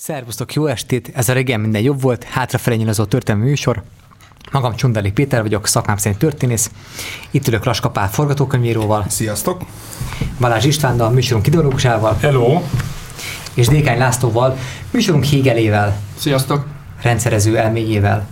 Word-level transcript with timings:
Szervusztok, 0.00 0.52
jó 0.52 0.66
estét! 0.66 1.10
Ez 1.14 1.28
a 1.28 1.32
régen 1.32 1.60
minden 1.60 1.82
jobb 1.82 2.00
volt, 2.00 2.24
hátrafelé 2.24 2.76
nyilazó 2.76 3.04
történelmi 3.04 3.48
műsor. 3.48 3.82
Magam 4.52 4.74
Csundali 4.74 5.12
Péter 5.12 5.42
vagyok, 5.42 5.66
szakmám 5.66 5.96
szerint 5.96 6.20
történész. 6.20 6.70
Itt 7.30 7.48
ülök 7.48 7.64
Laska 7.64 7.90
Pál 7.90 8.10
forgatókönyvíróval. 8.10 9.04
Sziasztok! 9.08 9.62
Balázs 10.40 10.64
Istvánnal, 10.64 11.10
műsorunk 11.10 11.46
ideológusával. 11.46 12.16
Hello! 12.20 12.62
És 13.54 13.66
Dékány 13.66 13.98
Lászlóval, 13.98 14.56
műsorunk 14.90 15.24
Hégelével. 15.24 15.96
Sziasztok! 16.18 16.66
Rendszerező 17.02 17.56
elméjével. 17.56 18.28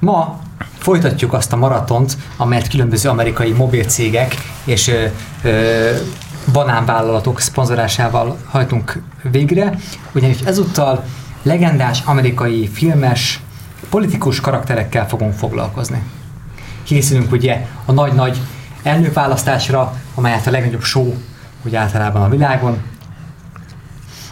Ma 0.00 0.40
folytatjuk 0.78 1.32
azt 1.32 1.52
a 1.52 1.56
maratont, 1.56 2.16
amelyet 2.36 2.68
különböző 2.68 3.08
amerikai 3.08 3.52
mobilcégek 3.52 4.34
és 4.64 4.88
ö, 4.88 5.06
ö, 5.42 5.96
banánvállalatok 6.52 7.40
szponzorásával 7.40 8.36
hajtunk 8.48 9.02
végre, 9.22 9.78
ugyanis 10.12 10.40
ezúttal 10.40 11.04
legendás 11.42 12.02
amerikai 12.04 12.68
filmes, 12.68 13.40
politikus 13.90 14.40
karakterekkel 14.40 15.08
fogunk 15.08 15.32
foglalkozni. 15.32 16.02
Készülünk 16.82 17.32
ugye 17.32 17.66
a 17.84 17.92
nagy-nagy 17.92 18.38
elnökválasztásra, 18.82 19.92
amelyet 20.14 20.46
a 20.46 20.50
legnagyobb 20.50 20.82
show 20.82 21.14
ugye 21.64 21.78
általában 21.78 22.22
a 22.22 22.28
világon, 22.28 22.82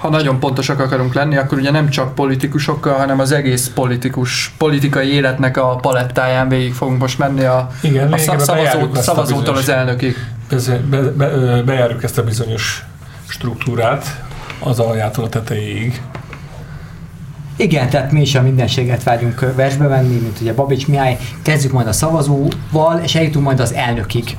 ha 0.03 0.09
nagyon 0.09 0.39
pontosak 0.39 0.81
akarunk 0.81 1.15
lenni, 1.15 1.37
akkor 1.37 1.59
ugye 1.59 1.71
nem 1.71 1.89
csak 1.89 2.15
politikusokkal, 2.15 2.95
hanem 2.95 3.21
az 3.21 3.33
egész 3.33 3.71
politikus, 3.75 4.55
politikai 4.59 5.13
életnek 5.13 5.57
a 5.57 5.77
palettáján 5.77 6.49
végig 6.49 6.75
fogunk 6.75 7.01
most 7.01 7.19
menni 7.19 7.45
a, 7.45 7.71
Igen, 7.81 8.13
a 8.13 8.19
szavazó, 8.19 8.95
szavazótól 8.95 9.57
az 9.57 9.69
elnökig. 9.69 10.17
Be, 10.53 10.81
be, 10.81 11.01
be, 11.01 11.63
bejárjuk 11.63 12.03
ezt 12.03 12.19
a 12.19 12.25
bizonyos 12.25 12.85
struktúrát 13.29 14.25
az 14.59 14.79
aljától 14.79 15.25
a 15.25 15.29
tetejéig. 15.29 16.03
Igen, 17.57 17.91
tehát 17.91 18.13
mi 18.13 18.21
is 18.21 18.35
a 18.35 18.43
mindenséget 18.43 19.03
vágyunk 19.03 19.55
versbe 19.55 19.87
venni, 19.87 20.17
mint 20.17 20.41
ugye 20.41 20.55
Babics 20.55 20.87
Mihály. 20.87 21.19
Kezdjük 21.43 21.73
majd 21.73 21.87
a 21.87 21.93
szavazóval, 21.93 23.01
és 23.03 23.15
eljutunk 23.15 23.45
majd 23.45 23.61
az 23.61 23.73
elnökig. 23.73 24.37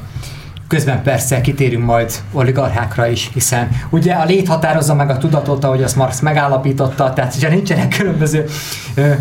Közben 0.73 1.03
persze 1.03 1.41
kitérünk 1.41 1.85
majd 1.85 2.13
oligarchákra 2.31 3.07
is, 3.07 3.29
hiszen 3.33 3.69
ugye 3.89 4.13
a 4.13 4.25
lét 4.25 4.47
határozza 4.47 4.93
meg 4.95 5.09
a 5.09 5.17
tudatot, 5.17 5.63
ahogy 5.63 5.83
azt 5.83 5.95
Marx 5.95 6.19
megállapította, 6.19 7.13
tehát 7.13 7.33
hogyha 7.33 7.49
nincsenek 7.49 7.95
különböző 7.97 8.45
ö, 8.95 9.11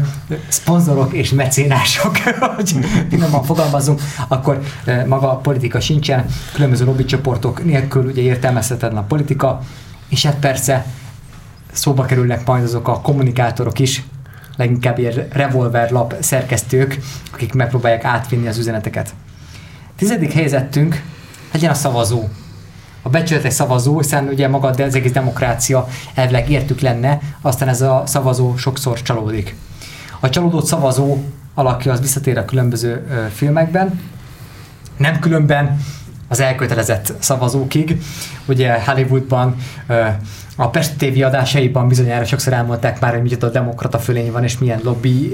szponzorok 0.48 1.12
és 1.12 1.30
mecénások, 1.30 2.18
hogy 2.56 2.74
finoman 3.08 3.42
fogalmazunk, 3.42 4.00
akkor 4.28 4.60
ö, 4.84 5.06
maga 5.06 5.30
a 5.30 5.36
politika 5.36 5.80
sincsen, 5.80 6.24
különböző 6.54 6.84
lobbycsoportok 6.84 7.64
nélkül 7.64 8.04
ugye 8.04 8.22
értelmezhetetlen 8.22 9.02
a 9.02 9.06
politika, 9.06 9.60
és 10.08 10.26
hát 10.26 10.36
persze 10.38 10.84
szóba 11.72 12.04
kerülnek 12.04 12.46
majd 12.46 12.62
azok 12.64 12.88
a 12.88 13.00
kommunikátorok 13.00 13.78
is, 13.78 14.02
leginkább 14.56 14.98
ilyen 14.98 15.26
revolverlap 15.32 16.14
szerkesztők, 16.20 16.98
akik 17.32 17.52
megpróbálják 17.52 18.04
átvinni 18.04 18.46
az 18.46 18.58
üzeneteket. 18.58 19.14
Tizedik 19.96 20.32
helyzettünk 20.32 21.02
legyen 21.52 21.70
a 21.70 21.74
szavazó. 21.74 22.28
A 23.02 23.08
becsületes 23.08 23.52
szavazó, 23.52 23.98
hiszen 23.98 24.28
ugye 24.28 24.48
maga 24.48 24.68
az 24.68 24.94
egész 24.94 25.12
demokrácia 25.12 25.88
elvileg 26.14 26.50
értük 26.50 26.80
lenne, 26.80 27.20
aztán 27.40 27.68
ez 27.68 27.80
a 27.80 28.02
szavazó 28.06 28.56
sokszor 28.56 29.02
csalódik. 29.02 29.54
A 30.20 30.28
csalódott 30.28 30.66
szavazó 30.66 31.18
alakja 31.54 31.92
az 31.92 32.00
visszatér 32.00 32.38
a 32.38 32.44
különböző 32.44 33.06
ö, 33.10 33.26
filmekben, 33.34 34.00
nem 34.96 35.18
különben 35.18 35.80
az 36.28 36.40
elkötelezett 36.40 37.12
szavazókig. 37.18 38.02
Ugye 38.46 38.84
Hollywoodban 38.84 39.56
ö, 39.86 40.04
a 40.56 40.68
Pest 40.68 40.96
TV 40.96 41.22
adásaiban 41.22 41.88
bizonyára 41.88 42.24
sokszor 42.24 42.52
elmondták 42.52 43.00
már, 43.00 43.12
hogy 43.12 43.22
micsoda 43.22 43.48
demokrata 43.48 43.98
fölény 43.98 44.32
van, 44.32 44.44
és 44.44 44.58
milyen 44.58 44.80
lobby 44.82 45.30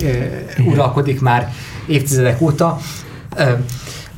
uralkodik 0.66 1.20
már 1.20 1.52
évtizedek 1.86 2.40
óta. 2.40 2.78
Ö, 3.36 3.52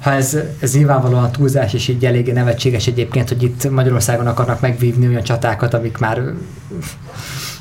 ha 0.00 0.12
ez, 0.12 0.36
ez 0.60 0.74
nyilvánvalóan 0.74 1.32
túlzás, 1.32 1.74
és 1.74 1.88
így 1.88 2.04
eléggé 2.04 2.32
nevetséges 2.32 2.86
egyébként, 2.86 3.28
hogy 3.28 3.42
itt 3.42 3.70
Magyarországon 3.70 4.26
akarnak 4.26 4.60
megvívni 4.60 5.08
olyan 5.08 5.22
csatákat, 5.22 5.74
amik 5.74 5.98
már 5.98 6.22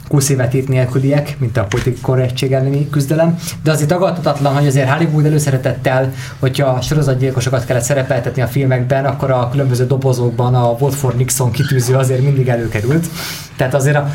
20 0.10 0.30
évet 0.30 0.54
itt 0.54 0.68
nélküliek, 0.68 1.36
mint 1.40 1.58
a 1.58 1.64
politikai 1.64 2.00
korrektség 2.02 2.54
elleni 2.54 2.90
küzdelem, 2.90 3.40
de 3.64 3.72
azért 3.72 3.90
tagadhatatlan, 3.90 4.54
hogy 4.54 4.68
azért 4.68 4.90
Hollywood 4.90 5.26
előszeretettel, 5.26 6.14
hogyha 6.40 6.82
sorozatgyilkosokat 6.82 7.66
kellett 7.66 7.84
szerepeltetni 7.84 8.42
a 8.42 8.48
filmekben, 8.48 9.06
akkor 9.06 9.32
a 9.32 9.50
különböző 9.50 9.86
dobozokban 9.86 10.56
a 10.56 10.90
for 10.90 11.16
Nixon 11.16 11.52
kitűző 11.52 11.96
azért 11.96 12.22
mindig 12.22 12.48
előkerült. 12.48 13.08
Tehát 13.56 13.74
azért 13.74 13.96
a 13.96 14.10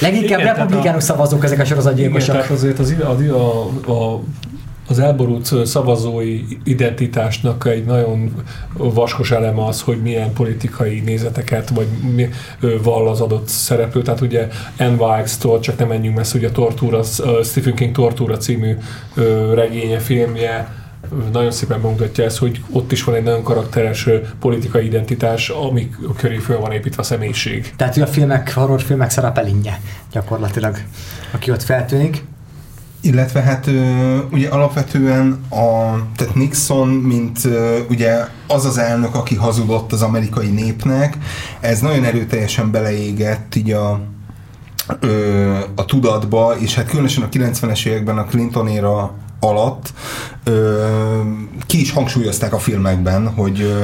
leginkább 0.00 0.40
Igen, 0.40 0.54
republikánus 0.54 1.02
szavazók 1.02 1.44
ezek 1.44 1.60
a 1.60 1.64
sorozatgyilkosok. 1.64 2.34
Igen, 2.34 2.40
tehát 2.40 2.56
azért 2.56 2.78
az, 2.78 2.94
a, 3.00 3.90
a, 3.90 3.92
a 3.92 4.20
az 4.88 4.98
elborult 4.98 5.66
szavazói 5.66 6.44
identitásnak 6.64 7.66
egy 7.66 7.84
nagyon 7.84 8.44
vaskos 8.72 9.30
eleme 9.30 9.64
az, 9.64 9.80
hogy 9.80 10.02
milyen 10.02 10.32
politikai 10.32 11.00
nézeteket 11.00 11.68
vagy 11.68 11.86
mi, 12.14 12.28
vall 12.82 13.08
az 13.08 13.20
adott 13.20 13.48
szereplő. 13.48 14.02
Tehát 14.02 14.20
ugye 14.20 14.48
Wilkes-tól, 14.78 15.60
csak 15.60 15.78
nem 15.78 15.88
menjünk 15.88 16.16
messze, 16.16 16.38
ugye 16.38 16.48
a 16.48 16.52
Tortúra, 16.52 17.02
Stephen 17.42 17.74
King 17.74 17.94
Tortúra 17.94 18.36
című 18.36 18.76
regénye, 19.54 19.98
filmje, 19.98 20.82
nagyon 21.32 21.50
szépen 21.50 21.82
bemutatja 21.82 22.24
ezt, 22.24 22.38
hogy 22.38 22.62
ott 22.70 22.92
is 22.92 23.04
van 23.04 23.14
egy 23.14 23.22
nagyon 23.22 23.42
karakteres 23.42 24.08
politikai 24.40 24.86
identitás, 24.86 25.48
ami 25.48 25.90
köré 26.16 26.36
föl 26.36 26.58
van 26.58 26.72
építve 26.72 27.02
a 27.02 27.04
személyiség. 27.04 27.72
Tehát 27.76 27.96
a 27.96 28.06
filmek, 28.06 28.52
horrorfilmek 28.52 29.10
szerepelinje 29.10 29.80
gyakorlatilag, 30.12 30.76
aki 31.30 31.50
ott 31.50 31.62
feltűnik. 31.62 32.24
Illetve 33.04 33.40
hát 33.40 33.70
ugye 34.30 34.48
alapvetően 34.48 35.44
a, 35.50 35.96
tehát 36.16 36.34
Nixon, 36.34 36.88
mint 36.88 37.38
ugye 37.88 38.26
az 38.46 38.64
az 38.64 38.78
elnök, 38.78 39.14
aki 39.14 39.34
hazudott 39.34 39.92
az 39.92 40.02
amerikai 40.02 40.48
népnek, 40.50 41.18
ez 41.60 41.80
nagyon 41.80 42.04
erőteljesen 42.04 42.70
beleégett 42.70 43.54
így 43.54 43.70
a, 43.70 44.00
a 45.74 45.84
tudatba, 45.84 46.56
és 46.58 46.74
hát 46.74 46.88
különösen 46.88 47.22
a 47.22 47.28
90-es 47.28 47.86
években 47.86 48.18
a 48.18 48.24
Clinton 48.24 48.68
éra 48.68 49.14
alatt 49.40 49.92
ki 51.66 51.80
is 51.80 51.92
hangsúlyozták 51.92 52.52
a 52.52 52.58
filmekben, 52.58 53.28
hogy 53.28 53.74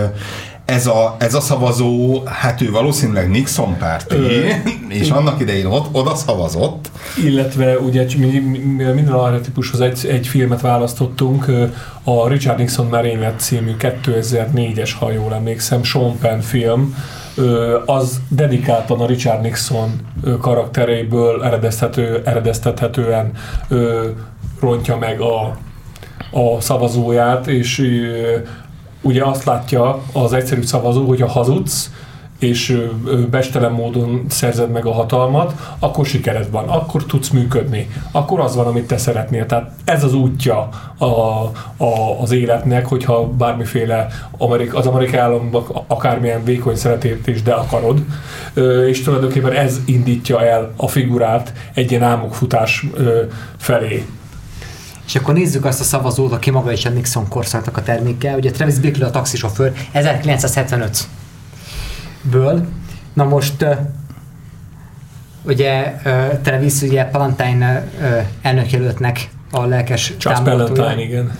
ez 0.70 0.86
a, 0.86 1.16
ez 1.18 1.34
a 1.34 1.40
szavazó, 1.40 2.22
hát 2.24 2.60
ő 2.60 2.70
valószínűleg 2.70 3.30
Nixon 3.30 3.76
párti, 3.78 4.14
Ö, 4.14 4.48
és 4.88 5.10
annak 5.10 5.40
idején 5.40 5.66
ott, 5.66 5.86
oda 5.92 6.14
szavazott. 6.14 6.90
Illetve 7.24 7.78
ugye 7.78 8.06
minden 8.94 9.12
archetípushoz 9.12 9.80
egy, 9.80 10.06
egy 10.10 10.26
filmet 10.26 10.60
választottunk, 10.60 11.46
a 12.04 12.28
Richard 12.28 12.58
Nixon 12.58 12.86
Merénylet 12.86 13.40
című 13.40 13.74
2004-es, 13.78 14.90
ha 14.98 15.12
jól 15.12 15.34
emlékszem, 15.34 15.82
Sean 15.82 16.18
Penn 16.18 16.40
film, 16.40 16.94
az 17.86 18.20
dedikáltan 18.28 19.00
a 19.00 19.06
Richard 19.06 19.42
Nixon 19.42 19.90
karakteréből 20.40 21.44
eredeztethető, 21.44 22.22
eredeztethetően 22.24 23.32
rontja 24.60 24.96
meg 24.96 25.20
a, 25.20 25.56
a 26.30 26.60
szavazóját, 26.60 27.46
és 27.46 27.78
ugye 29.00 29.24
azt 29.24 29.44
látja 29.44 30.02
az 30.12 30.32
egyszerű 30.32 30.62
szavazó, 30.62 31.06
hogy 31.06 31.20
ha 31.20 31.28
hazudsz, 31.28 31.90
és 32.40 32.88
bestelen 33.30 33.72
módon 33.72 34.24
szerzed 34.28 34.70
meg 34.70 34.86
a 34.86 34.92
hatalmat, 34.92 35.54
akkor 35.78 36.06
sikered 36.06 36.50
van, 36.50 36.68
akkor 36.68 37.04
tudsz 37.04 37.28
működni, 37.28 37.90
akkor 38.10 38.40
az 38.40 38.56
van, 38.56 38.66
amit 38.66 38.86
te 38.86 38.96
szeretnél. 38.96 39.46
Tehát 39.46 39.70
ez 39.84 40.04
az 40.04 40.14
útja 40.14 40.68
a, 40.98 41.04
a, 41.04 42.20
az 42.20 42.30
életnek, 42.30 42.86
hogyha 42.86 43.26
bármiféle 43.28 44.06
Amerik, 44.38 44.74
az 44.74 44.86
amerikai 44.86 45.18
államban 45.18 45.64
akármilyen 45.86 46.44
vékony 46.44 46.76
szeretét 46.76 47.42
de 47.42 47.52
akarod, 47.52 48.04
és 48.88 49.02
tulajdonképpen 49.02 49.52
ez 49.52 49.80
indítja 49.84 50.44
el 50.44 50.72
a 50.76 50.88
figurát 50.88 51.52
egy 51.74 51.90
ilyen 51.90 52.02
álmokfutás 52.02 52.86
felé. 53.56 54.06
És 55.10 55.16
akkor 55.16 55.34
nézzük 55.34 55.64
azt 55.64 55.80
a 55.80 55.84
szavazót, 55.84 56.32
aki 56.32 56.50
maga 56.50 56.72
is 56.72 56.84
a 56.84 56.90
Nixon 56.90 57.28
korszaknak 57.28 57.76
a 57.76 57.82
terméke. 57.82 58.34
Ugye 58.34 58.50
Travis 58.50 58.78
Bickle 58.78 59.06
a 59.06 59.10
taxisofőr 59.10 59.72
1975-ből. 59.94 62.60
Na 63.12 63.24
most 63.24 63.64
ugye 65.42 65.94
Travis 66.42 66.80
ugye 66.80 67.04
Palantine 67.04 67.88
elnökjelöltnek 68.42 69.30
a 69.50 69.64
lelkes 69.64 70.14
Charles 70.18 70.44
Palantine, 70.44 71.02
igen 71.02 71.38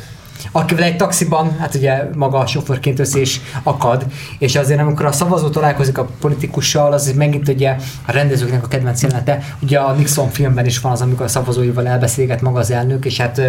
akivel 0.53 0.85
egy 0.85 0.97
taxiban, 0.97 1.57
hát 1.59 1.75
ugye 1.75 2.03
maga 2.15 2.39
a 2.39 2.47
sofőrként 2.47 2.99
össze 2.99 3.21
is 3.21 3.41
akad, 3.63 4.05
és 4.39 4.57
azért 4.57 4.81
amikor 4.81 5.07
a 5.07 5.13
szavazó 5.13 5.49
találkozik 5.49 5.99
a 5.99 6.09
politikussal, 6.21 6.93
az 6.93 7.13
megint 7.13 7.49
ugye 7.49 7.77
a 8.07 8.13
rendezőknek 8.13 8.65
a 8.65 8.69
kedvenc 8.69 9.03
jelenete, 9.03 9.43
ugye 9.63 9.79
a 9.79 9.93
Nixon 9.93 10.29
filmben 10.29 10.67
is 10.67 10.81
van 10.81 10.93
az, 10.93 11.01
amikor 11.01 11.25
a 11.25 11.29
szavazóival 11.29 11.87
elbeszélget 11.87 12.41
maga 12.41 12.59
az 12.59 12.71
elnök, 12.71 13.05
és 13.05 13.21
hát 13.21 13.41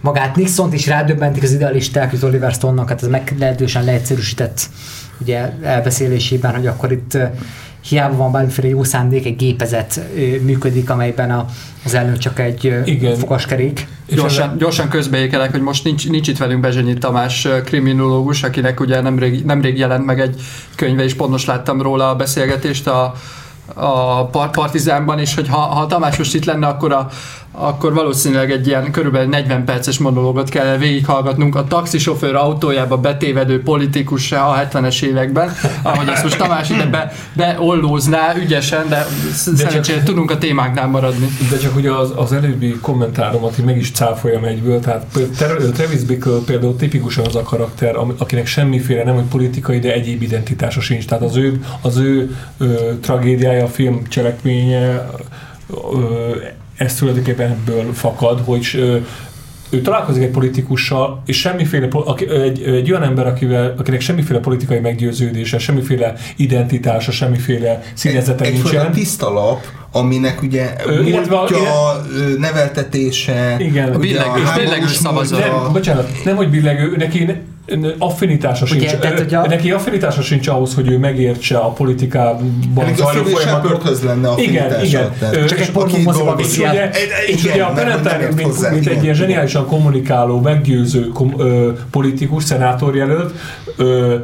magát 0.00 0.36
Nixont 0.36 0.74
is 0.74 0.86
rádöbbentik 0.86 1.42
az 1.42 1.52
idealisták, 1.52 2.12
az 2.12 2.24
Oliver 2.24 2.52
Stone-nak, 2.52 2.88
hát 2.88 3.02
ez 3.02 3.08
meglehetősen 3.08 3.84
leegyszerűsített 3.84 4.68
ugye 5.20 5.52
elbeszélésében, 5.62 6.54
hogy 6.54 6.66
akkor 6.66 6.92
itt 6.92 7.18
hiába 7.88 8.16
van 8.16 8.32
bármiféle 8.32 8.68
jó 8.68 8.84
szándék, 8.84 9.26
egy 9.26 9.36
gépezet 9.36 10.00
működik, 10.42 10.90
amelyben 10.90 11.30
a, 11.30 11.46
az 11.84 11.94
elnök 11.94 12.18
csak 12.18 12.38
egy 12.38 12.82
Igen. 12.84 13.16
fogaskerék. 13.16 13.86
Gyorsan, 14.08 14.56
gyorsan 14.58 14.88
közbeékelek, 14.88 15.50
hogy 15.50 15.60
most 15.60 15.84
nincs, 15.84 16.08
nincs 16.08 16.28
itt 16.28 16.38
velünk 16.38 16.60
Bezsenyi 16.60 16.94
Tamás 16.94 17.48
kriminológus, 17.64 18.42
akinek 18.42 18.80
ugye 18.80 19.00
nemrég, 19.00 19.44
nemrég 19.44 19.78
jelent 19.78 20.06
meg 20.06 20.20
egy 20.20 20.40
könyve, 20.74 21.04
és 21.04 21.14
pont 21.14 21.30
most 21.30 21.46
láttam 21.46 21.82
róla 21.82 22.08
a 22.08 22.16
beszélgetést 22.16 22.86
a, 22.86 23.14
a 23.74 24.24
par- 24.26 24.50
Partizánban, 24.50 25.18
és 25.18 25.34
hogy 25.34 25.48
ha, 25.48 25.58
ha 25.58 25.86
Tamás 25.86 26.16
most 26.16 26.34
itt 26.34 26.44
lenne, 26.44 26.66
akkor, 26.66 26.92
a, 26.92 27.08
akkor 27.58 27.94
valószínűleg 27.94 28.50
egy 28.50 28.66
ilyen 28.66 28.90
körülbelül 28.90 29.28
40 29.28 29.64
perces 29.64 29.98
monológot 29.98 30.48
kell 30.48 30.76
végighallgatnunk 30.76 31.54
a 31.56 31.64
taxisofőr 31.64 32.34
autójába 32.34 32.96
betévedő 32.96 33.62
politikussá 33.62 34.46
a 34.46 34.68
70-es 34.68 35.02
években, 35.02 35.52
ahogy 35.82 36.08
ezt 36.08 36.22
most 36.22 36.38
Tamás 36.38 36.70
ide 36.70 36.86
be, 36.86 37.12
beollózná 37.32 38.36
ügyesen, 38.36 38.88
de, 38.88 39.06
de 39.46 39.56
szerencsére 39.56 40.02
tudunk 40.02 40.30
a 40.30 40.38
témáknál 40.38 40.86
maradni. 40.86 41.28
De 41.50 41.58
csak 41.58 41.76
ugye 41.76 41.90
az, 41.90 42.12
az 42.16 42.32
előbbi 42.32 42.78
kommentáromat 42.80 43.58
így 43.58 43.64
meg 43.64 43.76
is 43.76 43.90
cáfoljam 43.90 44.44
egyből, 44.44 44.80
tehát 44.80 45.06
Travis 45.74 46.02
Bickle 46.02 46.38
például 46.46 46.76
tipikusan 46.76 47.26
az 47.26 47.36
a 47.36 47.42
karakter, 47.42 47.96
akinek 48.16 48.46
semmiféle 48.46 49.04
nem 49.04 49.14
hogy 49.14 49.24
politikai, 49.24 49.78
de 49.78 49.92
egyéb 49.92 50.22
identitása 50.22 50.80
sincs. 50.80 51.04
Tehát 51.06 51.24
az 51.24 51.36
ő, 51.36 51.64
az 51.80 51.96
ő 51.96 52.36
ö, 52.58 52.92
tragédiája, 53.00 53.64
a 53.64 53.68
film 53.68 54.02
cselekménye, 54.08 55.10
ö, 55.92 56.36
ez 56.76 56.94
tulajdonképpen 56.94 57.50
ebből 57.50 57.92
fakad, 57.94 58.40
hogy 58.44 58.66
ö, 58.74 58.96
ő 59.70 59.80
találkozik 59.80 60.22
egy 60.22 60.30
politikussal, 60.30 61.22
és 61.26 61.38
semmiféle, 61.40 61.88
egy, 62.44 62.62
egy 62.62 62.90
olyan 62.90 63.02
ember, 63.02 63.26
akivel, 63.26 63.74
akinek 63.78 64.00
semmiféle 64.00 64.38
politikai 64.40 64.78
meggyőződése, 64.78 65.58
semmiféle 65.58 66.14
identitása, 66.36 67.10
semmiféle 67.12 67.82
színezete 67.94 68.44
Egyfajta 68.44 68.70
nincsen. 68.70 68.92
tiszta 68.92 69.32
lap, 69.32 69.60
aminek 69.92 70.42
ugye 70.42 70.72
Ö, 70.86 71.00
illetve 71.02 71.36
a- 71.36 71.38
múltja, 71.38 72.06
neveltetése, 72.38 73.56
Igen. 73.58 73.88
ugye 73.88 73.98
Billegő- 73.98 74.44
a 74.44 74.52
billegő 74.56 74.86
szavazat. 74.86 75.38
múltja. 75.38 75.62
Nem, 75.62 75.72
bocsánat, 75.72 76.10
nem 76.24 76.36
hogy 76.36 76.50
billegő, 76.50 76.94
neki 76.96 77.18
ne- 77.24 77.24
ne- 77.24 77.36
affinitása 77.98 78.64
Ugye, 78.70 78.88
sincs. 78.88 79.00
tehát, 79.00 79.18
hogy 79.18 79.34
a- 79.34 79.46
Neki 79.46 79.70
affinitása 79.70 80.22
sincs 80.22 80.48
ahhoz, 80.48 80.74
hogy 80.74 80.90
ő 80.90 80.98
megértse 80.98 81.56
a 81.58 81.68
politikában 81.68 82.52
a 82.74 82.82
zajló. 82.96 83.24
Shepardhöz 83.38 84.02
lenne 84.02 84.28
Igen, 84.36 84.84
igen. 84.84 85.12
tehát 85.18 85.46
Csak 85.46 85.58
egy 85.58 85.64
és 85.64 85.70
pornó 85.72 85.92
aki 85.94 86.02
moziba 86.02 86.24
dolgozik. 86.24 86.46
viszi 86.50 86.60
és 86.62 86.66
el. 86.66 86.72
ugye, 86.72 86.90
Egy- 86.90 87.08
és 87.34 87.44
igen, 87.44 87.54
ugye 87.54 87.62
a 87.64 87.72
ért 88.20 88.34
mint, 88.34 88.48
hozzá, 88.48 88.70
mint 88.70 88.86
egy 88.86 88.90
igen. 88.92 89.02
ilyen 89.02 89.14
zseniálisan 89.14 89.66
kommunikáló, 89.66 90.40
meggyőző 90.40 91.08
kom, 91.08 91.34
ö, 91.38 91.72
politikus, 91.90 92.44
szenátorjelölt, 92.44 93.34
ö, 93.76 94.14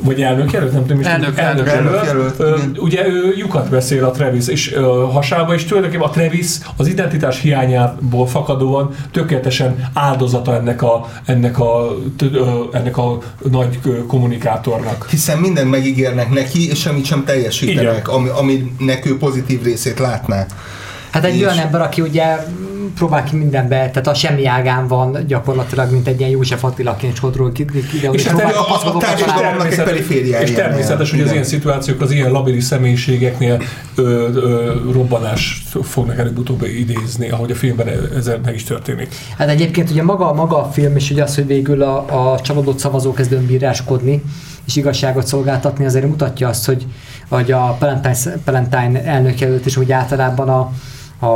vagy 0.00 0.22
elnökjelölt, 0.22 0.72
nem 0.72 0.82
tudom 0.86 1.00
is. 1.00 1.06
Elnök- 1.06 1.38
elnök- 1.38 1.68
elnökjelölt, 1.68 2.34
Ö, 2.38 2.54
igen. 2.56 2.76
Ugye 2.78 3.06
ő 3.08 3.34
lyukat 3.36 3.70
beszél 3.70 4.04
a 4.04 4.10
Travis, 4.10 4.48
és 4.48 4.72
ö, 4.72 4.80
hasába, 5.12 5.54
és 5.54 5.64
tulajdonképpen 5.64 6.06
a 6.08 6.10
Travis 6.10 6.46
az 6.76 6.86
identitás 6.86 7.40
hiányából 7.40 8.26
fakadóan 8.26 8.94
tökéletesen 9.12 9.90
áldozata 9.94 10.54
ennek 10.54 10.82
a, 10.82 11.08
ennek 11.24 11.58
a, 11.58 11.96
ö, 12.32 12.60
ennek 12.72 12.96
a 12.98 13.18
nagy 13.50 13.78
kommunikátornak. 14.06 15.06
Hiszen 15.10 15.38
mindent 15.38 15.70
megígérnek 15.70 16.30
neki, 16.30 16.68
és 16.70 16.78
semmit 16.80 17.04
sem 17.04 17.24
teljesítenek, 17.24 18.08
ami, 18.08 18.28
aminek 18.28 19.06
ő 19.06 19.16
pozitív 19.18 19.62
részét 19.62 19.98
látná. 19.98 20.46
Hát 21.14 21.24
egy 21.24 21.34
És- 21.36 21.42
olyan 21.42 21.58
ember, 21.58 21.80
aki 21.80 22.00
ugye 22.00 22.36
próbál 22.94 23.24
ki 23.24 23.36
mindenbe, 23.36 23.76
tehát 23.76 24.06
a 24.06 24.14
semmi 24.14 24.46
ágán 24.46 24.86
van 24.86 25.18
gyakorlatilag, 25.26 25.90
mint 25.92 26.06
egy 26.06 26.18
ilyen 26.18 26.30
József 26.30 26.64
Attilaként 26.64 27.16
sodról 27.16 27.52
ki, 27.52 27.64
ki, 27.64 27.80
ki, 27.86 28.08
És 28.12 28.26
hát 28.26 28.40
a- 28.40 28.44
a- 28.46 28.48
a 28.48 28.52
kapaszkodókat 28.52 29.08
társadalom- 29.08 29.36
találni. 29.40 29.58
Annak 29.60 29.72
egy 29.72 29.82
perifériájánál. 29.84 30.42
és 30.48 30.54
természetes, 30.54 31.10
hogy 31.10 31.20
az 31.20 31.30
ilyen 31.32 31.44
szituációk, 31.44 32.00
az 32.00 32.10
ilyen 32.10 32.30
labilis 32.30 32.64
személyiségeknél 32.64 33.62
ö, 33.94 34.02
ö, 34.34 34.72
robbanást 34.92 35.78
fognak 35.82 36.18
előbb-utóbb 36.18 36.62
idézni, 36.64 37.30
ahogy 37.30 37.50
a 37.50 37.54
filmben 37.54 37.88
ez 38.16 38.30
meg 38.44 38.54
is 38.54 38.64
történik. 38.64 39.14
Hát 39.38 39.48
egyébként 39.48 39.90
ugye 39.90 40.02
maga, 40.02 40.32
maga 40.32 40.62
a 40.64 40.70
film 40.72 40.96
és 40.96 41.10
ugye 41.10 41.22
az, 41.22 41.34
hogy 41.34 41.46
végül 41.46 41.82
a, 41.82 42.32
a 42.32 42.40
csalódott 42.40 42.78
szavazó 42.78 43.12
kezd 43.12 43.32
önbíráskodni, 43.32 44.22
és 44.66 44.76
igazságot 44.76 45.26
szolgáltatni, 45.26 45.84
azért 45.84 46.06
mutatja 46.06 46.48
azt, 46.48 46.66
hogy, 46.66 46.86
hogy 47.28 47.52
a 47.52 47.76
Palantine, 47.78 48.36
Palantine 48.44 49.04
elnök 49.04 49.38
jelölt 49.40 49.66
is 49.66 49.76
úgy 49.76 49.92
általában 49.92 50.48
a, 50.48 50.72
a, 51.18 51.26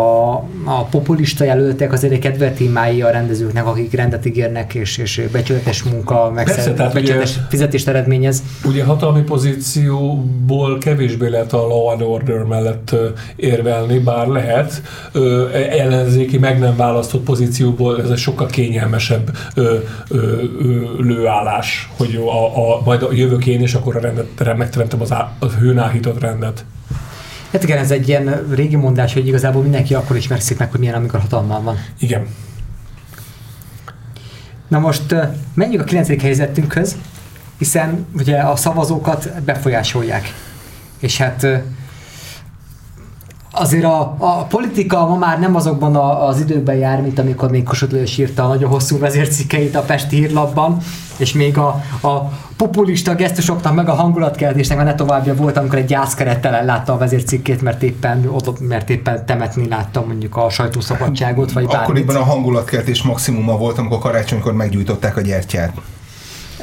a 0.64 0.84
populista 0.90 1.44
jelöltek 1.44 1.92
azért 1.92 2.12
egy 2.12 2.18
kedvelt 2.18 2.54
témái 2.54 3.02
a 3.02 3.10
rendezőknek, 3.10 3.66
akik 3.66 3.92
rendet 3.92 4.26
ígérnek, 4.26 4.74
és, 4.74 4.98
és 4.98 5.22
becsületes 5.32 5.82
munka, 5.82 6.32
Persze, 6.34 6.72
tehát 6.72 6.94
meg 6.94 7.02
becsületes 7.02 7.36
ugye- 7.36 7.46
fizetést 7.48 7.88
eredményez. 7.88 8.42
Ugye 8.64 8.84
hatalmi 8.84 9.20
pozícióból 9.22 10.78
kevésbé 10.78 11.28
lehet 11.28 11.52
a 11.52 11.66
Law 11.66 11.86
and 11.86 12.02
Order 12.02 12.42
mellett 12.42 12.94
érvelni, 13.36 13.98
bár 13.98 14.26
lehet. 14.26 14.82
Ö, 15.12 15.48
ellenzéki, 15.52 16.38
meg 16.38 16.58
nem 16.58 16.76
választott 16.76 17.22
pozícióból 17.24 18.02
ez 18.02 18.10
egy 18.10 18.16
sokkal 18.18 18.46
kényelmesebb 18.46 19.36
ö, 19.54 19.78
ö, 20.08 20.42
ö, 20.58 20.82
lőállás, 20.98 21.90
hogy 21.96 22.14
a, 22.26 22.74
a, 22.74 22.80
majd 22.84 23.02
a 23.02 23.08
jövök 23.12 23.46
én, 23.46 23.60
és 23.60 23.74
akkor 23.74 23.96
a 23.96 24.00
rendet, 24.00 24.56
megteremtem 24.56 25.00
az, 25.00 25.12
á, 25.12 25.32
a 25.38 25.46
hőn 25.46 25.78
áhított 25.78 26.20
rendet. 26.20 26.64
Hát 27.52 27.62
igen, 27.62 27.78
ez 27.78 27.90
egy 27.90 28.08
ilyen 28.08 28.46
régi 28.54 28.76
mondás, 28.76 29.12
hogy 29.12 29.26
igazából 29.26 29.62
mindenki 29.62 29.94
akkor 29.94 30.16
ismerszik 30.16 30.58
meg, 30.58 30.70
hogy 30.70 30.80
milyen, 30.80 30.94
amikor 30.94 31.20
hatalmam 31.20 31.64
van. 31.64 31.78
Igen. 31.98 32.26
Na 34.68 34.78
most 34.78 35.14
menjünk 35.54 35.80
a 35.80 35.84
9. 35.84 36.20
helyzetünkhöz, 36.20 36.96
hiszen 37.58 38.06
ugye 38.12 38.38
a 38.38 38.56
szavazókat 38.56 39.42
befolyásolják. 39.42 40.34
És 40.98 41.16
hát 41.16 41.46
azért 43.58 43.84
a, 43.84 44.14
a 44.18 44.44
politika 44.44 45.06
ma 45.06 45.16
már 45.16 45.38
nem 45.38 45.56
azokban 45.56 45.96
a, 45.96 46.26
az 46.26 46.40
időkben 46.40 46.76
jár, 46.76 47.00
mint 47.00 47.18
amikor 47.18 47.50
még 47.50 47.64
Kossuth 47.64 47.92
Lajos 47.92 48.18
írta 48.18 48.44
a 48.44 48.48
nagyon 48.48 48.70
hosszú 48.70 48.98
vezércikkeit 48.98 49.76
a 49.76 49.80
Pesti 49.80 50.16
hírlapban, 50.16 50.76
és 51.16 51.32
még 51.32 51.58
a, 51.58 51.68
a 52.02 52.30
populista 52.56 53.14
gesztusoknak, 53.14 53.74
meg 53.74 53.88
a 53.88 53.94
hangulatkeltésnek 53.94 54.76
már 54.76 54.86
ne 54.86 54.94
továbbja 54.94 55.34
volt, 55.34 55.56
amikor 55.56 55.78
egy 55.78 55.84
gyászkerettel 55.84 56.54
ellátta 56.54 56.92
a 56.92 56.98
vezércikkét, 56.98 57.62
mert 57.62 57.82
éppen, 57.82 58.28
oda, 58.32 58.52
mert 58.60 58.90
éppen 58.90 59.26
temetni 59.26 59.68
látta 59.68 60.04
mondjuk 60.06 60.36
a 60.36 60.50
sajtószabadságot, 60.50 61.52
vagy 61.52 61.66
bármit. 61.66 61.82
Akkoriban 61.82 62.16
a 62.16 62.24
hangulatkeltés 62.24 63.02
maximuma 63.02 63.56
volt, 63.56 63.78
amikor 63.78 63.98
karácsonykor 63.98 64.52
meggyújtották 64.52 65.16
a 65.16 65.20
gyertyát. 65.20 65.72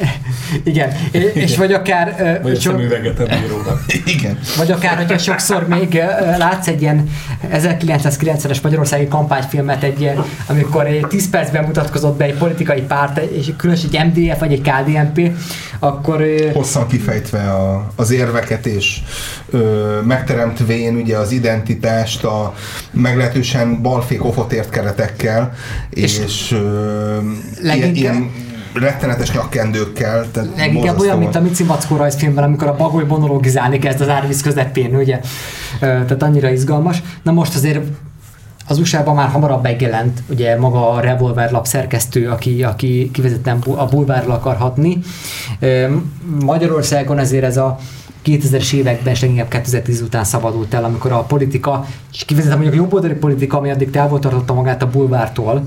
Igen, 0.63 0.91
és, 1.11 1.23
és 1.33 1.57
vagy 1.57 1.73
akár... 1.73 2.39
Vagy 2.43 2.51
a 2.51 2.57
csak- 2.57 2.73
szemüveget 2.73 3.19
a 3.19 3.23
bírónak. 3.23 3.81
Igen. 4.17 4.39
Vagy 4.57 4.71
akár, 4.71 4.97
hogyha 4.97 5.17
sokszor 5.17 5.67
még 5.67 5.93
látsz 6.37 6.67
egy 6.67 6.81
ilyen 6.81 7.09
1990-es 7.53 8.61
magyarországi 8.61 9.07
kampányfilmet, 9.07 9.83
egy, 9.83 10.01
ilyen, 10.01 10.23
amikor 10.47 10.85
egy 10.85 11.07
10 11.07 11.29
percben 11.29 11.63
mutatkozott 11.63 12.17
be 12.17 12.25
egy 12.25 12.33
politikai 12.37 12.81
párt, 12.81 13.17
és 13.17 13.51
különösen 13.57 13.89
egy 13.91 14.05
MDF 14.15 14.39
vagy 14.39 14.51
egy 14.53 14.61
KDNP, 14.61 15.31
akkor 15.79 16.25
Hosszan 16.53 16.87
kifejtve 16.87 17.51
a, 17.51 17.91
az 17.95 18.11
érveket, 18.11 18.65
és 18.65 18.99
ö, 19.49 19.99
megteremtvén 20.05 20.95
ugye 20.95 21.17
az 21.17 21.31
identitást 21.31 22.23
a 22.23 22.53
meglehetősen 22.91 23.81
balfék 23.81 24.25
ofotért 24.25 24.69
keretekkel, 24.69 25.53
és, 25.89 26.19
és 26.19 26.51
ö, 26.51 26.57
ilyen, 26.57 27.77
leginkább- 27.79 27.95
ilyen 27.95 28.31
rettenetes 28.79 29.31
nyakkendőkkel. 29.31 30.31
Tehát 30.31 30.49
leginkább 30.57 30.99
olyan, 30.99 31.17
mint 31.17 31.35
a. 31.35 31.41
Mici 31.41 31.63
Mackó 31.63 31.95
rajzfilmben, 31.95 32.43
amikor 32.43 32.67
a 32.67 32.75
bagoly 32.75 33.03
monologizálni 33.03 33.79
kezd 33.79 34.01
az 34.01 34.09
árvíz 34.09 34.41
közepén, 34.41 34.95
ugye? 34.95 35.19
Tehát 35.79 36.23
annyira 36.23 36.49
izgalmas. 36.49 37.03
Na 37.23 37.31
most 37.31 37.55
azért 37.55 37.79
az 38.67 38.79
USA-ban 38.79 39.15
már 39.15 39.29
hamarabb 39.29 39.63
megjelent 39.63 40.23
ugye 40.29 40.59
maga 40.59 40.89
a 40.89 40.99
Revolver 40.99 41.51
lap 41.51 41.65
szerkesztő, 41.65 42.29
aki, 42.29 42.63
aki 42.63 43.09
kivezetten 43.13 43.59
a 43.75 43.85
bulvárról 43.85 44.33
akar 44.33 44.55
hatni. 44.55 44.99
Magyarországon 46.45 47.19
ezért 47.19 47.43
ez 47.43 47.57
a 47.57 47.77
2000-es 48.25 48.73
években, 48.73 49.13
és 49.13 49.21
leginkább 49.21 49.47
2010 49.47 50.01
után 50.01 50.23
szabadult 50.23 50.73
el, 50.73 50.83
amikor 50.83 51.11
a 51.11 51.19
politika, 51.23 51.85
és 52.13 52.25
kivezetem 52.25 52.57
mondjuk 52.59 52.79
a 52.79 52.83
jobboldali 52.83 53.13
politika, 53.13 53.57
ami 53.57 53.69
addig 53.71 53.89
távol 53.89 54.19
tartotta 54.19 54.53
magát 54.53 54.81
a 54.81 54.89
bulvártól. 54.89 55.63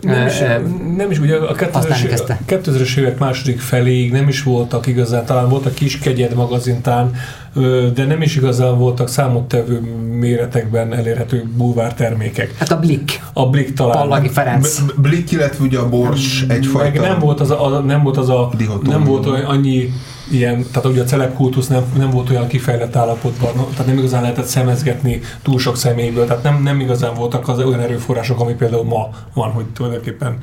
Nem 0.00 0.26
is, 0.26 0.40
Ö, 0.40 0.44
ö, 0.44 0.58
nem 0.96 1.10
is 1.10 1.18
ugye 1.18 1.36
a 1.36 1.54
használni 1.72 2.04
2000-es, 2.04 2.08
kezdte. 2.08 2.40
2000-es 2.48 2.96
évek 2.96 3.18
második 3.18 3.60
feléig 3.60 4.12
nem 4.12 4.28
is 4.28 4.42
voltak 4.42 4.86
igazán, 4.86 5.24
talán 5.24 5.48
voltak 5.48 5.74
kis 5.74 5.98
kegyed 5.98 6.34
magazintán, 6.34 7.10
de 7.94 8.04
nem 8.04 8.22
is 8.22 8.36
igazán 8.36 8.78
voltak 8.78 9.08
számottevő 9.08 9.80
méretekben 10.18 10.94
elérhető 10.94 11.48
bulvár 11.56 11.94
termékek. 11.94 12.54
Hát 12.58 12.70
a 12.72 12.78
Blick. 12.78 13.20
A 13.32 13.48
Blick 13.48 13.72
talán. 13.74 13.96
Pallagi 13.96 14.28
Ferenc. 14.28 14.78
B- 14.80 15.00
Blick, 15.00 15.32
illetve 15.32 15.64
ugye 15.64 15.78
a 15.78 15.88
Bors 15.88 16.44
egyfajta... 16.48 17.00
Meg 17.00 17.10
nem 17.10 17.18
volt 17.18 17.40
az 17.40 17.50
a, 17.50 17.64
a- 17.66 17.80
nem 17.80 18.02
volt 18.02 18.16
az 18.16 18.28
a, 18.28 18.50
Dihotómia. 18.56 18.90
nem 18.98 19.04
volt 19.06 19.26
olyan, 19.26 19.44
annyi 19.44 19.92
ilyen, 20.30 20.66
tehát 20.72 20.88
ugye 20.88 21.02
a 21.02 21.04
celebkultusz 21.04 21.66
nem, 21.66 21.82
nem 21.96 22.10
volt 22.10 22.30
olyan 22.30 22.46
kifejlett 22.46 22.96
állapotban, 22.96 23.52
tehát 23.70 23.86
nem 23.86 23.98
igazán 23.98 24.22
lehetett 24.22 24.46
szemezgetni 24.46 25.20
túl 25.42 25.58
sok 25.58 25.76
személyből, 25.76 26.26
tehát 26.26 26.42
nem, 26.42 26.62
nem 26.62 26.80
igazán 26.80 27.14
voltak 27.14 27.48
az 27.48 27.58
olyan 27.58 27.80
erőforrások, 27.80 28.40
ami 28.40 28.52
például 28.52 28.84
ma 28.84 29.08
van, 29.34 29.50
hogy 29.50 29.64
tulajdonképpen 29.64 30.38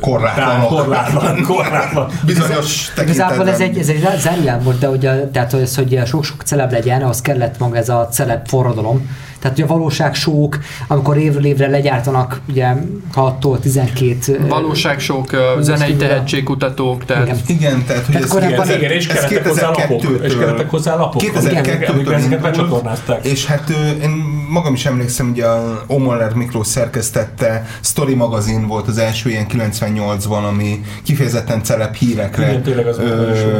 korlátlanok. 0.00 0.68
Korlátlan, 0.68 1.42
korlátlan. 1.42 2.10
Bizonyos 2.26 2.92
Igazából 3.02 3.48
ez 3.48 3.60
egy, 3.60 3.78
ez 3.78 3.88
egy 3.88 4.18
zárójel 4.18 4.60
volt, 4.60 4.78
de 4.78 4.86
hogy, 4.86 5.06
a, 5.06 5.30
tehát 5.30 5.52
az, 5.52 5.76
hogy 5.76 6.00
sok-sok 6.06 6.42
celeb 6.42 6.72
legyen, 6.72 7.02
az 7.02 7.20
kellett 7.20 7.58
maga 7.58 7.76
ez 7.76 7.88
a 7.88 8.08
celeb 8.10 8.48
forradalom. 8.48 9.10
Tehát 9.38 9.56
ugye 9.58 9.66
a 9.66 9.68
valóságsók, 9.68 10.58
amikor 10.88 11.16
évről 11.16 11.44
évre 11.44 11.68
legyártanak, 11.68 12.40
ugye 12.48 12.66
6-tól 13.14 13.58
12... 13.60 14.46
Valóságsók, 14.48 15.32
ö, 15.32 15.38
zenei 15.60 15.94
tehetségkutatók, 15.96 17.04
tehát 17.04 17.22
Igen. 17.26 17.38
Igen, 17.46 17.84
tehát 17.86 18.04
hogy 18.04 18.12
Tehát 18.14 18.22
ez, 18.26 18.30
korábban- 18.32 18.68
ez, 18.68 18.76
Igen, 18.76 18.90
és 18.90 19.06
ez 19.08 19.14
kellettek 19.24 19.46
hozzá 19.48 19.68
lapok. 19.68 20.00
2002-től 20.02 20.22
És 20.22 20.36
kellettek 20.36 20.70
hozzá 20.70 20.94
lapok. 20.96 21.22
2002-től 21.22 21.88
Amikor 21.88 22.12
ezeket 22.14 22.40
becsatornázták. 22.40 23.24
És 23.26 23.46
hát 23.46 23.70
ö, 23.70 24.02
én 24.02 24.10
magam 24.50 24.74
is 24.74 24.86
emlékszem, 24.86 25.28
hogy 25.28 25.40
a 25.40 25.82
Omoller 25.86 26.32
Miklós 26.34 26.66
szerkesztette, 26.66 27.66
Story 27.80 28.14
magazin 28.14 28.66
volt 28.66 28.88
az 28.88 28.98
első 28.98 29.30
ilyen 29.30 29.46
98-ban, 29.52 30.46
ami 30.48 30.80
kifejezetten 31.02 31.62
celeb 31.62 31.94
hírekre 31.94 32.48
Igen, 32.50 32.62
tényleg 32.62 32.86
az 32.86 32.98
első. 32.98 33.52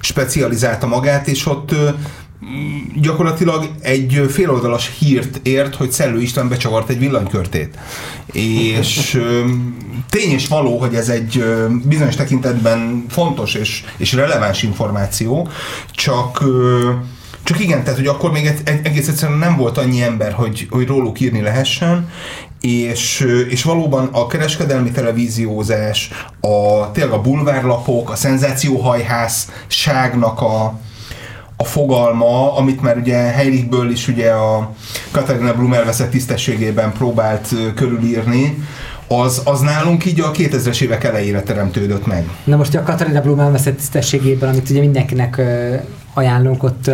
specializálta 0.00 0.86
magát, 0.86 1.26
és 1.28 1.46
ott 1.46 1.72
ö, 1.72 1.88
gyakorlatilag 3.00 3.70
egy 3.80 4.26
féloldalas 4.28 4.90
hírt 4.98 5.40
ért, 5.42 5.74
hogy 5.74 5.92
Szellő 5.92 6.20
István 6.20 6.48
becsavart 6.48 6.88
egy 6.88 6.98
villanykörtét. 6.98 7.78
És 8.32 9.22
tény 10.10 10.30
és 10.30 10.48
való, 10.48 10.78
hogy 10.78 10.94
ez 10.94 11.08
egy 11.08 11.44
bizonyos 11.84 12.14
tekintetben 12.14 13.04
fontos 13.08 13.54
és, 13.54 13.84
és 13.96 14.12
releváns 14.12 14.62
információ, 14.62 15.48
csak 15.90 16.44
csak 17.42 17.60
igen, 17.60 17.82
tehát 17.82 17.98
hogy 17.98 18.06
akkor 18.06 18.30
még 18.30 18.50
egész 18.82 19.08
egyszerűen 19.08 19.38
nem 19.38 19.56
volt 19.56 19.78
annyi 19.78 20.02
ember, 20.02 20.32
hogy, 20.32 20.66
hogy 20.70 20.86
róluk 20.86 21.20
írni 21.20 21.40
lehessen, 21.40 22.08
és, 22.60 23.26
és 23.48 23.62
valóban 23.62 24.08
a 24.12 24.26
kereskedelmi 24.26 24.90
televíziózás, 24.90 26.10
a, 26.40 26.90
tényleg 26.92 27.12
a 27.12 27.20
bulvárlapok, 27.20 28.10
a 28.10 28.16
szenzációhajhászságnak 28.16 30.40
a, 30.40 30.80
a 31.56 31.64
fogalma, 31.64 32.56
amit 32.56 32.82
már 32.82 32.96
ugye 32.96 33.16
Heiligből 33.16 33.90
is 33.90 34.08
ugye 34.08 34.30
a 34.30 34.72
Katarina 35.10 35.54
Blum 35.54 35.72
elveszett 35.72 36.10
tisztességében 36.10 36.92
próbált 36.92 37.48
körülírni, 37.74 38.64
az, 39.08 39.42
az 39.44 39.60
nálunk 39.60 40.04
így 40.04 40.20
a 40.20 40.30
2000-es 40.30 40.80
évek 40.80 41.04
elejére 41.04 41.42
teremtődött 41.42 42.06
meg. 42.06 42.28
Na 42.44 42.56
most 42.56 42.74
a 42.74 42.82
Katarina 42.82 43.20
Blum 43.20 43.38
elveszett 43.38 43.76
tisztességében, 43.76 44.48
amit 44.48 44.70
ugye 44.70 44.80
mindenkinek 44.80 45.40
ajánlunk, 46.16 46.62
ott 46.62 46.90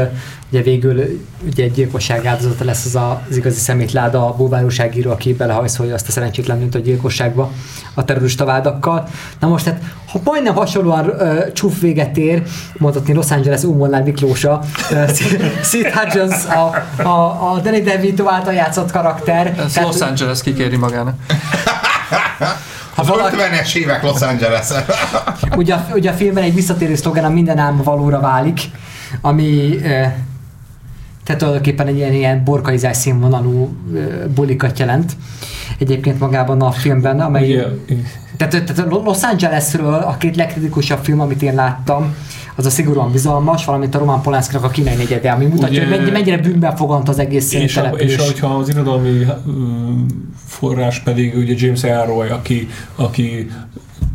ugye 0.51 0.63
végül 0.63 1.21
ugye 1.47 1.65
egy 1.65 1.73
gyilkosság 1.73 2.27
áldozata 2.27 2.65
lesz 2.65 2.85
az 2.85 2.95
a, 2.95 3.23
az 3.31 3.37
igazi 3.37 3.59
szemétláda, 3.59 4.27
a 4.27 4.33
bulvárúságíró, 4.35 5.11
aki 5.11 5.35
belehajszolja 5.35 5.95
azt 5.95 6.09
a 6.09 6.11
szerencsétlen 6.13 6.59
mint 6.59 6.75
a 6.75 6.79
gyilkosságba 6.79 7.51
a 7.95 8.05
terrorista 8.05 8.45
vádakkal. 8.45 9.09
Na 9.39 9.49
most 9.49 9.65
hát, 9.65 9.83
ha 10.13 10.21
majdnem 10.25 10.55
hasonlóan 10.55 11.09
ö, 11.09 11.53
csúf 11.53 11.81
véget 11.81 12.17
ér, 12.17 12.43
mondhatni 12.79 13.13
Los 13.15 13.31
Angeles 13.31 13.63
Umolnár 13.63 14.03
Miklósa, 14.03 14.61
ö, 14.91 15.05
Sid 15.71 15.87
Hudgens, 15.91 16.45
a, 16.47 16.85
a, 17.03 17.53
a 17.53 17.61
Danny 17.63 17.83
DeVito 17.83 18.29
által 18.29 18.53
játszott 18.53 18.91
karakter. 18.91 19.47
ez 19.59 19.73
Tehát- 19.73 19.89
Los 19.93 20.01
Angeles 20.01 20.43
kikéri 20.43 20.77
magának. 20.77 21.15
Az 22.95 23.07
valaki- 23.09 23.37
50-es 23.37 23.75
évek 23.75 24.03
Los 24.03 24.21
Angeles. 24.21 24.69
ugye, 25.57 25.75
a, 25.75 25.87
ugye 25.95 26.11
a 26.11 26.13
filmben 26.15 26.43
egy 26.43 26.55
visszatérő 26.55 26.95
szlogen 26.95 27.25
a 27.25 27.29
minden 27.29 27.59
álma 27.59 27.83
valóra 27.83 28.21
válik, 28.21 28.61
ami 29.21 29.79
eh, 29.83 30.15
tehát 31.25 31.41
tulajdonképpen 31.41 31.87
egy 31.87 31.97
ilyen, 31.97 32.13
ilyen 32.13 32.45
borkaizás 32.45 32.97
színvonalú 32.97 33.77
bulikat 34.35 34.79
jelent. 34.79 35.13
Egyébként 35.79 36.19
magában 36.21 36.61
a 36.61 36.71
filmben, 36.71 37.21
amely... 37.21 37.51
Ugye, 37.51 37.65
Tehát, 38.37 38.65
tehát 38.65 38.91
Los 38.91 39.23
Angelesről 39.23 39.95
a 39.95 40.17
két 40.17 40.37
legkritikusabb 40.37 40.99
film, 41.05 41.21
amit 41.21 41.43
én 41.43 41.55
láttam, 41.55 42.15
az 42.57 42.67
a 42.67 42.71
szigorúan 42.71 43.13
bizalmas, 43.13 43.65
valamint 43.65 43.95
a 43.95 43.99
Roman 43.99 44.23
Polanskinak 44.23 44.65
a 44.65 44.69
kínai 44.69 44.95
negyede, 44.95 45.31
ami 45.31 45.45
mutatja, 45.45 45.69
Ugye- 45.69 45.89
hogy 45.89 45.99
mennyi- 45.99 46.11
mennyire 46.11 46.39
bűnben 46.39 46.77
fogant 46.77 47.09
az 47.09 47.19
egész 47.19 47.53
és, 47.53 47.77
a, 47.77 47.83
és 47.89 48.17
hogyha 48.17 48.55
az 48.55 48.69
irodalmi 48.69 49.27
forrás 50.47 50.99
pedig 51.01 51.37
ugye 51.37 51.55
James 51.57 51.83
Elroy, 51.85 52.29
aki, 52.29 52.69
aki 52.97 53.51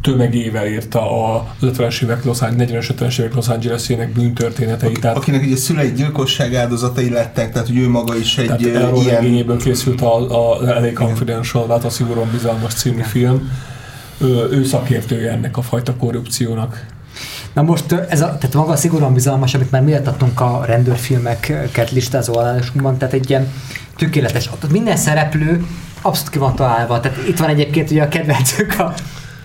tömegével 0.08 0.68
írta 0.68 1.32
a 1.32 1.48
50-es 1.62 2.04
évek 2.04 2.24
Los 2.24 2.42
Angeles, 2.42 2.88
40-es 2.88 2.96
50-es 3.00 3.20
évek 3.20 3.34
Los 3.34 3.48
Angeles-ének 3.48 4.12
bűntörténeteit. 4.12 5.00
Tehát, 5.00 5.18
Akinek 5.18 5.42
ugye 5.42 5.56
szülei 5.56 5.92
gyilkosság 5.92 6.56
áldozatai 6.56 7.10
lettek, 7.10 7.52
tehát 7.52 7.68
hogy 7.68 7.78
ő 7.78 7.90
maga 7.90 8.16
is 8.16 8.38
egy 8.38 8.46
tehát 8.46 8.66
Elroy 8.66 9.02
ilyen... 9.02 9.16
regényéből 9.16 9.58
készült 9.58 10.02
a, 10.02 10.16
a 10.16 10.62
LA 10.62 10.94
Confidential, 10.94 11.66
tehát 11.66 11.84
a 11.84 11.90
szigorúan 11.90 12.30
bizalmas 12.32 12.74
című 12.74 13.02
film. 13.02 13.52
Ő, 14.18 14.48
ő 14.52 14.64
szakértője 14.64 15.32
ennek 15.32 15.58
a 15.58 15.62
fajta 15.62 15.96
korrupciónak. 15.96 16.86
Na 17.54 17.62
most 17.62 17.92
ez 17.92 18.22
a, 18.22 18.26
tehát 18.26 18.54
maga 18.54 18.72
a 18.72 18.76
szigorúan 18.76 19.14
bizalmas, 19.14 19.54
amit 19.54 19.72
már 19.72 19.82
méltattunk 19.82 20.40
a 20.42 20.64
rendőrfilmeket 20.66 21.92
listázó 21.92 22.40
állásunkban, 22.40 22.98
tehát 22.98 23.14
egy 23.14 23.30
ilyen 23.30 23.54
tökéletes, 23.98 24.50
ott 24.52 24.72
minden 24.72 24.98
szereplő 24.98 25.66
abszolút 26.02 26.30
ki 26.30 26.38
van 26.38 26.56
találva. 26.56 27.00
Tehát 27.00 27.28
itt 27.28 27.38
van 27.38 27.50
egyébként 27.50 27.92
ugye 27.92 28.04
a 28.04 28.08
kedvencük 28.08 28.80
a 28.80 28.94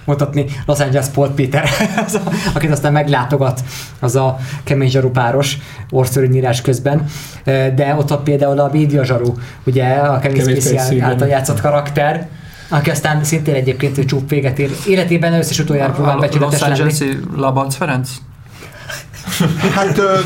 mutatni 0.04 0.46
Los 0.66 0.80
Angeles 0.80 1.06
Paul 1.06 1.28
Peter, 1.34 1.68
az 2.06 2.14
a, 2.14 2.30
akit 2.54 2.70
aztán 2.70 2.92
meglátogat 2.92 3.60
az 4.00 4.16
a 4.16 4.38
kemény 4.64 4.90
zsaru 4.90 5.10
páros 5.10 5.58
orszörűnyírás 5.90 6.60
közben, 6.60 7.04
de 7.44 7.94
ott 7.98 8.08
van 8.08 8.24
például 8.24 8.58
a 8.58 8.70
média 8.72 9.04
zsaru, 9.04 9.34
ugye 9.64 9.86
a 9.94 10.18
Kevin 10.18 10.60
Spacey 10.60 11.00
által 11.00 11.28
játszott 11.28 11.60
karakter, 11.60 12.28
aki 12.68 12.90
aztán 12.90 13.24
szintén 13.24 13.54
egyébként 13.54 13.98
ő 13.98 14.04
csúf 14.04 14.22
véget 14.28 14.58
ér. 14.58 14.70
Életében 14.86 15.32
először 15.32 15.52
is 15.52 15.58
utoljára 15.58 15.92
próbál 15.92 16.18
A 16.18 16.20
Los 16.20 16.26
becsületes 16.26 16.60
lenni. 16.60 16.72
Angeles-i 16.72 17.18
Labanc 17.36 17.74
Ferenc? 17.74 18.10
Hát 19.74 19.98
ö, 19.98 20.18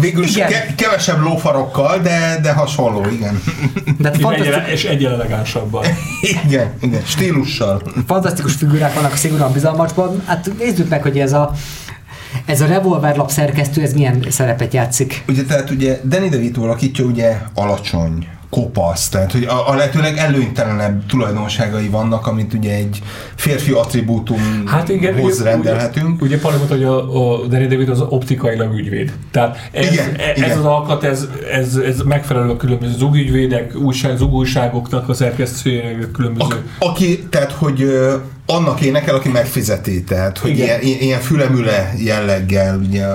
végül 0.00 0.24
is 0.24 0.34
ke- 0.34 0.74
kevesebb 0.74 1.20
lófarokkal, 1.22 1.98
de, 1.98 2.38
de 2.42 2.52
hasonló, 2.52 3.06
igen. 3.10 3.42
De 3.98 4.08
hát 4.08 4.16
És 4.16 4.22
fantasztikus, 4.22 4.56
egyre, 4.56 4.72
és 4.72 4.84
egyre 4.84 5.10
elegánsabban. 5.10 5.84
igen, 6.46 6.72
igen, 6.80 7.02
stílussal. 7.04 7.82
fantasztikus 8.06 8.54
figurák 8.54 8.94
vannak 8.94 9.12
a 9.12 9.16
szigorúan 9.16 9.52
bizalmasban. 9.52 10.22
Hát 10.26 10.50
nézzük 10.58 10.88
meg, 10.88 11.02
hogy 11.02 11.18
ez 11.18 11.32
a 11.32 11.52
ez 12.46 12.60
a 12.60 12.66
revolverlap 12.66 13.30
szerkesztő, 13.30 13.82
ez 13.82 13.92
milyen 13.92 14.24
szerepet 14.30 14.72
játszik. 14.74 15.22
Ugye, 15.28 15.42
tehát 15.44 15.70
ugye 15.70 16.00
Danny 16.04 16.28
DeVito 16.28 16.62
alakítja 16.62 17.04
ugye 17.04 17.36
alacsony, 17.54 18.28
kopasz, 18.52 19.08
tehát 19.08 19.32
hogy 19.32 19.44
a, 19.44 19.68
a 19.68 19.74
lehetőleg 19.74 20.16
előnytelenebb 20.16 21.06
tulajdonságai 21.06 21.88
vannak, 21.88 22.26
amit 22.26 22.54
ugye 22.54 22.74
egy 22.74 23.02
férfi 23.34 23.72
attribútumhoz 23.72 24.70
Hát 24.70 24.88
igen, 24.88 25.14
ugye- 25.18 25.44
rendelhetünk. 25.44 26.22
Ugye, 26.22 26.34
ugye 26.34 26.38
Pali 26.38 26.56
mondta, 26.56 26.74
hogy 26.74 26.84
a, 26.84 27.40
a 27.42 27.46
Danny 27.46 27.68
DeVito 27.68 27.90
az 27.90 28.00
optikailag 28.00 28.74
ügyvéd. 28.74 29.12
Tehát 29.30 29.68
ez, 29.72 29.92
Igen, 29.92 30.16
ez 30.16 30.36
igen. 30.36 30.58
az 30.58 30.64
alkat, 30.64 31.04
ez, 31.04 31.28
ez, 31.52 31.76
ez 31.76 32.00
megfelelő 32.00 32.50
a 32.50 32.56
különböző 32.56 32.92
zugügyvédek, 32.96 33.76
újság, 33.76 34.16
zugújságoknak 34.16 35.08
a 35.08 35.14
szerkesztőjének, 35.14 36.10
különböző... 36.10 36.64
A, 36.78 36.86
aki, 36.86 37.26
tehát 37.30 37.52
hogy 37.52 37.86
annak 38.46 38.80
énekel, 38.80 39.14
aki 39.14 39.28
megfizeti, 39.28 40.04
tehát 40.04 40.38
hogy 40.38 40.50
Igen. 40.50 40.80
ilyen, 40.82 41.00
ilyen, 41.00 41.20
fülemüle 41.20 41.92
jelleggel, 41.98 42.78
ugye 42.78 43.06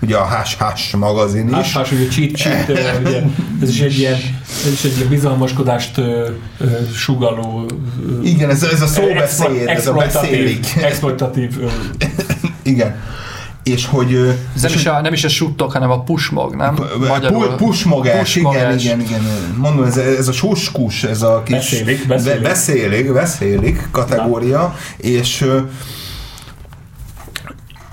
ugye 0.00 0.16
a 0.16 0.24
Hash 0.58 0.96
magazin 0.96 1.48
is. 1.60 1.74
Más, 1.74 1.92
ugye 1.92 2.08
cheat, 2.08 2.36
cheat, 2.36 2.68
ugye, 2.68 3.22
ez 3.62 3.68
is 3.68 3.80
egy 3.80 3.98
ilyen, 3.98 4.18
ez 4.64 4.72
is 4.72 4.83
egy 4.84 5.06
bizalmaskodást 5.08 5.98
ö, 5.98 6.28
ö, 6.58 6.66
sugaló 6.94 7.66
ö, 8.08 8.22
Igen, 8.22 8.50
ez, 8.50 8.62
ez 8.62 8.80
a 8.82 8.86
szóbeszéd, 8.86 9.66
ez 9.68 9.86
a 9.86 9.92
beszélik. 9.92 10.66
exploitatív, 10.82 11.60
ö, 11.60 11.66
Igen. 12.62 12.96
És 13.62 13.86
hogy... 13.86 14.14
Ez 14.54 14.62
nem 14.62 14.72
is, 14.72 14.86
a, 14.86 15.00
nem 15.00 15.12
is 15.12 15.24
a 15.24 15.28
suttok, 15.28 15.72
hanem 15.72 15.90
a 15.90 16.02
pusmog, 16.02 16.54
nem? 16.54 16.74
Pu- 16.74 17.54
Pusmogás, 17.56 18.36
igen, 18.36 18.50
Pusmogás. 18.52 18.84
igen, 18.84 19.00
igen. 19.00 19.20
Mondom, 19.56 19.84
ez, 19.84 19.96
ez 19.96 20.28
a 20.28 20.32
suskus, 20.32 21.04
ez 21.04 21.22
a 21.22 21.42
kis... 21.44 21.54
Beszélik, 21.56 22.06
beszélik. 22.06 22.42
Be, 22.42 22.48
beszélik, 22.48 23.12
beszélik 23.12 23.88
kategória, 23.90 24.74
és 24.96 25.40
ö, 25.40 25.58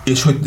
és 0.04 0.24
hogy 0.24 0.40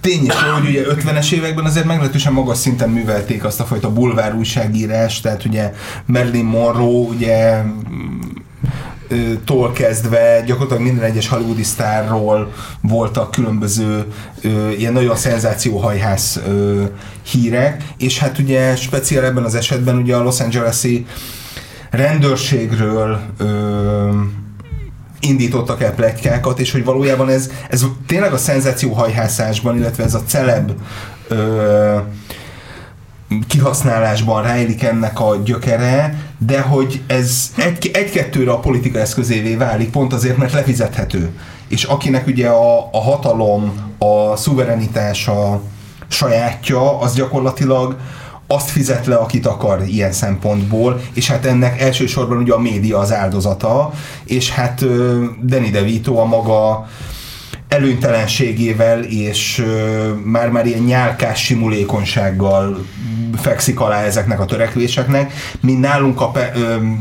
ö, 0.00 0.08
tény 0.08 0.24
is, 0.24 0.34
hogy 0.34 0.68
ugye 0.68 0.82
50-es 0.88 1.32
években 1.32 1.64
azért 1.64 1.86
meglehetősen 1.86 2.32
magas 2.32 2.58
szinten 2.58 2.90
művelték 2.90 3.44
azt 3.44 3.60
a 3.60 3.64
fajta 3.64 3.92
bulvár 3.92 4.34
újságírás, 4.34 5.20
tehát 5.20 5.44
ugye 5.44 5.72
Marilyn 6.06 6.44
Monroe, 6.44 7.08
ugye 7.08 7.62
tól 9.44 9.72
kezdve 9.72 10.42
gyakorlatilag 10.46 10.82
minden 10.82 11.04
egyes 11.04 11.28
hollywoodi 11.28 11.62
sztárról 11.62 12.52
voltak 12.80 13.30
különböző 13.30 14.04
ö, 14.42 14.70
ilyen 14.70 14.92
nagyon 14.92 15.16
szenzációhajhász 15.16 16.40
ö, 16.46 16.82
hírek, 17.22 17.84
és 17.98 18.18
hát 18.18 18.38
ugye 18.38 18.76
speciál 18.76 19.24
ebben 19.24 19.44
az 19.44 19.54
esetben 19.54 19.96
ugye 19.96 20.16
a 20.16 20.22
Los 20.22 20.40
Angeles-i 20.40 21.06
rendőrségről 21.90 23.20
ö, 23.38 24.10
indítottak 25.20 25.82
el 25.82 25.94
pletykákat, 25.94 26.58
és 26.58 26.72
hogy 26.72 26.84
valójában 26.84 27.28
ez, 27.28 27.50
ez 27.68 27.84
tényleg 28.06 28.32
a 28.32 28.38
szenzációhajhászásban, 28.38 29.76
illetve 29.76 30.04
ez 30.04 30.14
a 30.14 30.22
celeb 30.26 30.72
ö, 31.28 31.96
kihasználásban 33.48 34.42
ráélik 34.42 34.82
ennek 34.82 35.20
a 35.20 35.36
gyökere, 35.44 36.24
de 36.38 36.60
hogy 36.60 37.02
ez 37.06 37.52
egy, 37.56 37.90
egy-kettőre 37.92 38.50
a 38.50 38.58
politika 38.58 38.98
eszközévé 38.98 39.54
válik, 39.54 39.90
pont 39.90 40.12
azért, 40.12 40.36
mert 40.36 40.52
lefizethető. 40.52 41.30
És 41.68 41.84
akinek 41.84 42.26
ugye 42.26 42.48
a, 42.48 42.88
a 42.92 43.00
hatalom, 43.00 43.92
a 43.98 44.36
szuverenitás 44.36 45.30
sajátja, 46.08 46.98
az 46.98 47.14
gyakorlatilag 47.14 47.96
azt 48.52 48.70
fizet 48.70 49.06
le, 49.06 49.14
akit 49.14 49.46
akar 49.46 49.82
ilyen 49.86 50.12
szempontból, 50.12 51.00
és 51.14 51.28
hát 51.28 51.46
ennek 51.46 51.80
elsősorban 51.80 52.36
ugye 52.36 52.52
a 52.52 52.58
média 52.58 52.98
az 52.98 53.12
áldozata, 53.12 53.92
és 54.24 54.50
hát 54.50 54.84
Danny 55.44 55.70
DeVito 55.70 56.16
a 56.16 56.24
maga 56.24 56.88
előnytelenségével 57.68 59.02
és 59.02 59.64
már-már 60.24 60.66
ilyen 60.66 60.82
nyálkás 60.82 61.44
simulékonysággal 61.44 62.84
fekszik 63.36 63.80
alá 63.80 64.02
ezeknek 64.02 64.40
a 64.40 64.44
törekvéseknek, 64.44 65.32
mint 65.60 65.80
nálunk 65.80 66.20
a, 66.20 66.30
pe, 66.30 66.52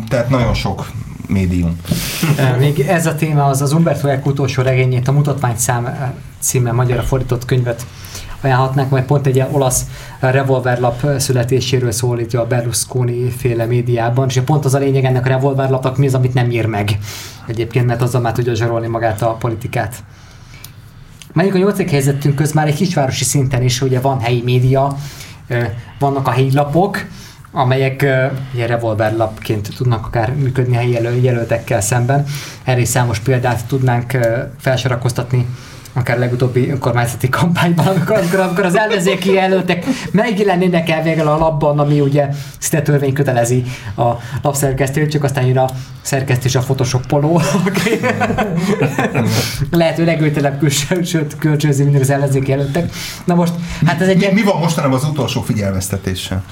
tehát 0.09 0.29
nagyon 0.29 0.53
sok 0.53 0.89
médium. 1.27 1.75
Még 2.59 2.79
ez 2.79 3.05
a 3.05 3.15
téma 3.15 3.45
az 3.45 3.61
az 3.61 3.73
Umberto 3.73 4.07
Eco 4.07 4.29
utolsó 4.29 4.61
regényét, 4.61 5.07
a 5.07 5.11
mutatvány 5.11 5.57
szám 5.57 6.13
címmel 6.39 6.73
magyarra 6.73 7.01
fordított 7.01 7.45
könyvet 7.45 7.85
ajánlhatnánk, 8.41 8.89
mert 8.89 9.05
pont 9.05 9.27
egy 9.27 9.43
olasz 9.51 9.85
revolverlap 10.19 11.05
születéséről 11.17 11.91
szól 11.91 12.19
itt 12.19 12.33
a 12.33 12.47
Berlusconi 12.47 13.29
féle 13.29 13.65
médiában, 13.65 14.27
és 14.27 14.41
pont 14.45 14.65
az 14.65 14.73
a 14.73 14.77
lényeg 14.77 15.03
ennek 15.03 15.25
a 15.25 15.29
revolverlapnak 15.29 15.97
mi 15.97 16.07
az, 16.07 16.13
amit 16.13 16.33
nem 16.33 16.51
ír 16.51 16.65
meg 16.65 16.97
egyébként, 17.47 17.85
mert 17.85 18.01
azzal 18.01 18.21
már 18.21 18.33
tudja 18.33 18.55
zsarolni 18.55 18.87
magát 18.87 19.21
a 19.21 19.33
politikát. 19.33 19.95
Menjünk 21.33 21.55
a 21.57 21.59
nyolcadik 21.59 21.89
helyzetünk 21.89 22.35
köz 22.35 22.51
már 22.51 22.67
egy 22.67 22.75
kisvárosi 22.75 23.23
szinten 23.23 23.63
is, 23.63 23.81
ugye 23.81 23.99
van 23.99 24.19
helyi 24.19 24.41
média, 24.45 24.95
vannak 25.99 26.27
a 26.27 26.31
helyi 26.31 26.53
lapok, 26.53 27.05
amelyek 27.51 28.05
ugye 28.53 28.65
revolverlapként 28.65 29.69
tudnak 29.77 30.05
akár 30.05 30.33
működni 30.35 30.75
helyi 30.75 31.21
jelöltekkel 31.21 31.81
szemben. 31.81 32.25
Erre 32.63 32.85
számos 32.85 33.19
példát 33.19 33.65
tudnánk 33.65 34.17
felsorakoztatni 34.59 35.45
akár 35.93 36.17
a 36.17 36.19
legutóbbi 36.19 36.73
kormányzati 36.79 37.29
kampányban, 37.29 37.87
amikor, 37.87 38.17
amikor, 38.17 38.39
amikor 38.39 38.65
az 38.65 38.77
ellenzéki 38.77 39.37
előttek 39.37 39.85
megjelennének 40.11 40.89
el 40.89 41.01
végül 41.01 41.27
a 41.27 41.37
labban, 41.37 41.79
ami 41.79 42.01
ugye 42.01 42.27
szinte 42.57 42.81
törvény 42.81 43.13
kötelezi 43.13 43.63
a 43.95 44.11
lapszerkesztőt, 44.41 45.11
csak 45.11 45.23
aztán 45.23 45.45
jön 45.45 45.57
a 45.57 45.69
szerkesztés 46.01 46.55
a 46.55 46.59
photoshopoló, 46.59 47.41
aki 47.65 47.99
lehető 49.71 50.05
legültelebb 50.05 50.59
külsőt 50.59 51.37
kölcsönzi 51.37 51.83
mindig 51.83 52.01
az 52.01 52.09
ellenzéki 52.09 52.51
előttek. 52.51 52.91
Na 53.25 53.35
most, 53.35 53.53
hát 53.85 54.01
ez 54.01 54.07
egy... 54.07 54.15
Mi, 54.15 54.21
ilyen... 54.21 54.33
mi 54.33 54.41
van 54.41 54.59
mostanában 54.59 54.97
az 54.97 55.03
utolsó 55.03 55.41
figyelmeztetéssel? 55.41 56.43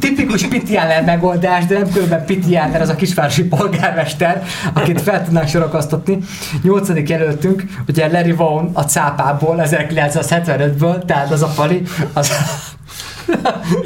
Tipikus 0.00 0.46
Pitiáner 0.46 1.04
megoldás, 1.04 1.66
de 1.66 1.78
nem 1.78 1.92
különben 1.92 2.24
Pitiáner, 2.24 2.80
az 2.80 2.88
a 2.88 2.94
kisvárosi 2.94 3.44
polgármester, 3.44 4.44
akit 4.72 5.00
fel 5.00 5.24
tudnánk 5.24 5.48
sorakasztatni. 5.48 6.18
8 6.62 6.88
végig 7.04 7.20
jelöltünk, 7.20 7.64
ugye 7.88 8.08
Larry 8.08 8.32
Vaughan 8.32 8.70
a 8.72 8.82
cápából, 8.82 9.56
1975-ből, 9.62 11.04
tehát 11.04 11.30
az 11.30 11.42
a 11.42 11.52
pali, 11.56 11.82
az, 12.12 12.32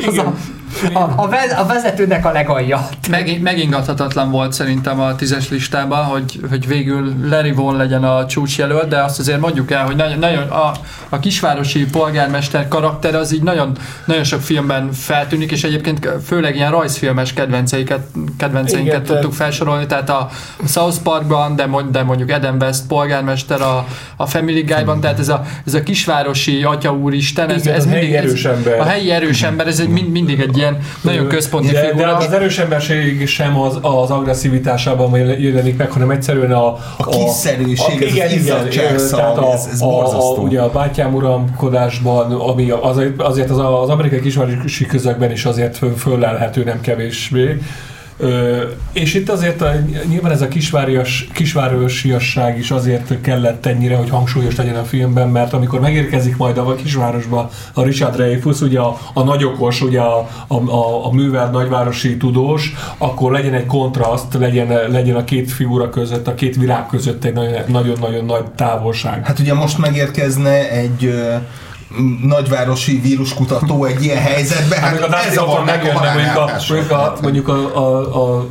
az, 0.06 0.18
a, 0.18 0.34
a, 0.92 1.12
a, 1.16 1.28
vez, 1.28 1.52
a 1.58 1.66
vezetőnek 1.66 2.26
a 2.26 2.32
legalja. 2.32 2.88
Meg, 3.10 3.40
megingathatatlan 3.42 4.30
volt 4.30 4.52
szerintem 4.52 5.00
a 5.00 5.14
tízes 5.14 5.48
listában, 5.48 6.04
hogy, 6.04 6.40
hogy 6.50 6.66
végül 6.66 7.14
Larry 7.28 7.52
Vaughan 7.52 7.76
legyen 7.76 8.04
a 8.04 8.26
csúcsjelölt, 8.26 8.88
de 8.88 9.02
azt 9.02 9.18
azért 9.18 9.40
mondjuk 9.40 9.70
el, 9.70 9.84
hogy 9.84 9.96
nagyon, 9.96 10.18
nagyon 10.18 10.48
a, 10.48 10.72
a 11.08 11.18
kisvárosi 11.18 11.84
polgármester 11.84 12.68
karakter 12.68 13.14
az 13.14 13.32
így 13.32 13.42
nagyon, 13.42 13.72
nagyon 14.04 14.24
sok 14.24 14.40
filmben 14.40 14.92
feltűnik, 14.92 15.50
és 15.50 15.64
egyébként 15.64 16.08
főleg 16.26 16.54
ilyen 16.54 16.70
rajzfilmes 16.70 17.32
kedvenceiket, 17.32 18.06
kedvenceinket 18.38 18.94
Igen, 18.94 19.04
tudtuk 19.04 19.32
felsorolni, 19.32 19.86
tehát 19.86 20.10
a 20.10 20.28
South 20.66 20.96
Parkban, 21.02 21.56
de, 21.56 21.68
de 21.90 22.02
mondjuk 22.02 22.30
Eden 22.30 22.56
West 22.60 22.86
polgármester 22.86 23.60
a, 23.60 23.86
a 24.16 24.26
Family 24.26 24.60
Guy-ban, 24.62 25.00
tehát 25.00 25.18
ez 25.18 25.28
a, 25.28 25.44
ez 25.66 25.74
a 25.74 25.82
kisvárosi 25.82 26.62
atya 26.62 26.92
úristen, 26.92 27.50
ez, 27.50 27.60
Igen, 27.60 27.74
ez 27.74 27.84
mindig, 27.84 28.02
mindig, 28.02 28.18
erős 28.18 28.44
ember. 28.44 28.80
a 28.80 28.84
helyi 28.84 29.10
erős 29.10 29.42
ember, 29.42 29.66
ez 29.66 29.80
egy, 29.80 29.88
mindig 29.88 30.40
egy 30.40 30.56
ilyen 30.56 30.67
nagyon 31.00 31.26
központi 31.26 31.70
de, 31.72 31.80
figura. 31.80 32.18
De 32.18 32.24
az 32.24 32.32
erős 32.32 32.58
emberség 32.58 33.26
sem 33.26 33.60
az, 33.60 33.78
az 33.80 34.10
agresszivitásában 34.10 35.16
jelenik 35.40 35.76
meg, 35.76 35.90
hanem 35.90 36.10
egyszerűen 36.10 36.52
a... 36.52 36.66
A, 36.66 36.80
a 36.96 37.08
kiszerűség, 37.08 38.02
a, 38.02 38.04
igen, 38.04 38.26
az 38.26 38.74
igen, 38.74 38.96
tehát 39.10 39.38
a, 39.38 39.52
ez, 39.52 39.68
ez 39.72 39.80
a, 39.80 40.30
a, 40.30 40.34
ugye 40.34 40.60
a 40.60 40.70
bátyám 40.70 41.14
uramkodásban, 41.14 42.32
ami 42.32 42.70
azért, 42.70 43.22
azért 43.22 43.50
az, 43.50 43.58
az 43.58 43.88
amerikai 43.88 44.20
kisvárosi 44.20 44.86
közökben 44.86 45.30
is 45.30 45.44
azért 45.44 45.80
föllelhető 45.96 46.64
nem 46.64 46.80
kevésbé, 46.80 47.58
Ö, 48.20 48.62
és 48.92 49.14
itt 49.14 49.30
azért 49.30 49.62
a, 49.62 49.72
nyilván 50.08 50.32
ez 50.32 50.42
a 50.42 50.48
kisvárias, 50.48 51.28
kisvárosiasság 51.32 52.58
is 52.58 52.70
azért 52.70 53.20
kellett 53.20 53.66
ennyire, 53.66 53.96
hogy 53.96 54.10
hangsúlyos 54.10 54.56
legyen 54.56 54.76
a 54.76 54.84
filmben, 54.84 55.28
mert 55.28 55.52
amikor 55.52 55.80
megérkezik 55.80 56.36
majd 56.36 56.58
a 56.58 56.74
kisvárosba 56.74 57.50
a 57.72 57.82
Richard 57.82 58.14
Dreyfuss, 58.14 58.60
ugye 58.60 58.80
a, 58.80 58.98
a 59.14 59.22
nagyokos, 59.22 59.80
ugye 59.80 60.00
a, 60.00 60.28
a, 60.46 60.54
a, 60.54 61.06
a 61.06 61.12
művel 61.12 61.50
nagyvárosi 61.50 62.16
tudós, 62.16 62.72
akkor 62.98 63.32
legyen 63.32 63.54
egy 63.54 63.66
kontraszt, 63.66 64.34
legyen, 64.34 64.90
legyen 64.90 65.16
a 65.16 65.24
két 65.24 65.50
figura 65.50 65.90
között, 65.90 66.26
a 66.26 66.34
két 66.34 66.56
világ 66.56 66.86
között 66.86 67.24
egy 67.24 67.34
nagyon-nagyon 67.66 68.24
nagy 68.24 68.44
távolság. 68.44 69.26
Hát 69.26 69.38
ugye 69.38 69.54
most 69.54 69.78
megérkezne 69.78 70.70
egy 70.70 71.14
nagyvárosi 72.22 73.00
víruskutató 73.00 73.84
egy 73.84 74.04
ilyen 74.04 74.22
helyzetben, 74.22 74.78
hát, 74.78 75.26
ez 75.26 75.36
a 75.36 75.62
meg 75.64 75.84
a, 75.84 76.50
mondjuk 76.62 76.90
a, 76.90 77.16
mondjuk 77.22 77.48
a, 77.48 77.76
a, 77.76 78.36
a 78.38 78.46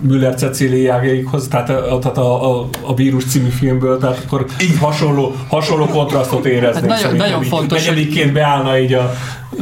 Müller 0.00 0.34
Ceciliájaikhoz, 0.34 1.48
tehát 1.48 1.70
a, 1.70 1.98
tehát 1.98 2.18
a, 2.18 2.60
a, 2.60 2.68
a 2.82 2.94
vírus 2.94 3.24
című 3.24 3.48
filmből, 3.48 3.98
tehát 3.98 4.22
akkor 4.26 4.46
így 4.60 4.78
hasonló, 4.80 5.34
hasonló 5.48 5.86
kontrasztot 5.86 6.44
éreznék. 6.44 6.90
Hát 6.90 7.02
nagyon, 7.02 7.16
nagyon 7.16 7.42
fontos, 7.42 7.88
hogy 7.88 8.32
beállna 8.32 8.78
így 8.78 8.92
a 8.92 9.14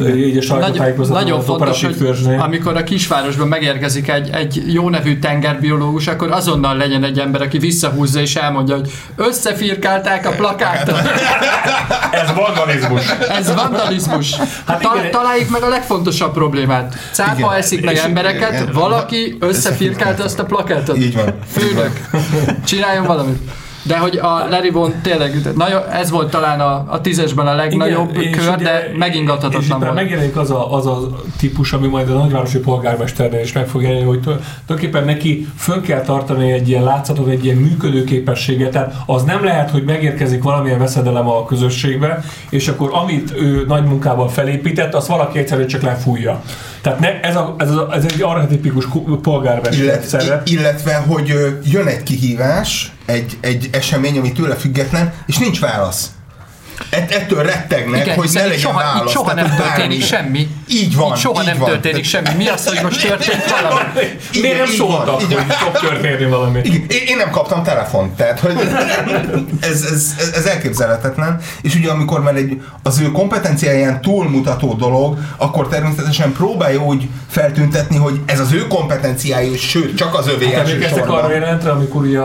így 0.04 0.36
a 0.36 0.42
sajtótájékoztatóban 0.42 1.22
Nagyon 1.22 1.42
fontos, 1.42 1.84
hogy 1.84 1.96
törzsnél. 1.96 2.40
amikor 2.40 2.76
a 2.76 2.84
kisvárosban 2.84 3.48
megérkezik 3.48 4.08
egy, 4.08 4.30
egy 4.32 4.62
jó 4.72 4.88
nevű 4.88 5.18
tengerbiológus, 5.18 6.06
akkor 6.06 6.32
azonnal 6.32 6.76
legyen 6.76 7.04
egy 7.04 7.18
ember, 7.18 7.42
aki 7.42 7.58
visszahúzza 7.58 8.20
és 8.20 8.36
elmondja, 8.36 8.74
hogy 8.74 8.90
összefirkálták 9.16 10.26
a 10.26 10.30
plakátot. 10.30 11.00
Ez 12.22 12.32
vandalizmus. 12.34 13.02
Ez 13.28 13.54
vandalizmus. 13.54 14.36
Hát 14.66 14.80
Ta- 14.80 15.08
találjuk 15.10 15.50
meg 15.50 15.62
a 15.62 15.68
legfontosabb 15.68 16.32
problémát. 16.32 16.94
Cápa 17.12 17.56
eszik 17.56 17.84
meg 17.84 17.96
embereket, 17.96 18.52
igen. 18.52 18.72
valaki 18.72 19.36
összefirkálta 19.40 20.25
azt 20.26 20.38
a 20.38 20.44
plakátot. 20.44 20.96
Így 20.96 21.14
van. 21.14 21.34
Főnök. 21.52 22.10
Csináljon 22.64 23.06
valamit. 23.06 23.38
De 23.86 23.98
hogy 23.98 24.16
a 24.16 24.46
Larry 24.50 24.70
Bond 24.70 24.94
tényleg, 24.94 25.52
nagyon, 25.54 25.82
ez 25.92 26.10
volt 26.10 26.30
talán 26.30 26.60
a, 26.60 26.84
a 26.88 27.00
tízesben 27.00 27.46
a 27.46 27.54
legnagyobb 27.54 28.16
Igen, 28.16 28.32
kör, 28.32 28.56
de 28.56 28.90
megingathatatlan 28.98 29.80
volt. 29.80 29.94
megjelenik 29.94 30.36
az 30.36 30.50
a, 30.50 30.74
az 30.74 30.86
a 30.86 31.08
típus, 31.38 31.72
ami 31.72 31.86
majd 31.86 32.10
a 32.10 32.12
nagyvárosi 32.12 32.58
polgármesternél 32.58 33.40
is 33.40 33.52
meg 33.52 33.66
fog 33.66 33.82
jelenni, 33.82 34.04
hogy 34.04 34.20
tulajdonképpen 34.20 35.04
neki 35.04 35.48
fönn 35.56 35.80
kell 35.80 36.00
tartani 36.00 36.52
egy 36.52 36.68
ilyen 36.68 36.82
látszatot, 36.82 37.28
egy 37.28 37.44
ilyen 37.44 37.56
működőképességet, 37.56 38.70
tehát 38.70 38.94
az 39.06 39.22
nem 39.22 39.44
lehet, 39.44 39.70
hogy 39.70 39.84
megérkezik 39.84 40.42
valamilyen 40.42 40.78
veszedelem 40.78 41.28
a 41.28 41.44
közösségbe, 41.44 42.24
és 42.50 42.68
akkor 42.68 42.90
amit 42.92 43.32
ő 43.36 43.64
nagy 43.68 43.84
munkával 43.84 44.28
felépített, 44.28 44.94
azt 44.94 45.06
valaki 45.06 45.38
egyszerűen 45.38 45.66
csak 45.68 45.82
lefújja. 45.82 46.42
Tehát 46.80 47.00
ne, 47.00 47.20
ez, 47.20 47.36
a, 47.36 47.54
ez, 47.58 47.70
a, 47.70 47.88
ez 47.92 48.04
egy 48.04 48.22
archetipikus 48.22 48.86
polgármester 49.22 49.84
Illet, 49.84 50.48
Illetve, 50.50 50.94
hogy 50.94 51.34
jön 51.64 51.86
egy 51.86 52.02
kihívás, 52.02 52.95
egy, 53.06 53.36
egy 53.40 53.68
esemény, 53.72 54.18
ami 54.18 54.32
tőle 54.32 54.54
független, 54.54 55.14
és 55.26 55.38
nincs 55.38 55.60
válasz. 55.60 56.10
Ett, 56.90 57.10
ettől 57.10 57.42
rettegnek, 57.42 58.04
Igen, 58.04 58.16
hogy 58.16 58.28
ne 58.32 58.42
legyen 58.42 58.58
soha, 58.58 58.78
válasz. 58.82 59.10
soha 59.12 59.34
nem 59.34 59.54
történik 59.56 60.04
semmi. 60.04 60.48
Így 60.68 60.96
van. 60.96 61.10
Így 61.10 61.16
soha 61.16 61.40
így 61.40 61.46
nem 61.46 61.58
van. 61.58 61.68
történik 61.68 62.04
semmi. 62.04 62.28
Mi 62.36 62.48
az, 62.48 62.68
hogy 62.68 62.78
most 62.82 63.06
történt 63.06 63.44
valami? 63.60 63.80
Igen, 64.30 64.40
Miért 64.40 64.58
nem 64.58 64.74
szóltak, 64.76 65.14
hogy 65.14 65.36
fog 65.48 65.72
történni 65.72 66.24
valami? 66.30 66.60
Igen, 66.62 66.86
én 67.06 67.16
nem 67.16 67.30
kaptam 67.30 67.62
telefont, 67.62 68.16
tehát 68.16 68.40
hogy 68.40 68.56
ez, 69.60 69.82
ez, 69.82 70.14
ez, 70.18 70.32
ez 70.34 70.44
elképzelhetetlen. 70.44 71.40
És 71.62 71.74
ugye 71.74 71.90
amikor 71.90 72.22
már 72.22 72.34
egy, 72.34 72.62
az 72.82 73.00
ő 73.00 73.10
kompetenciáján 73.12 74.00
túlmutató 74.00 74.74
dolog, 74.74 75.18
akkor 75.36 75.68
természetesen 75.68 76.32
próbálja 76.32 76.82
úgy 76.84 77.08
feltüntetni, 77.28 77.96
hogy 77.96 78.20
ez 78.26 78.40
az 78.40 78.52
ő 78.52 78.66
kompetenciája, 78.66 79.56
sőt, 79.56 79.96
csak 79.96 80.14
az 80.18 80.28
övé 80.28 80.46
hát 80.46 80.68
emlékeztek 80.68 81.10
arra 81.10 81.30
jelentre, 81.30 81.70
amikor 81.70 82.02
ugye 82.02 82.20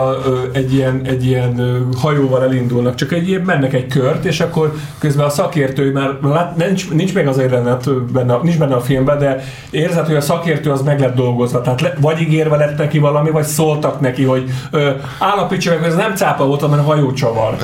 egy 0.53 0.73
ilyen, 0.73 1.01
egy 1.05 1.25
ilyen 1.25 1.85
hajóval 1.97 2.43
elindulnak, 2.43 2.95
csak 2.95 3.11
egy 3.11 3.41
mennek 3.45 3.73
egy 3.73 3.87
kört, 3.87 4.25
és 4.25 4.39
akkor 4.41 4.73
közben 4.97 5.25
a 5.25 5.29
szakértő, 5.29 5.91
már 6.21 6.53
nincs, 6.57 6.89
nincs 6.89 7.13
meg 7.13 7.27
az 7.27 7.37
jelenet 7.37 8.11
benne, 8.11 8.37
nincs 8.43 8.57
benne 8.57 8.75
a 8.75 8.81
filmben, 8.81 9.19
de 9.19 9.43
érzed, 9.69 10.05
hogy 10.05 10.15
a 10.15 10.21
szakértő 10.21 10.71
az 10.71 10.81
meg 10.81 10.99
lett 10.99 11.15
dolgozva. 11.15 11.61
Tehát 11.61 11.81
le, 11.81 11.93
vagy 11.99 12.21
ígérve 12.21 12.57
lett 12.57 12.77
neki 12.77 12.99
valami, 12.99 13.29
vagy 13.29 13.45
szóltak 13.45 13.99
neki, 13.99 14.23
hogy 14.23 14.49
ö, 14.71 14.91
állapítsa 15.19 15.69
meg, 15.69 15.79
hogy 15.79 15.89
ez 15.89 15.95
nem 15.95 16.15
cápa 16.15 16.45
volt, 16.45 16.61
hanem 16.61 16.83
hajócsavar. 16.83 17.55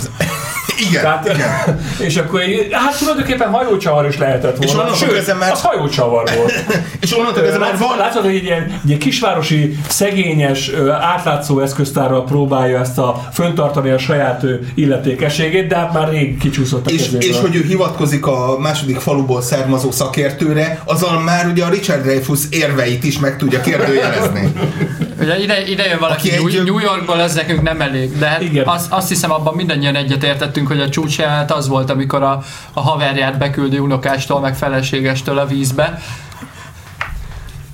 Igen, 0.89 1.01
Tehát, 1.01 1.25
igen. 1.33 1.79
És 2.07 2.17
akkor 2.17 2.41
hát 2.71 2.97
tulajdonképpen 2.97 3.49
hajócsavar 3.49 4.07
is 4.07 4.17
lehetett 4.17 4.57
volna. 4.57 4.63
És 4.65 4.71
onnantól 4.71 4.95
Sőt, 4.95 5.13
kezdve 5.13 5.33
már- 5.33 5.51
az 5.51 5.61
hajócsavar 5.61 6.29
volt. 6.37 6.53
És 7.01 7.17
onnantól 7.17 7.41
kezdve 7.43 7.59
már 7.59 7.77
van, 7.77 7.97
látszod, 7.97 8.23
hogy 8.23 8.35
egy 8.35 8.43
ilyen, 8.43 8.81
egy 8.89 8.97
kisvárosi, 8.97 9.77
szegényes, 9.87 10.71
átlátszó 11.01 11.59
eszköztárral 11.59 12.23
próbálja 12.23 12.79
ezt 12.79 12.97
a 12.97 13.27
föntartani 13.33 13.89
a 13.89 13.97
saját 13.97 14.43
illetékességét, 14.75 15.67
de 15.67 15.75
hát 15.75 15.93
már 15.93 16.09
rég 16.09 16.37
kicsúszott 16.37 16.87
a 16.87 16.89
és, 16.89 17.01
kezéből. 17.03 17.29
és 17.29 17.39
hogy 17.39 17.55
ő 17.55 17.63
hivatkozik 17.67 18.25
a 18.25 18.55
második 18.59 18.99
faluból 18.99 19.41
származó 19.41 19.91
szakértőre, 19.91 20.81
azzal 20.85 21.19
már 21.19 21.47
ugye 21.47 21.63
a 21.63 21.69
Richard 21.69 22.01
Dreyfuss 22.01 22.39
érveit 22.49 23.03
is 23.03 23.19
meg 23.19 23.37
tudja 23.37 23.61
kérdőjelezni. 23.61 24.51
Ugye 25.19 25.39
ide, 25.39 25.65
ide 25.67 25.85
jön 25.85 25.99
valaki 25.99 26.29
Aki 26.29 26.37
New, 26.37 26.47
egy- 26.47 26.63
New 26.63 26.79
Yorkból, 26.79 27.21
ez 27.21 27.33
nekünk 27.35 27.61
nem 27.61 27.81
elég. 27.81 28.17
De 28.17 28.27
hát 28.27 28.41
azt, 28.65 28.91
azt 28.91 29.07
hiszem 29.07 29.31
abban 29.31 29.53
mindannyian 29.55 29.95
egyetértettünk, 29.95 30.67
hogy 30.67 30.81
a 30.81 30.89
csúcsjelenet 30.89 31.51
az 31.51 31.67
volt, 31.67 31.89
amikor 31.89 32.23
a, 32.23 32.41
a 32.73 32.81
haverját 32.81 33.37
beküldi 33.37 33.79
unokástól, 33.79 34.39
meg 34.39 34.55
feleségestől 34.55 35.37
a 35.37 35.45
vízbe. 35.45 36.01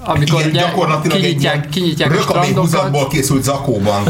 Amikor 0.06 0.39
Igen, 0.39 0.51
ugye 0.51 0.60
gyakorlatilag 0.62 1.17
egy 1.17 1.23
kinyitják, 1.23 1.56
ilyen 1.56 1.69
kinyitják 1.69 2.12
a 2.12 2.21
strandokat. 2.21 3.08
készült 3.08 3.43
zakóban. 3.43 4.03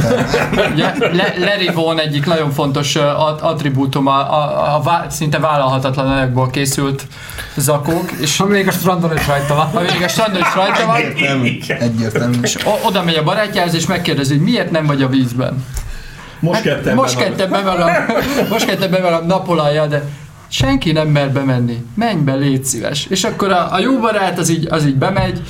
Ugye, 0.74 0.93
Le, 1.12 1.34
Larry 1.38 1.69
Vaughan 1.74 2.00
egyik 2.00 2.26
nagyon 2.26 2.52
fontos 2.52 2.96
ö, 2.96 3.02
at- 3.04 3.41
attribútum 3.41 4.08
a, 4.08 4.19
a, 4.19 4.76
a 4.86 5.06
szinte 5.10 5.39
vállalhatatlan 5.39 6.08
anyagból 6.12 6.50
készült 6.50 7.08
zakók, 7.56 8.12
és 8.12 8.38
Ha 8.38 8.46
még 8.46 8.68
a 8.68 8.72
strandon 8.72 9.13
is 9.18 9.28
rajta 9.28 9.56
van. 9.56 9.66
ha 9.68 9.80
még 9.80 10.02
a 10.04 10.08
strandon 10.08 10.42
is 10.42 10.56
rajta 10.56 10.86
van, 10.86 10.96
Egyértelmű. 10.96 11.58
Egyértelmű. 11.80 12.38
és 12.42 12.56
o- 12.66 12.80
oda 12.86 13.04
megy 13.04 13.16
a 13.16 13.24
barátjához, 13.24 13.74
és 13.74 13.86
megkérdezi, 13.86 14.34
hogy 14.34 14.44
miért 14.44 14.72
nem 14.72 14.86
vagy 14.86 15.02
a 15.02 15.08
vízben. 15.08 15.66
most 16.39 16.62
kettem 16.62 16.96
Most 16.96 17.18
benne. 17.18 17.30
kettem 17.36 17.50
most 18.50 18.66
kettem 18.66 18.92
be 18.92 19.00
magam 19.00 19.26
napolajjal, 19.28 19.88
de 19.88 20.04
senki 20.48 20.92
nem 20.92 21.08
mer 21.08 21.32
bemenni. 21.32 21.86
Menj 21.96 22.20
be, 22.22 22.34
légy 22.34 22.66
szíves. 22.66 23.06
És 23.10 23.24
akkor 23.24 23.52
a, 23.52 23.74
a 23.74 23.80
jó 23.80 24.00
barát 24.00 24.39
az 24.39 24.50
így, 24.50 24.68
az 24.70 24.86
így 24.86 24.96
bemegy, 24.96 25.42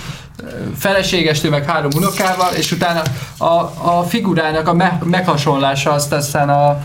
feleségestől 0.77 1.51
meg 1.51 1.65
három 1.65 1.89
unokával, 1.95 2.53
és 2.53 2.71
utána 2.71 3.01
a, 3.37 3.45
a 3.97 4.05
figurának 4.07 4.67
a 4.67 4.73
me, 4.73 4.99
meghasonlása 5.03 5.91
azt 5.91 6.11
aztán 6.11 6.49
a 6.49 6.81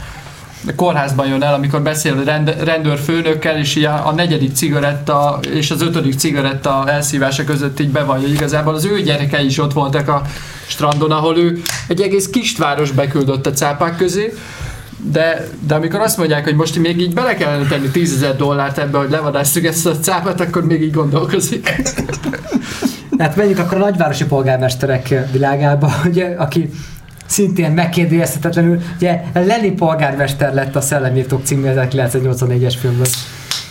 kórházban 0.77 1.27
jön 1.27 1.43
el, 1.43 1.55
amikor 1.55 1.83
beszél 1.83 2.25
rend, 2.25 2.57
rendőrfőnökkel, 2.65 3.59
és 3.59 3.89
a, 4.05 4.13
negyedik 4.13 4.55
cigaretta 4.55 5.39
és 5.53 5.71
az 5.71 5.83
ötödik 5.83 6.19
cigaretta 6.19 6.85
elszívása 6.87 7.45
között 7.45 7.81
így 7.81 7.91
bevallja, 7.91 8.29
igazából 8.29 8.75
az 8.75 8.85
ő 8.85 9.03
gyerekei 9.03 9.47
is 9.47 9.59
ott 9.59 9.73
voltak 9.73 10.09
a 10.09 10.23
strandon, 10.67 11.11
ahol 11.11 11.39
ő 11.39 11.61
egy 11.89 12.01
egész 12.01 12.29
kisváros 12.29 12.91
beküldött 12.91 13.47
a 13.47 13.53
cápák 13.53 13.97
közé, 13.97 14.35
de, 15.13 15.49
de 15.67 15.75
amikor 15.75 16.01
azt 16.01 16.19
mondják, 16.19 16.45
hogy 16.45 16.55
most 16.55 16.79
még 16.79 17.01
így 17.01 17.15
bele 17.15 17.35
kellene 17.35 17.67
tenni 17.67 17.89
10 17.89 18.15
ezer 18.15 18.37
dollárt 18.37 18.79
ebbe, 18.79 18.99
hogy 18.99 19.11
levadásszuk 19.11 19.65
ezt 19.65 19.87
a 19.87 19.99
cápát, 19.99 20.41
akkor 20.41 20.67
még 20.67 20.83
így 20.83 20.93
gondolkozik. 20.93 21.71
Hát 23.19 23.37
menjünk 23.37 23.59
akkor 23.59 23.77
a 23.77 23.81
nagyvárosi 23.81 24.25
polgármesterek 24.25 25.15
világába, 25.33 25.93
ugye, 26.05 26.35
aki 26.37 26.71
szintén 27.29 27.71
megkérdőjelezhetetlenül, 27.71 28.81
ugye 28.97 29.23
Lenny 29.33 29.75
polgármester 29.75 30.55
lett 30.55 30.77
a 30.77 30.81
Szellemírtók 30.81 31.45
című 31.45 31.69
1984-es 31.75 32.75
filmben. 32.81 33.07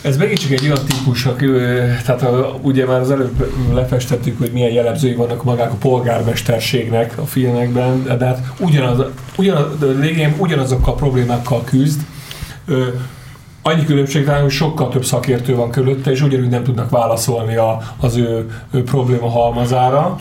Ez 0.01 0.17
megint 0.17 0.39
csak 0.39 0.51
egy 0.51 0.63
olyan 0.63 0.85
típus, 0.85 1.25
aki, 1.25 1.45
tehát 2.05 2.21
a, 2.21 2.59
ugye 2.61 2.85
már 2.85 2.99
az 2.99 3.11
előbb 3.11 3.51
lefestettük, 3.73 4.37
hogy 4.37 4.51
milyen 4.51 4.71
jellemzői 4.71 5.13
vannak 5.13 5.43
magák 5.43 5.71
a 5.71 5.75
polgármesterségnek 5.75 7.17
a 7.17 7.25
filmekben, 7.25 8.03
de 8.17 8.25
hát 8.25 8.39
ugyanaz, 8.59 9.05
ugyanaz, 9.37 9.65
lényegében 9.79 10.35
ugyanazokkal 10.37 10.93
a 10.93 10.95
problémákkal 10.95 11.63
küzd. 11.63 12.01
Ö, 12.65 12.87
annyi 13.61 13.85
különbség 13.85 14.25
talán, 14.25 14.41
hogy 14.41 14.51
sokkal 14.51 14.89
több 14.89 15.05
szakértő 15.05 15.55
van 15.55 15.71
körülötte, 15.71 16.11
és 16.11 16.21
ugyanúgy 16.21 16.49
nem 16.49 16.63
tudnak 16.63 16.89
válaszolni 16.89 17.55
a, 17.55 17.81
az 17.99 18.15
ő, 18.15 18.49
ő 18.71 18.83
probléma 18.83 19.29
halmazára. 19.29 20.19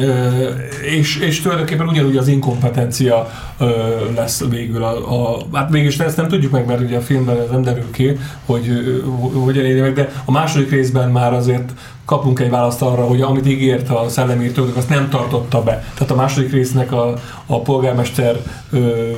Ö, 0.00 0.48
és, 0.96 1.16
és 1.16 1.40
tulajdonképpen 1.40 1.88
ugyanúgy 1.88 2.16
az 2.16 2.28
inkompetencia 2.28 3.30
ö, 3.58 3.66
lesz 4.14 4.44
végül 4.48 4.82
a, 4.82 5.32
a 5.32 5.38
hát 5.52 5.70
mégis 5.70 5.98
ezt 5.98 6.16
nem 6.16 6.28
tudjuk 6.28 6.52
meg, 6.52 6.66
mert 6.66 6.80
ugye 6.80 6.96
a 6.96 7.00
filmben 7.00 7.40
ez 7.40 7.50
nem 7.50 7.62
derül 7.62 7.90
ki, 7.90 8.18
hogy 8.44 8.70
hogyan 9.34 9.64
éli 9.64 9.80
meg, 9.80 9.92
de 9.92 10.12
a 10.24 10.30
második 10.30 10.70
részben 10.70 11.10
már 11.10 11.32
azért 11.32 11.72
kapunk 12.04 12.40
egy 12.40 12.50
választ 12.50 12.82
arra, 12.82 13.02
hogy 13.02 13.20
amit 13.20 13.46
ígért 13.46 13.90
a 13.90 14.08
szellemírtónak, 14.08 14.76
azt 14.76 14.88
nem 14.88 15.08
tartotta 15.08 15.62
be. 15.62 15.84
Tehát 15.94 16.10
a 16.10 16.14
második 16.16 16.52
résznek 16.52 16.92
a, 16.92 17.14
a 17.46 17.60
polgármester 17.60 18.36
ö, 18.70 19.10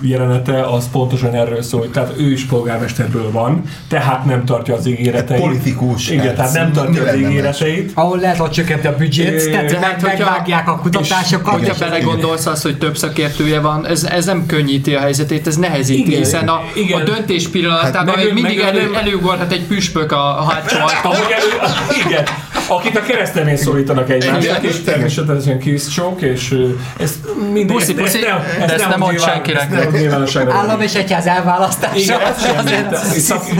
jelenete 0.00 0.62
az 0.62 0.88
pontosan 0.92 1.34
erről 1.34 1.62
szól, 1.62 1.80
hogy 1.80 1.90
tehát 1.90 2.12
ő 2.18 2.30
is 2.32 2.44
polgármesterből 2.44 3.30
van, 3.32 3.62
tehát 3.88 4.24
nem 4.24 4.44
tartja 4.44 4.74
az 4.74 4.86
ígéreteit. 4.86 5.40
Politikus. 5.40 6.08
Igen, 6.08 6.26
ez 6.28 6.34
tehát 6.34 6.52
nem 6.52 6.72
tartja 6.72 7.02
az 7.02 7.14
ígéreteit. 7.16 7.90
Ahol 7.94 8.18
lehet, 8.18 8.36
hogy 8.36 8.50
csökkenti 8.50 8.86
a 8.86 8.96
büdzsét, 8.96 9.50
tehát 9.50 9.72
hát, 9.72 10.00
hogyha- 10.00 10.06
megvágják 10.24 10.68
a 10.68 10.76
kutatásokat. 10.78 11.52
Hogyha 11.54 11.74
belegondolsz 11.78 12.46
azt, 12.46 12.62
hogy 12.62 12.78
több 12.78 12.96
szakértője 12.96 13.60
van, 13.60 13.86
ez, 13.86 14.04
ez 14.04 14.24
nem 14.26 14.46
könnyíti 14.46 14.94
a 14.94 15.00
helyzetét, 15.00 15.46
ez 15.46 15.56
nehezíti, 15.56 16.06
Igen, 16.08 16.18
hiszen 16.18 16.48
a, 16.48 16.60
igen. 16.74 17.00
a 17.00 17.04
döntés 17.04 17.48
pillanatában 17.48 18.14
Hát 18.14 18.24
még 18.24 18.32
mindig 18.32 18.58
meg- 18.58 18.66
elő, 18.68 18.94
előugorhat 18.94 19.52
egy 19.52 19.64
püspök 19.64 20.12
a, 20.12 20.46
hátsó 20.48 20.76
ajtón. 20.78 21.14
Igen, 22.06 22.24
akit 22.70 22.96
a 22.96 23.02
keresztemén 23.02 23.56
szólítanak 23.56 24.10
egymásnak, 24.10 24.62
és 24.62 24.80
természetesen 24.84 25.58
kiss 25.58 25.88
choke, 25.94 26.30
és 26.30 26.52
ö, 26.52 26.68
ezt 26.98 27.16
mindig... 27.52 27.76
Puszi, 27.76 27.94
puszi, 27.94 28.18
de 28.18 28.72
ezt 28.72 28.84
a 28.84 28.88
nem 28.88 28.98
mond 28.98 29.20
senkinek. 29.20 29.68
ezt 29.72 30.34
nem. 30.34 30.50
Állam 30.50 30.80
és 30.80 30.94
egyház 30.94 31.26
elválasztása. 31.26 31.98
Igen, 31.98 32.20
ez 32.20 32.42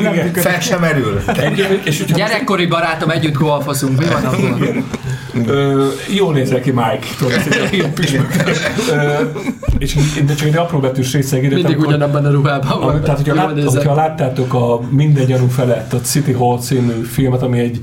nem. 0.02 0.32
Fel 0.32 0.60
sem 0.60 0.84
hogyha 1.98 2.16
Gyerekkori 2.16 2.66
barátom, 2.66 3.10
együtt 3.10 3.34
golfozunk, 3.34 3.98
mi 3.98 4.04
van 4.04 4.24
akkor? 4.24 4.82
Ö, 5.46 5.86
jól 6.14 6.32
nézel 6.32 6.60
ki 6.60 6.70
Mike, 6.70 7.06
és 9.78 9.94
de 10.26 10.34
csak 10.34 10.46
egy 10.46 10.56
apró 10.56 10.78
betűs 10.78 11.12
részeg 11.12 11.44
ide, 11.44 11.54
Mindig 11.54 11.78
ugyanabban 11.78 12.24
a 12.24 12.30
ruhában 12.30 12.80
van. 12.80 13.00
tehát, 13.02 13.16
hogyha, 13.16 13.34
lát, 13.34 13.62
hogyha 13.64 13.94
láttátok 13.94 14.54
a 14.54 14.80
Minden 14.90 15.26
gyanú 15.26 15.48
felett, 15.48 15.92
a 15.92 16.00
City 16.00 16.32
Hall 16.32 16.58
című 16.58 17.02
filmet, 17.02 17.42
ami 17.42 17.58
egy 17.58 17.80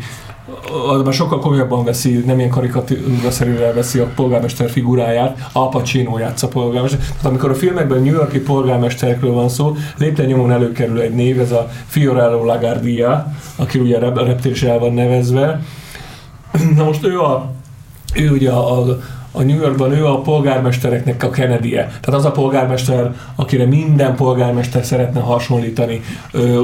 az 0.92 1.02
már 1.04 1.14
sokkal 1.14 1.40
komolyabban 1.40 1.84
veszi, 1.84 2.18
nem 2.26 2.38
ilyen 2.38 2.50
karikatúraszerűen 2.50 3.76
veszi 3.76 4.00
a 4.00 4.12
polgármester 4.16 4.70
figuráját, 4.70 5.50
Al 5.52 5.70
Pacino 5.70 6.18
játsza 6.18 6.48
polgármester. 6.48 7.00
Tehát 7.00 7.26
amikor 7.26 7.50
a 7.50 7.56
filmekben 7.56 8.02
New 8.02 8.14
Yorki 8.14 8.40
polgármesterekről 8.40 9.32
van 9.32 9.50
szó, 9.50 9.76
lépten 9.98 10.26
nyomon 10.26 10.52
előkerül 10.52 11.00
egy 11.00 11.14
név, 11.14 11.40
ez 11.40 11.52
a 11.52 11.70
Fiorello 11.86 12.46
Lagardia, 12.46 13.32
aki 13.56 13.80
ugye 13.80 13.98
a 13.98 14.00
rep- 14.00 14.18
a 14.18 14.24
reptér 14.26 14.52
is 14.52 14.64
el 14.64 14.80
van 14.80 14.94
nevezve. 14.94 15.62
Na 16.76 16.84
most 16.84 17.06
ő 17.06 17.20
a 17.20 17.56
ő 18.14 18.30
ugye 18.30 18.52
a, 18.52 18.80
a, 18.80 19.00
a 19.38 19.44
New 19.44 19.60
Yorkban 19.62 19.92
ő 19.92 20.06
a 20.06 20.22
polgármestereknek 20.22 21.24
a 21.24 21.30
kennedy 21.30 21.76
-e. 21.76 21.82
Tehát 21.86 22.20
az 22.20 22.26
a 22.26 22.32
polgármester, 22.32 23.16
akire 23.36 23.66
minden 23.66 24.16
polgármester 24.16 24.84
szeretne 24.86 25.20
hasonlítani. 25.20 26.02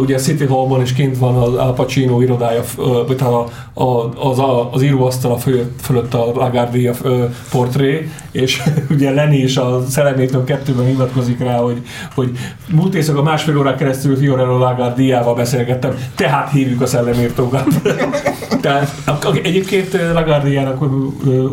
Ugye 0.02 0.16
a 0.16 0.20
City 0.20 0.46
Hallban 0.46 0.82
is 0.82 0.94
kint 0.94 1.18
van 1.18 1.36
az 1.36 1.54
Al 1.54 1.74
Pacino 1.74 2.22
irodája, 2.22 2.62
vagy 3.08 3.22
a, 3.22 3.46
a, 3.84 4.10
az, 4.30 4.40
a, 4.40 4.74
az 4.74 4.82
íróasztal 4.82 5.38
fölött, 5.38 5.82
fölött 5.82 6.14
a 6.14 6.32
Lagardia 6.36 6.94
portré, 7.52 8.10
és 8.32 8.62
ugye 8.96 9.12
Lenny 9.12 9.44
is 9.44 9.58
a 9.58 9.82
Szellemétől 9.90 10.44
kettőben 10.44 10.86
hivatkozik 10.86 11.40
rá, 11.40 11.58
hogy, 11.58 11.82
hogy 12.16 12.32
múlt 12.72 12.96
éjszaka 12.96 13.22
másfél 13.24 13.58
órán 13.58 13.78
keresztül 13.78 14.16
Fiorello 14.18 14.58
Lagardiával 14.58 15.36
beszélgettem, 15.36 15.96
tehát 16.16 16.52
hívjuk 16.52 16.82
a 16.82 16.86
szellemírtókat. 16.86 17.66
Tehát 18.62 18.92
a- 19.06 19.12
a- 19.28 19.40
egyébként 19.44 19.98
Lagardiának 20.14 20.82
ö, 20.82 21.30
ö, 21.30 21.44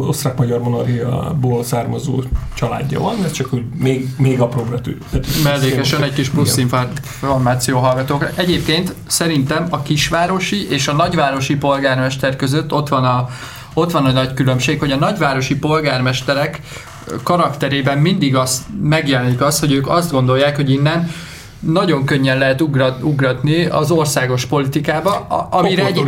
monarchiából 1.11 1.65
származó 1.65 2.23
családja 2.55 3.01
van, 3.01 3.25
ez 3.25 3.33
csak 3.33 3.53
úgy 3.53 3.63
még, 3.79 4.09
még 4.19 4.41
apróbbra 4.41 4.81
tű. 4.81 4.99
Mellékesen 5.45 6.03
egy 6.03 6.13
kis 6.13 6.29
plusz 6.29 6.57
információ 6.57 7.79
hallgatókra. 7.79 8.31
Egyébként 8.35 8.95
szerintem 9.07 9.67
a 9.71 9.83
kisvárosi 9.83 10.71
és 10.71 10.89
a 10.89 10.93
nagyvárosi 10.93 11.57
polgármester 11.57 12.37
között 12.37 12.73
ott 12.73 12.89
van 12.89 13.05
a, 13.05 13.29
ott 13.75 13.91
van 13.91 14.05
a 14.05 14.11
nagy 14.11 14.35
különbség, 14.35 14.79
hogy 14.79 14.91
a 14.91 14.97
nagyvárosi 14.97 15.57
polgármesterek 15.57 16.61
karakterében 17.23 17.99
mindig 17.99 18.37
az 18.37 18.63
megjelenik 18.83 19.41
az, 19.41 19.61
hogy 19.61 19.73
ők 19.73 19.89
azt 19.89 20.11
gondolják, 20.11 20.57
hogy 20.57 20.71
innen 20.71 21.11
nagyon 21.61 22.05
könnyen 22.05 22.39
lehet 22.39 22.61
ugrat, 22.61 23.03
ugratni 23.03 23.65
az 23.65 23.91
országos 23.91 24.45
politikába, 24.45 25.11
a- 25.11 25.49
amire, 25.51 25.87
egy, 25.87 25.99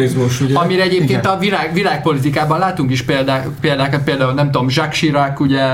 ugye? 0.40 0.58
amire 0.58 0.82
egyébként 0.82 1.10
Igen. 1.10 1.24
a 1.24 1.38
világ, 1.38 1.72
világpolitikában 1.72 2.58
látunk 2.58 2.90
is 2.90 3.02
példák, 3.02 3.46
példákat, 3.60 4.02
például 4.04 4.32
nem 4.32 4.50
tudom, 4.50 4.66
Jacques 4.70 4.98
Chirac 4.98 5.40
ugye 5.40 5.64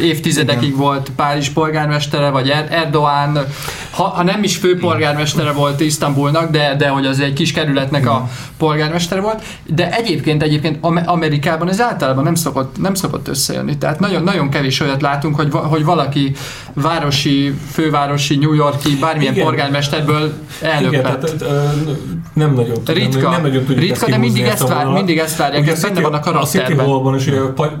évtizedekig 0.00 0.76
volt 0.76 1.10
Párizs 1.16 1.48
polgármestere, 1.48 2.30
vagy 2.30 2.48
Er- 2.48 2.70
Erdoğan, 2.72 3.44
ha, 3.90 4.02
ha 4.02 4.22
nem 4.22 4.42
is 4.42 4.56
főpolgármestere 4.56 5.52
volt 5.52 5.80
Isztambulnak, 5.80 6.50
de, 6.50 6.74
de 6.78 6.88
hogy 6.88 7.06
az 7.06 7.20
egy 7.20 7.32
kis 7.32 7.52
kerületnek 7.52 8.06
a 8.08 8.28
polgármestere 8.58 9.20
volt, 9.20 9.42
de 9.66 9.90
egyébként 9.90 10.42
egyébként 10.42 10.78
Am- 10.80 11.02
Amerikában 11.06 11.68
ez 11.68 11.80
általában 11.80 12.24
nem 12.24 12.34
szokott, 12.34 12.80
nem 12.80 12.94
szokott 12.94 13.28
összejönni, 13.28 13.78
tehát 13.78 14.00
nagyon, 14.00 14.22
nagyon 14.22 14.48
kevés 14.50 14.80
olyat 14.80 15.02
látunk, 15.02 15.34
hogy, 15.36 15.48
hogy 15.52 15.84
valaki 15.84 16.32
városi, 16.74 17.54
fővárosi, 17.72 18.36
New 18.36 18.52
Yorki, 18.52 18.88
bármilyen 18.88 19.16
bármilyen 19.18 19.32
Igen. 19.34 19.46
polgármesterből 19.46 20.32
elnök 20.62 20.92
Igen, 20.92 21.02
lett. 21.02 21.20
tehát, 21.38 21.44
nem 22.34 22.54
nagyon 22.54 22.74
tud- 22.84 22.96
Ritka. 22.96 23.30
nem, 23.30 23.42
nagyon 23.42 23.64
tudjuk 23.64 23.78
Ritka, 23.78 23.94
ezt 23.94 24.10
de 24.10 24.16
mindig 24.16 24.42
ezt 24.44 24.68
vár- 24.68 24.92
mindig 24.92 25.18
ezt 25.18 25.36
várják, 25.36 25.68
ez 25.68 25.82
benne 25.82 26.00
van 26.00 26.14
a 26.14 26.16
A 26.16 26.20
City 26.20 26.30
karakterben. 26.58 26.86
Hallban 26.86 27.14
is 27.14 27.26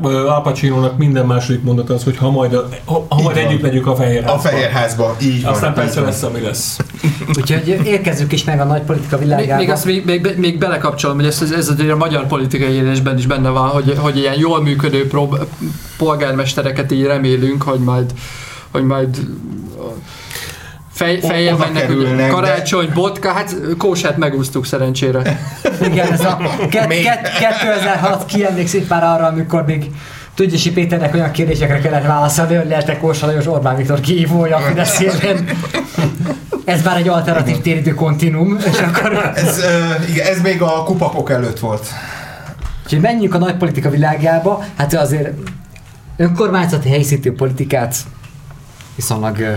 Al 0.02 0.42
Pacino-nak 0.42 0.98
minden 0.98 1.26
második 1.26 1.62
mondat 1.62 1.90
az, 1.90 2.04
hogy 2.04 2.16
ha 2.16 2.30
majd, 2.30 2.54
a, 2.54 2.68
ha, 2.84 3.06
ha 3.08 3.22
majd 3.22 3.36
együtt 3.36 3.62
megyünk 3.62 3.86
a 3.86 3.96
Fehérházba. 3.96 4.32
A 4.34 4.38
Fehérházba, 4.38 5.16
így 5.22 5.42
van. 5.42 5.52
Aztán 5.52 5.74
persze 5.74 6.00
lesz, 6.00 6.22
ami 6.22 6.40
lesz. 6.40 6.78
Úgyhogy 7.36 7.80
érkezzük 7.84 8.32
is 8.32 8.44
meg 8.44 8.60
a 8.60 8.64
nagy 8.64 8.82
politika 8.82 9.16
Még, 9.16 9.26
világába. 9.26 9.56
még 9.60 9.70
azt 9.70 9.84
még, 9.84 10.04
még, 10.04 10.34
még 10.36 10.58
belekapcsolom, 10.58 11.16
hogy 11.16 11.26
ez, 11.26 11.42
ez, 11.42 11.68
ez 11.68 11.90
a 11.90 11.96
magyar 11.96 12.26
politikai 12.26 12.72
élésben 12.72 13.18
is 13.18 13.26
benne 13.26 13.48
van, 13.48 13.68
hogy, 13.68 13.94
hogy 13.98 14.16
ilyen 14.18 14.38
jól 14.38 14.62
működő 14.62 15.06
prób- 15.08 15.46
polgármestereket 15.98 16.92
így 16.92 17.02
remélünk, 17.04 17.62
hogy 17.62 17.78
majd, 17.80 18.12
hogy 18.70 18.84
majd 18.84 19.18
fej, 21.20 21.46
oda 21.52 21.56
mennek, 21.56 21.82
kerülnek, 21.86 22.14
ugye, 22.14 22.22
de- 22.22 22.28
karácsony, 22.28 22.90
botka, 22.94 23.32
hát 23.32 23.54
kósát 23.78 24.16
megúsztuk 24.16 24.66
szerencsére. 24.66 25.40
Igen, 25.90 26.12
ez 26.12 26.20
a 26.20 26.36
ke- 26.70 27.02
ke- 27.02 27.30
2006 27.38 28.24
kiemlékszik 28.26 28.88
már 28.88 29.02
arra, 29.04 29.26
amikor 29.26 29.64
még 29.64 29.90
Tudjasi 30.34 30.72
Péternek 30.72 31.14
olyan 31.14 31.30
kérdésekre 31.30 31.80
kellett 31.80 32.06
válaszolni, 32.06 32.54
hogy 32.54 32.68
lehetek 32.68 33.00
Kósa 33.00 33.26
Lajos 33.26 33.46
Orbán 33.46 33.76
Viktor 33.76 34.00
kihívója 34.00 34.56
a 34.56 34.60
Fidesz 34.60 35.00
élén. 35.00 35.48
Ez 36.64 36.82
már 36.82 36.96
egy 36.96 37.08
alternatív 37.08 37.60
téridő 37.60 37.94
kontinum, 37.94 38.56
és 38.72 38.78
akkor 38.78 39.32
Ez, 39.34 39.58
ö, 39.58 40.02
igen, 40.08 40.26
ez 40.26 40.40
még 40.40 40.62
a 40.62 40.82
kupapok 40.82 41.30
előtt 41.30 41.58
volt. 41.58 41.86
Úgyhogy 42.84 43.00
menjünk 43.00 43.34
a 43.34 43.38
nagy 43.38 43.56
politika 43.56 43.90
világába. 43.90 44.64
Hát 44.76 44.94
azért 44.94 45.28
önkormányzati 46.16 46.88
helyiszintű 46.88 47.32
politikát 47.32 47.96
viszonylag 48.94 49.38
ö, 49.38 49.52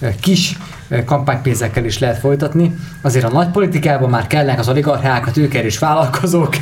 ö, 0.00 0.08
kis 0.20 0.56
kampánypénzekkel 1.04 1.84
is 1.84 1.98
lehet 1.98 2.18
folytatni. 2.18 2.74
Azért 3.00 3.24
a 3.24 3.32
nagy 3.32 3.48
politikában 3.48 4.10
már 4.10 4.26
kellnek 4.26 4.58
az 4.58 4.68
oligarchák, 4.68 5.26
a 5.26 5.30
tőkerős 5.30 5.78
vállalkozók, 5.78 6.56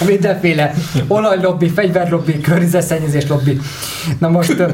a 0.00 0.04
mindenféle 0.04 0.74
olajlobbi, 1.08 1.68
fegyverlobbi, 1.68 2.40
környezetszennyezés 2.40 3.26
lobby. 3.26 3.60
Na 4.18 4.28
most 4.28 4.64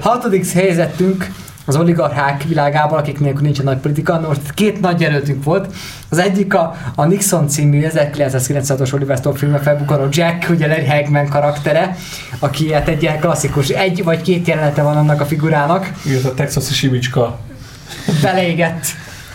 hatodik 0.00 0.50
helyzetünk 0.50 1.26
az 1.66 1.76
oligarchák 1.76 2.42
világában, 2.42 2.98
akik 2.98 3.20
nélkül 3.20 3.42
nincsen 3.42 3.64
nagy 3.64 3.76
politika. 3.76 4.18
Na 4.18 4.26
most 4.26 4.54
két 4.54 4.80
nagy 4.80 5.00
jelöltünk 5.00 5.44
volt. 5.44 5.74
Az 6.08 6.18
egyik 6.18 6.54
a, 6.54 6.76
a 6.94 7.04
Nixon 7.04 7.48
című 7.48 7.86
1996-os 7.88 8.94
Oliver 8.94 9.16
Stone 9.16 9.36
filmben 9.38 9.62
felbukkanó 9.62 10.08
Jack, 10.10 10.50
ugye 10.50 10.66
Larry 10.66 10.86
Hagman 10.86 11.28
karaktere, 11.28 11.96
aki 12.38 12.72
hát 12.72 12.88
egy 12.88 13.02
ilyen 13.02 13.20
klasszikus, 13.20 13.68
egy 13.68 14.04
vagy 14.04 14.22
két 14.22 14.46
jelenete 14.46 14.82
van 14.82 14.96
annak 14.96 15.20
a 15.20 15.24
figurának, 15.24 15.92
Igen, 16.04 16.24
a 16.24 16.34
texasi 16.34 16.74
simicska. 16.74 17.38
Beleégett. 18.22 18.86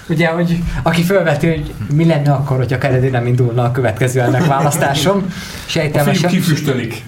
Ugye, 0.09 0.27
hogy 0.27 0.59
aki 0.83 1.03
felveti, 1.03 1.47
hogy 1.47 1.73
mi 1.93 2.05
lenne 2.05 2.31
akkor, 2.31 2.57
hogyha 2.57 2.77
Kennedy 2.77 3.09
nem 3.09 3.25
indulna 3.25 3.63
a 3.63 3.71
következő. 3.71 4.19
A 4.19 4.71
film 4.93 5.33
Sejtelmesen. 5.65 6.29
kifüstölik. 6.29 7.03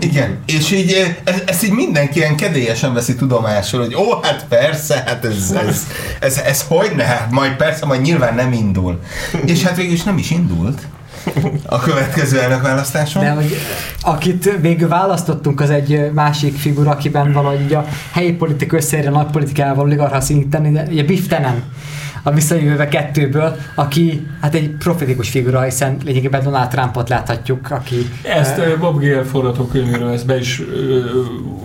Igen, 0.00 0.38
és 0.46 0.70
így 0.70 0.92
eh, 0.92 1.16
ez, 1.24 1.42
ezt 1.46 1.64
így 1.64 1.72
mindenki 1.72 2.18
ilyen 2.18 2.36
kedélyesen 2.36 2.94
veszi 2.94 3.14
tudomásul, 3.14 3.80
hogy 3.80 3.94
ó, 3.94 4.20
hát 4.22 4.44
persze, 4.48 5.02
hát 5.06 5.24
ez, 5.24 5.56
ez, 5.66 5.86
ez, 6.20 6.38
ez 6.38 6.64
hogy 6.68 6.92
ne, 6.96 7.26
majd 7.30 7.52
persze, 7.52 7.86
majd 7.86 8.00
nyilván 8.00 8.34
nem 8.34 8.52
indul. 8.52 9.00
És 9.44 9.62
hát 9.62 9.76
végül 9.76 9.92
is 9.92 10.02
nem 10.02 10.18
is 10.18 10.30
indult 10.30 10.80
a 11.66 11.78
következő 11.78 12.40
elnökválasztáson. 12.40 13.22
De 13.22 13.30
hogy 13.30 13.56
akit 14.00 14.58
végül 14.60 14.88
választottunk, 14.88 15.60
az 15.60 15.70
egy 15.70 16.10
másik 16.12 16.56
figura, 16.56 16.90
akiben 16.90 17.32
valahogy 17.32 17.60
így 17.60 17.74
a 17.74 17.84
helyi 18.12 18.32
politika 18.32 18.76
összeérje 18.76 19.10
a 19.10 19.12
nagy 19.12 19.30
politikával 19.30 19.84
oligarcha 19.84 20.20
szintén, 20.20 20.72
de 20.72 20.86
ugye 20.90 21.04
Biff 21.04 21.26
Tannen 21.26 21.62
a 22.22 22.30
visszajövőbe 22.30 22.88
kettőből, 22.88 23.56
aki 23.74 24.26
hát 24.40 24.54
egy 24.54 24.70
profetikus 24.78 25.28
figura, 25.28 25.60
hiszen 25.60 25.96
lényegében 26.04 26.42
Donald 26.42 26.68
Trumpot 26.68 27.08
láthatjuk, 27.08 27.70
aki 27.70 28.10
Ezt 28.22 28.58
uh, 28.58 28.78
Bob 28.78 29.00
Gale 29.00 29.22
forgatókönyvéről 29.22 30.12
ezt 30.12 30.26
be 30.26 30.38
is 30.38 30.58
uh, 30.58 30.66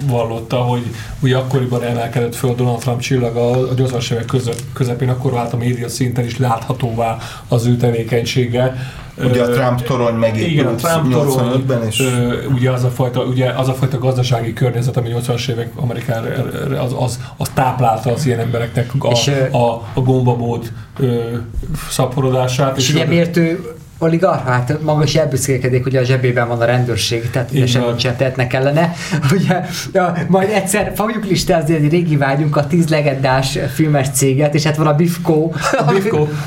vallotta, 0.05 0.57
hogy 0.57 0.83
ugye 1.19 1.37
akkoriban 1.37 1.83
emelkedett 1.83 2.35
föl 2.35 2.55
Donald 2.55 2.79
Trump 2.79 2.99
csillaga 2.99 3.51
a 3.51 3.73
80-as 3.73 4.11
évek 4.11 4.31
közepén, 4.73 5.09
akkor 5.09 5.31
vált 5.31 5.53
a 5.53 5.57
média 5.57 5.89
szinten 5.89 6.25
is 6.25 6.37
láthatóvá 6.37 7.17
az 7.47 7.65
ő 7.65 7.75
tevékenysége. 7.75 8.75
Ugye 9.23 9.43
a 9.43 9.49
Trump 9.49 9.81
torony 9.81 10.13
megépült 10.13 10.51
igen, 10.51 10.65
a 10.65 10.75
Trump 10.75 11.11
torony, 11.11 11.63
85-ben, 11.63 11.83
és 11.83 12.03
ugye 12.53 12.71
az 12.71 12.83
a, 12.83 12.89
fajta, 12.89 13.23
ugye 13.23 13.49
az 13.49 13.69
a 13.69 13.73
fajta 13.73 13.97
gazdasági 13.97 14.53
környezet, 14.53 14.97
ami 14.97 15.09
80-as 15.13 15.49
évek 15.49 15.71
Amerikán 15.75 16.23
az, 16.79 16.95
az, 16.99 17.19
az 17.37 17.49
táplálta 17.53 18.11
az 18.11 18.25
ilyen 18.25 18.39
embereknek 18.39 18.91
a, 18.99 19.11
És, 19.11 19.31
a, 19.51 19.73
a 19.73 20.01
gombabót 20.01 20.71
szaporodását. 21.89 22.77
és 22.77 22.93
ugye 22.93 23.05
miért 23.05 23.37
ő 23.37 23.75
oligarcha? 23.97 24.51
Hát 24.51 24.81
maga 24.81 25.03
is 25.03 25.15
elbüszkélkedik, 25.15 25.83
hogy 25.83 25.95
a 25.95 26.03
zsebében 26.03 26.47
van 26.47 26.61
a 26.61 26.65
rendőrség, 26.65 27.29
tehát 27.29 27.51
ugye 27.51 27.67
semmit 27.67 27.99
sem 27.99 28.15
tehetnek 28.15 28.53
ellene. 28.53 28.93
Ugye, 29.37 29.65
ja, 29.93 30.13
majd 30.27 30.49
egyszer 30.49 30.91
fogjuk 30.95 31.25
listázni 31.25 31.75
egy 31.75 31.89
régi 31.89 32.17
vágyunk 32.17 32.55
a 32.55 32.67
tíz 32.67 32.87
legendás 32.87 33.57
filmes 33.73 34.07
céget, 34.13 34.55
és 34.55 34.63
hát 34.63 34.75
van 34.75 34.87
a. 34.87 34.93
Bifko, 34.95 35.49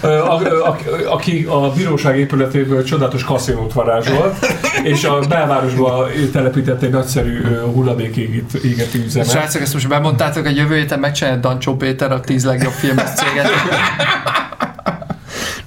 a, 0.03 0.07
a, 0.07 0.77
aki 1.11 1.47
a 1.51 1.73
bíróság 1.77 2.19
épületéből 2.19 2.85
csodálatos 2.85 3.25
kaszinót 3.25 3.73
varázsolt, 3.73 4.47
és 4.93 5.05
a 5.05 5.19
belvárosba 5.29 6.07
telepített 6.33 6.83
egy 6.83 6.91
nagyszerű 6.91 7.43
hulladékégető 7.75 9.05
üzemet. 9.05 9.31
Srácok, 9.31 9.63
ezt 9.63 9.73
most 9.73 9.89
bemondtátok, 9.89 10.47
hogy 10.47 10.57
jövő 10.57 10.77
héten 10.77 10.99
megcsinálja 10.99 11.39
Dancsó 11.39 11.77
Péter 11.77 12.13
a 12.13 12.21
tíz 12.21 12.45
legjobb 12.45 12.73
filmes 12.73 13.11
céget. 13.15 13.47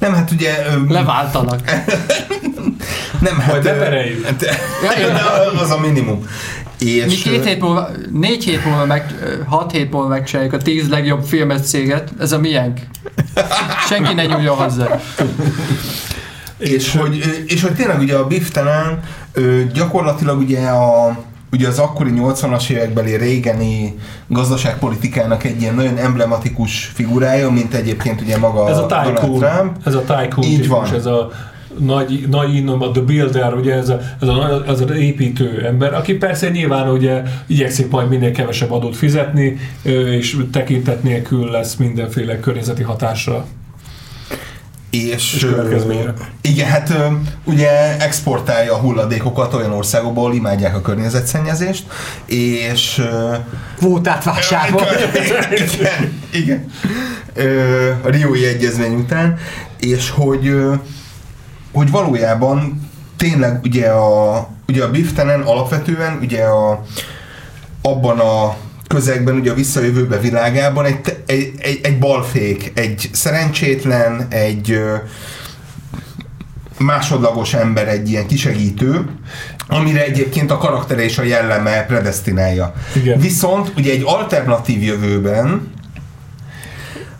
nem, 0.01 0.13
hát 0.13 0.31
ugye... 0.31 0.53
Leváltanak. 0.87 1.61
Nem, 3.19 3.39
hát... 3.39 3.51
Majd 3.51 3.63
bepereljük. 3.63 4.25
hát, 4.25 4.45
Ja, 4.83 5.61
az 5.61 5.69
a 5.69 5.79
minimum. 5.79 6.25
Mi 6.79 6.89
És, 6.89 7.21
két 7.21 7.39
ö, 7.39 7.47
hét 7.47 7.61
múlva, 7.61 7.89
négy 8.11 8.43
hét 8.43 8.65
múlva, 8.65 8.85
meg, 8.85 9.15
hat 9.47 9.71
hét 9.71 9.91
múlva 9.91 10.07
megcsináljuk 10.07 10.53
a 10.53 10.57
tíz 10.57 10.89
legjobb 10.89 11.23
filmes 11.23 11.61
céget. 11.61 12.09
Ez 12.19 12.31
a 12.31 12.39
miénk. 12.39 12.79
Senki 13.87 14.13
ne 14.13 14.25
nyúljon 14.25 14.55
hozzá. 14.55 14.99
És 16.57 16.95
hogy, 16.95 17.43
és 17.47 17.61
hogy 17.61 17.73
tényleg 17.73 17.99
ugye 17.99 18.15
a 18.15 18.27
Biff 18.27 18.57
gyakorlatilag 19.73 20.39
ugye 20.39 20.67
a 20.67 21.17
ugye 21.51 21.67
az 21.67 21.79
akkori 21.79 22.11
80-as 22.15 22.69
évekbeli 22.69 23.15
régeni 23.17 23.93
gazdaságpolitikának 24.27 25.43
egy 25.43 25.61
ilyen 25.61 25.75
nagyon 25.75 25.97
emblematikus 25.97 26.85
figurája, 26.93 27.49
mint 27.49 27.73
egyébként 27.73 28.21
ugye 28.21 28.37
maga 28.37 28.69
Ez 28.69 28.77
a 28.77 28.85
Donald 28.85 29.13
tycoon, 29.19 29.39
Trump. 29.39 29.75
ez 29.85 29.93
a 29.93 29.99
tycoon 30.01 30.47
Így 30.47 30.55
típus, 30.61 30.67
van. 30.67 30.93
ez 30.95 31.05
a 31.05 31.29
nagy, 31.77 32.27
nagy 32.29 32.55
innom, 32.55 32.81
a 32.81 32.91
The 32.91 33.01
Builder, 33.01 33.53
ugye 33.53 33.73
ez, 33.73 33.89
a, 33.89 33.99
ez, 34.21 34.27
a, 34.27 34.33
nagy- 34.33 34.63
az 34.67 34.83
építő 34.95 35.65
ember, 35.65 35.93
aki 35.93 36.13
persze 36.13 36.49
nyilván 36.49 36.89
ugye 36.89 37.21
igyekszik 37.47 37.89
majd 37.89 38.09
minél 38.09 38.31
kevesebb 38.31 38.71
adót 38.71 38.95
fizetni, 38.95 39.57
és 40.19 40.37
tekintet 40.51 41.03
nélkül 41.03 41.49
lesz 41.51 41.75
mindenféle 41.75 42.39
környezeti 42.39 42.83
hatásra. 42.83 43.45
És, 44.91 45.47
igen, 46.41 46.67
hát 46.67 46.93
ugye 47.43 47.97
exportálja 47.99 48.73
a 48.73 48.77
hulladékokat 48.77 49.53
olyan 49.53 49.71
országokból, 49.71 50.23
ahol 50.23 50.35
imádják 50.35 50.75
a 50.75 50.81
környezetszennyezést, 50.81 51.85
és 52.25 53.01
Kvótát 53.77 54.23
vásárol. 54.23 54.81
igen, 55.51 56.15
igen. 56.31 56.71
A 58.03 58.09
Riói 58.09 58.45
Egyezmény 58.45 58.93
után, 58.93 59.37
és 59.79 60.09
hogy, 60.09 60.55
hogy 61.71 61.91
valójában 61.91 62.89
tényleg 63.17 63.59
ugye 63.63 63.89
a, 63.89 64.47
ugye 64.67 64.83
a 64.83 64.91
Biff 64.91 65.11
Tannen 65.11 65.41
alapvetően 65.41 66.17
ugye 66.21 66.43
a, 66.43 66.83
abban 67.81 68.19
a 68.19 68.55
közegben, 68.91 69.35
ugye 69.35 69.51
a 69.51 69.53
visszajövőbe 69.53 70.19
világában 70.19 70.85
egy, 70.85 70.99
egy, 71.25 71.51
egy, 71.57 71.79
egy 71.83 71.99
balfék, 71.99 72.71
egy 72.75 73.09
szerencsétlen, 73.11 74.27
egy 74.29 74.79
másodlagos 76.77 77.53
ember, 77.53 77.87
egy 77.87 78.09
ilyen 78.09 78.27
kisegítő, 78.27 79.05
amire 79.67 80.03
egyébként 80.03 80.51
a 80.51 80.57
karaktere 80.57 81.03
és 81.03 81.17
a 81.17 81.23
jelleme 81.23 81.85
predestinálja. 81.85 82.73
Igen. 82.95 83.19
Viszont 83.19 83.71
ugye 83.77 83.91
egy 83.91 84.03
alternatív 84.05 84.83
jövőben 84.83 85.71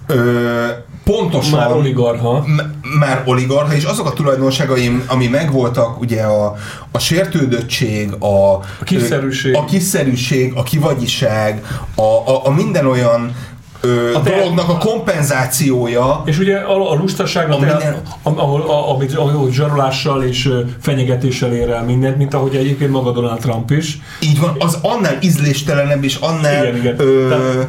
ö, 0.07 0.65
pontosan 1.03 1.59
Már 1.59 1.71
oligarha. 1.71 2.39
M- 2.47 2.80
már 2.99 3.21
oligarcha, 3.25 3.75
és 3.75 3.83
azok 3.83 4.05
a 4.07 4.13
tulajdonságai, 4.13 5.01
ami 5.07 5.27
megvoltak, 5.27 5.99
ugye 6.01 6.21
a, 6.21 6.55
a 6.91 6.99
sértődöttség, 6.99 8.11
a, 8.19 8.53
A 8.53 8.61
kiszerűség. 8.83 9.55
a 9.55 9.65
kiszerűség, 9.65 10.53
a 10.55 10.63
kivagyiság, 10.63 11.65
a, 11.95 12.01
a, 12.01 12.41
a 12.45 12.49
minden 12.51 12.85
olyan 12.87 13.35
ö, 13.81 14.13
A 14.15 14.21
te- 14.21 14.35
dolognak 14.35 14.69
a 14.69 14.77
kompenzációja, 14.77 16.21
És 16.25 16.39
ugye 16.39 16.57
a, 16.57 16.91
a 16.91 16.95
lustaság, 16.95 17.51
A 17.51 17.57
minden- 17.59 18.01
a, 18.23 18.29
ahol, 18.29 18.61
a, 18.61 18.89
amit, 18.95 19.13
ahol 19.15 19.51
zsarolással 19.51 20.23
és 20.23 20.49
fenyegetéssel 20.81 21.53
ér 21.53 21.69
el 21.69 21.83
mindent, 21.83 22.17
mint 22.17 22.33
ahogy 22.33 22.55
egyébként 22.55 22.91
maga 22.91 23.11
Donald 23.11 23.39
Trump 23.39 23.71
is. 23.71 23.97
így 24.21 24.39
van, 24.39 24.55
az 24.59 24.77
annál 24.81 25.17
ízléstelenebb 25.21 26.03
és 26.03 26.15
annál 26.15 26.63
Igen, 26.63 26.75
igen. 26.77 26.99
Ö, 26.99 27.27
Tehát- 27.29 27.67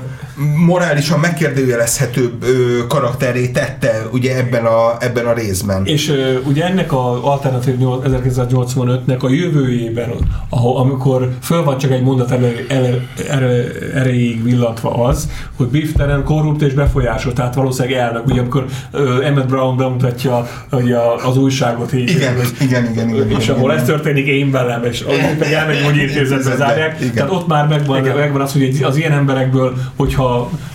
morálisan 0.66 1.20
megkérdőjelezhetőbb 1.20 2.42
ö, 2.42 2.86
karakteré 2.86 3.48
tette 3.48 4.06
ugye 4.12 4.36
ebben 4.36 4.64
a, 4.64 4.96
ebben 5.00 5.26
a 5.26 5.32
részben. 5.32 5.86
És 5.86 6.08
ö, 6.08 6.38
ugye 6.46 6.64
ennek 6.64 6.92
a 6.92 7.30
alternatív 7.30 7.74
1985-nek 7.78 9.18
a 9.18 9.30
jövőjében, 9.30 10.10
ahol, 10.48 10.76
amikor 10.76 11.28
föl 11.42 11.64
van 11.64 11.78
csak 11.78 11.90
egy 11.90 12.02
mondat 12.02 12.30
ele, 12.30 12.52
ele, 12.68 12.88
ele, 13.28 13.64
erejéig 13.94 14.42
villantva 14.42 15.04
az, 15.04 15.28
hogy 15.56 15.66
Biff 15.66 15.92
Tannen 15.92 16.24
korrupt 16.24 16.62
és 16.62 16.72
befolyásos, 16.72 17.32
tehát 17.32 17.54
valószínűleg 17.54 17.98
elnök, 17.98 18.26
ugye 18.26 18.40
amikor 18.40 18.64
ö, 18.90 19.22
Emmett 19.22 19.46
Brown 19.46 19.76
bemutatja 19.76 20.48
ugye, 20.70 20.96
az 21.24 21.36
újságot 21.36 21.92
így, 21.92 22.10
igen, 22.10 22.36
hogy, 22.36 22.50
igen, 22.60 22.90
igen, 22.90 23.08
igen, 23.08 23.30
és 23.30 23.44
igen, 23.44 23.56
ahol 23.56 23.70
igen. 23.70 23.82
ez 23.82 23.88
történik 23.88 24.26
én 24.26 24.50
velem, 24.50 24.84
és 24.84 25.04
meg 25.38 25.52
elmegy 25.52 25.82
gyógyintézetbe 25.84 26.56
zárják, 26.56 27.00
Igen. 27.00 27.14
tehát 27.14 27.30
ott 27.30 27.46
már 27.46 27.66
megvan, 27.68 28.02
megvan 28.02 28.40
az, 28.40 28.52
hogy 28.52 28.80
az 28.82 28.96
ilyen 28.96 29.12
emberekből, 29.12 29.74
hogyha 29.96 30.21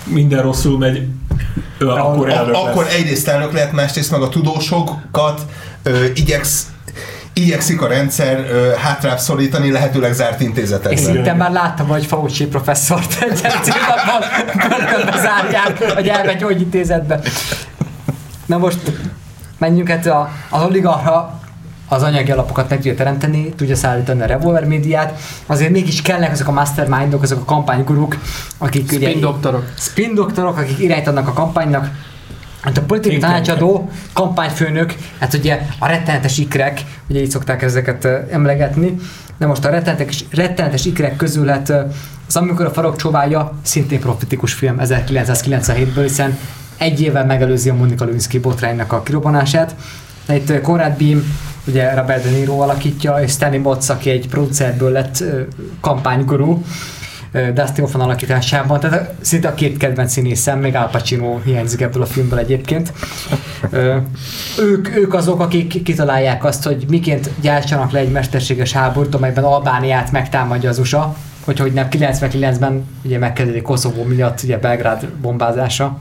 minden 0.03 0.41
rosszul 0.41 0.77
megy, 0.77 1.07
ő 1.77 1.87
akkor 1.89 2.29
elnök 2.29 2.55
A, 2.55 2.63
akkor 2.69 2.83
lesz. 2.83 2.93
egyrészt 2.93 3.27
elnök 3.27 3.53
lehet, 3.53 3.71
másrészt 3.71 4.11
meg 4.11 4.21
a 4.21 4.29
tudósokat 4.29 5.41
ö, 5.83 6.05
igyeksz, 6.15 6.67
igyekszik 7.33 7.81
a 7.81 7.87
rendszer 7.87 8.39
ö, 8.39 8.71
hátrább 8.77 9.17
szorítani, 9.19 9.71
lehetőleg 9.71 10.13
zárt 10.13 10.39
És 10.39 10.45
intézetekben. 10.45 11.03
szinte 11.03 11.33
már 11.33 11.51
láttam, 11.51 11.87
hogy 11.87 12.05
Fauci 12.05 12.45
professzort 12.45 13.21
egy 13.21 13.37
célnapban 13.37 14.21
börtönbe 14.69 15.17
zárják, 15.21 15.93
vagy 15.93 16.07
elmegy 16.07 16.37
gyógyintézetbe. 16.37 17.19
Na 18.45 18.57
most 18.57 18.79
menjünk 19.57 19.89
hát 19.89 20.05
a, 20.05 20.29
az 20.49 20.63
oligarha 20.63 21.39
az 21.87 22.03
anyagi 22.03 22.31
alapokat 22.31 22.69
meg 22.69 22.77
tudja 22.77 22.95
teremteni, 22.95 23.49
tudja 23.49 23.75
szállítani 23.75 24.21
a 24.21 24.25
revolver 24.25 24.65
médiát, 24.65 25.19
azért 25.45 25.71
mégis 25.71 26.01
kellnek 26.01 26.31
azok 26.31 26.47
a 26.47 26.51
mastermindok, 26.51 27.23
azok 27.23 27.41
a 27.41 27.45
kampányguruk, 27.45 28.17
akik 28.57 28.91
ugye... 28.91 29.09
Spin 29.09 29.21
doktorok. 29.21 29.73
Spin 29.77 30.13
doktorok, 30.13 30.57
akik 30.57 30.79
irányítanak 30.79 31.27
a 31.27 31.33
kampánynak, 31.33 31.89
Hát 32.61 32.77
a 32.77 32.81
politikai 32.81 33.17
tanácsadó, 33.17 33.89
kampányfőnök, 34.13 34.93
hát 35.19 35.33
ugye 35.33 35.61
a 35.79 35.87
rettenetes 35.87 36.37
ikrek, 36.37 36.81
ugye 37.09 37.21
így 37.21 37.29
szokták 37.29 37.61
ezeket 37.61 38.05
emlegetni, 38.31 38.95
de 39.37 39.45
most 39.45 39.65
a 39.65 39.69
rettenetes, 39.69 40.25
rettenetes 40.31 40.85
ikrek 40.85 41.15
közül 41.15 41.47
hát 41.47 41.69
az 42.27 42.35
Amikor 42.35 42.65
a 42.65 42.69
farok 42.69 42.95
csóvája 42.95 43.51
szintén 43.61 43.99
profitikus 43.99 44.53
film 44.53 44.77
1997-ből, 44.79 46.01
hiszen 46.01 46.37
egy 46.77 47.01
évvel 47.01 47.25
megelőzi 47.25 47.69
a 47.69 47.73
Monika 47.73 48.05
Lewinsky 48.05 48.39
botránynak 48.39 48.93
a 48.93 49.03
kirobbanását. 49.03 49.75
Itt 50.29 50.61
Conrad 50.61 50.97
Beam, 50.97 51.23
ugye 51.67 51.93
Robert 51.93 52.23
De 52.23 52.29
Niro 52.29 52.59
alakítja, 52.59 53.15
és 53.15 53.31
Stanley 53.31 53.61
Motz, 53.61 53.89
aki 53.89 54.09
egy 54.09 54.27
producerből 54.27 54.91
lett 54.91 55.23
kampánygurú, 55.81 56.63
Dustin 57.31 57.83
Hoffman 57.83 58.01
alakításában, 58.01 58.79
tehát 58.79 59.13
szinte 59.21 59.47
a 59.47 59.53
két 59.53 59.77
kedvenc 59.77 60.11
színészem, 60.11 60.59
még 60.59 60.75
Al 60.75 60.89
Pacino 60.89 61.39
hiányzik 61.45 61.81
ebből 61.81 62.01
a 62.01 62.05
filmből 62.05 62.39
egyébként. 62.39 62.93
Ők, 64.59 64.95
ők 64.95 65.13
azok, 65.13 65.39
akik 65.39 65.83
kitalálják 65.83 66.43
azt, 66.43 66.63
hogy 66.63 66.85
miként 66.89 67.29
gyártsanak 67.41 67.91
le 67.91 67.99
egy 67.99 68.11
mesterséges 68.11 68.71
háborút, 68.71 69.15
amelyben 69.15 69.43
Albániát 69.43 70.11
megtámadja 70.11 70.69
az 70.69 70.79
USA, 70.79 71.15
hogy 71.45 71.59
hogy 71.59 71.73
nem 71.73 71.87
99-ben 71.91 72.87
ugye 73.03 73.17
megkezdődik 73.17 73.61
Koszovó 73.61 74.03
miatt 74.03 74.43
ugye 74.43 74.57
Belgrád 74.57 75.05
bombázása. 75.21 75.99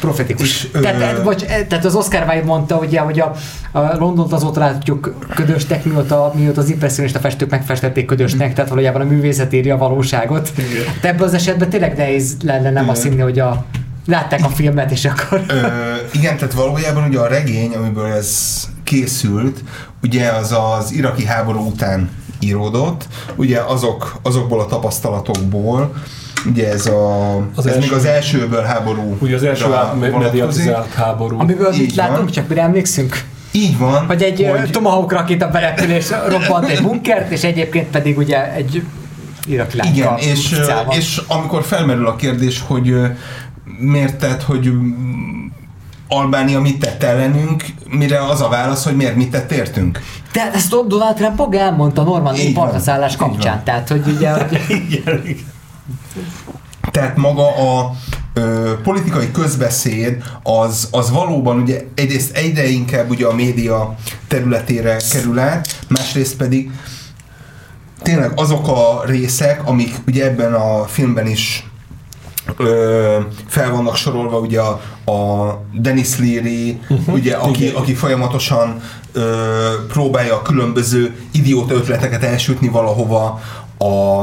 Profetikus. 0.00 0.68
Tehát, 0.82 1.18
ö... 1.18 1.22
vagy, 1.22 1.46
tehát 1.68 1.84
az 1.84 1.94
Oscar 1.94 2.26
Wilde 2.28 2.44
mondta, 2.44 2.76
ugye, 2.76 3.00
hogy 3.00 3.20
a, 3.20 3.34
a 3.72 3.96
Londont 3.96 4.32
azóta 4.32 4.60
látjuk 4.60 5.14
ködösnek, 5.34 5.84
mióta, 5.84 6.32
mióta 6.34 6.60
az 6.60 6.70
impressionista 6.70 7.18
festők 7.18 7.50
megfestették 7.50 8.06
ködösnek, 8.06 8.54
tehát 8.54 8.70
valójában 8.70 9.00
a 9.00 9.04
művészet 9.04 9.52
írja 9.52 9.74
a 9.74 9.78
valóságot. 9.78 10.52
De 11.00 11.08
ebben 11.08 11.26
az 11.26 11.34
esetben 11.34 11.70
tényleg 11.70 11.96
nehéz 11.96 12.36
lenne 12.44 12.70
nem 12.70 12.88
azt 12.88 13.02
hinni, 13.02 13.20
hogy 13.20 13.38
a, 13.38 13.64
látták 14.06 14.44
a 14.44 14.48
filmet, 14.48 14.90
és 14.90 15.04
akkor... 15.04 15.44
Ö, 15.48 15.66
igen, 16.12 16.36
tehát 16.36 16.52
valójában 16.54 17.08
ugye 17.08 17.18
a 17.18 17.26
regény, 17.26 17.74
amiből 17.74 18.06
ez 18.06 18.60
készült, 18.84 19.64
ugye 20.02 20.28
az 20.28 20.52
az 20.52 20.92
iraki 20.92 21.24
háború 21.24 21.66
után 21.66 22.10
íródott, 22.40 23.06
ugye 23.36 23.60
azok, 23.60 24.18
azokból 24.22 24.60
a 24.60 24.66
tapasztalatokból, 24.66 25.94
ugye 26.50 26.72
ez 26.72 26.86
a, 26.86 27.36
Az 27.54 27.66
ez 27.66 27.72
első- 27.74 27.78
még 27.78 27.92
az 27.92 28.04
elsőből 28.04 28.62
háború 28.62 29.16
Ugye 29.20 29.34
az 29.34 29.42
első 29.42 29.66
mediatizált 30.00 30.92
háború. 30.92 31.40
Amiből 31.40 31.72
mit 31.76 31.94
látunk, 31.94 32.30
csak 32.30 32.48
mire 32.48 32.62
emlékszünk? 32.62 33.24
Így 33.52 33.78
van. 33.78 34.06
Hogy 34.06 34.22
egy 34.22 34.46
hogy... 34.50 34.70
Tomahawk 34.70 35.12
rakéta 35.12 35.48
berepülés 35.48 36.06
robbant 36.28 36.68
egy 36.68 36.82
bunkert, 36.82 37.30
és 37.30 37.44
egyébként 37.44 37.86
pedig 37.90 38.18
ugye 38.18 38.52
egy 38.54 38.82
iraki 39.46 39.76
lányka 39.76 39.94
Igen, 39.96 40.16
és, 40.18 40.52
utcában. 40.52 40.96
és 40.96 41.20
amikor 41.26 41.62
felmerül 41.64 42.06
a 42.06 42.16
kérdés, 42.16 42.62
hogy 42.66 42.94
miért 43.78 44.16
tett, 44.18 44.42
hogy 44.42 44.70
Albánia 46.08 46.60
mit 46.60 46.78
tett 46.78 47.02
ellenünk, 47.02 47.64
mire 47.90 48.24
az 48.24 48.40
a 48.40 48.48
válasz, 48.48 48.84
hogy 48.84 48.96
miért 48.96 49.16
mit 49.16 49.30
tett 49.30 49.52
értünk. 49.52 50.00
De 50.32 50.50
ezt 50.54 50.70
Donald 50.86 51.14
Trump 51.14 51.36
maga 51.38 51.58
elmondta 51.58 52.02
Normandiai 52.02 52.52
partaszállás 52.52 53.16
kapcsán, 53.16 53.64
tehát 53.64 53.88
hogy 53.88 54.02
ugye... 54.16 54.30
hogy- 54.30 54.60
Igen, 54.90 55.20
igen. 55.24 55.56
Tehát 56.90 57.16
maga 57.16 57.56
a 57.56 57.92
ö, 58.34 58.72
politikai 58.82 59.30
közbeszéd 59.30 60.22
az, 60.42 60.88
az 60.90 61.10
valóban 61.10 61.60
ugye 61.60 61.84
egyrészt 61.94 62.36
egyre 62.36 62.68
inkább 62.68 63.10
ugye 63.10 63.26
a 63.26 63.34
média 63.34 63.96
területére 64.28 64.96
kerül 65.12 65.38
át, 65.38 65.78
másrészt 65.88 66.36
pedig 66.36 66.70
tényleg 68.02 68.32
azok 68.34 68.68
a 68.68 69.02
részek, 69.04 69.66
amik 69.66 69.94
ugye 70.06 70.24
ebben 70.24 70.54
a 70.54 70.84
filmben 70.84 71.26
is 71.26 71.66
ö, 72.56 73.18
fel 73.46 73.70
vannak 73.70 73.96
sorolva, 73.96 74.38
ugye 74.38 74.60
a, 74.60 74.80
a 75.12 75.48
Dennis 75.72 76.18
Leary, 76.18 76.80
uh-huh, 76.88 77.14
ugye, 77.14 77.34
aki, 77.34 77.62
igen. 77.64 77.74
aki 77.74 77.94
folyamatosan 77.94 78.80
ö, 79.12 79.70
próbálja 79.88 80.34
a 80.34 80.42
különböző 80.42 81.16
idióta 81.32 81.74
ötleteket 81.74 82.22
elsütni 82.22 82.68
valahova, 82.68 83.40
a, 83.78 84.22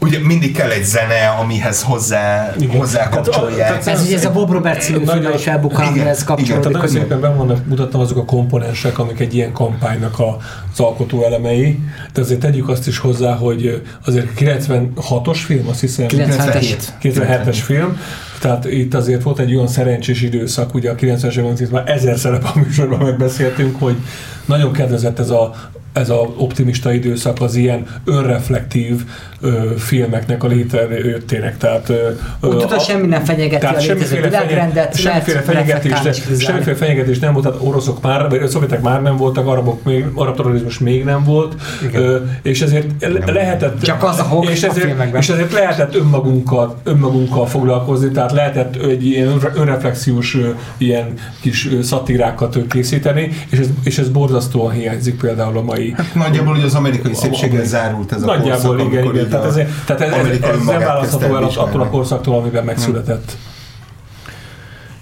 ugye 0.00 0.18
mindig 0.18 0.56
kell 0.56 0.70
egy 0.70 0.84
zene, 0.84 1.26
amihez 1.40 1.82
hozzá, 1.82 2.54
Igen. 2.60 2.76
hozzá 2.76 3.08
kapcsolják. 3.08 3.68
tehát 3.68 3.86
Ez 3.86 4.02
ugye 4.06 4.16
ez 4.16 4.24
a 4.24 4.32
Bob 4.32 4.50
Roberts 4.50 4.84
című 4.84 4.98
Nagyon- 4.98 5.12
filmben 5.14 5.38
is 5.38 5.46
elbukkan, 5.46 5.80
igen, 5.80 5.92
amihez 5.92 6.22
igen, 6.22 6.26
kapcsolódik. 6.26 6.72
Tehát 6.72 6.88
szépen 6.88 7.20
ben 7.20 7.36
vannak 7.36 7.66
mutatva 7.66 7.98
azok 8.00 8.18
a 8.18 8.24
komponensek, 8.24 8.98
amik 8.98 9.20
egy 9.20 9.34
ilyen 9.34 9.52
kampánynak 9.52 10.18
a, 10.18 10.36
az 10.72 10.80
alkotó 10.80 11.24
elemei, 11.24 11.78
de 12.12 12.20
azért 12.20 12.40
tegyük 12.40 12.68
azt 12.68 12.86
is 12.86 12.98
hozzá, 12.98 13.34
hogy 13.34 13.82
azért 14.06 14.26
96-os 14.38 15.38
film, 15.44 15.68
azt 15.68 15.80
hiszem. 15.80 16.06
97. 16.06 16.92
97-es 17.02 17.58
film, 17.62 18.00
tehát 18.40 18.64
itt 18.64 18.94
azért 18.94 19.22
volt 19.22 19.38
egy 19.38 19.54
olyan 19.54 19.68
szerencsés 19.68 20.22
időszak, 20.22 20.74
ugye 20.74 20.90
a 20.90 20.94
90-es 20.94 21.36
években 21.36 21.68
már 21.70 21.88
ezer 21.96 22.18
szerep 22.18 22.44
a 22.44 22.58
műsorban 22.58 22.98
megbeszéltünk, 22.98 23.80
hogy 23.80 23.96
nagyon 24.44 24.72
kedvezett 24.72 25.18
ez 25.18 25.30
a 25.30 25.54
ez 25.92 26.10
a 26.10 26.14
optimista 26.36 26.92
időszak 26.92 27.40
az 27.40 27.54
ilyen 27.54 27.86
önreflektív 28.04 29.00
ö, 29.40 29.72
filmeknek 29.78 30.44
a 30.44 30.46
létrejöttének. 30.46 31.56
Tehát, 31.58 31.88
ö, 31.88 32.08
tudod, 32.40 32.72
a- 32.72 32.78
semmi 32.78 33.06
nem 33.06 33.24
fenyegeti 33.24 33.66
a 33.66 33.70
létező 33.70 33.86
semmiféle, 33.88 34.26
világrendet, 34.28 34.96
semmiféle 34.96 35.40
fenyegetés, 35.40 36.00
de, 36.00 36.12
semmiféle 36.38 36.76
fenyegetés 36.76 37.18
nem 37.18 37.32
volt, 37.32 37.44
tehát 37.44 37.60
oroszok 37.62 38.02
már, 38.02 38.28
vagy 38.28 38.42
a 38.42 38.48
szovjetek 38.48 38.82
már 38.82 39.02
nem 39.02 39.16
voltak, 39.16 39.46
arabok 39.46 39.84
még, 39.84 40.04
arab 40.14 40.36
terrorizmus 40.36 40.78
még 40.78 41.04
nem 41.04 41.24
volt, 41.24 41.54
ö, 41.92 42.16
és 42.42 42.60
ezért 42.60 42.86
le- 43.00 43.32
lehetett, 43.32 43.82
Csak 43.82 44.02
az 44.02 44.18
a 44.18 44.22
hok 44.22 44.50
és 44.50 44.62
a 44.62 44.68
ezért, 44.68 44.86
filmekben. 44.86 45.20
és 45.20 45.28
ezért 45.28 45.52
lehetett 45.52 45.94
önmagunkkal, 45.94 46.80
önmagunkkal 46.84 47.46
foglalkozni, 47.46 48.10
tehát 48.10 48.32
lehetett 48.32 48.76
egy 48.76 49.06
ilyen 49.06 49.26
önre- 49.28 49.56
önreflexiós 49.56 50.36
ilyen 50.78 51.12
kis 51.40 51.68
szatírákat 51.82 52.58
készíteni, 52.68 53.28
és 53.50 53.58
ez, 53.58 53.66
és 53.84 53.98
ez 53.98 54.08
borzasztóan 54.08 54.72
hiányzik 54.72 55.18
például 55.20 55.56
a 55.56 55.62
mai 55.62 55.79
Nagyjából 56.14 56.54
ugye 56.56 56.64
az 56.64 56.74
amerikai 56.74 57.14
szépséggel 57.14 57.48
Amerikai- 57.48 57.66
zárult 57.66 58.12
ez 58.12 58.22
a 58.22 58.26
Nagyjából 58.26 58.76
korszak, 58.76 58.86
igen, 58.92 59.02
amikor 59.02 59.14
igen. 59.14 59.24
így 59.24 59.30
Tehát, 59.30 59.46
ez, 59.46 59.54
tehát 59.86 60.02
ez, 60.02 60.26
ez, 60.26 60.40
ez 60.42 60.64
nem 60.64 60.78
választható 60.78 61.36
el 61.36 61.44
attól 61.44 61.80
a 61.80 61.86
korszaktól, 61.88 62.38
amiben 62.38 62.64
megszületett. 62.64 63.36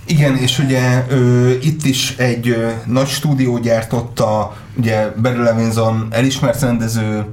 Igen, 0.07 0.37
és 0.37 0.59
ugye 0.59 1.05
ö, 1.09 1.51
itt 1.61 1.85
is 1.85 2.15
egy 2.17 2.49
ö, 2.49 2.69
nagy 2.87 3.07
stúdió 3.09 3.59
gyártotta, 3.59 4.57
ugye 4.77 5.13
Barry 5.23 5.43
Levinson 5.43 6.07
elismert 6.11 6.61
rendező, 6.61 7.25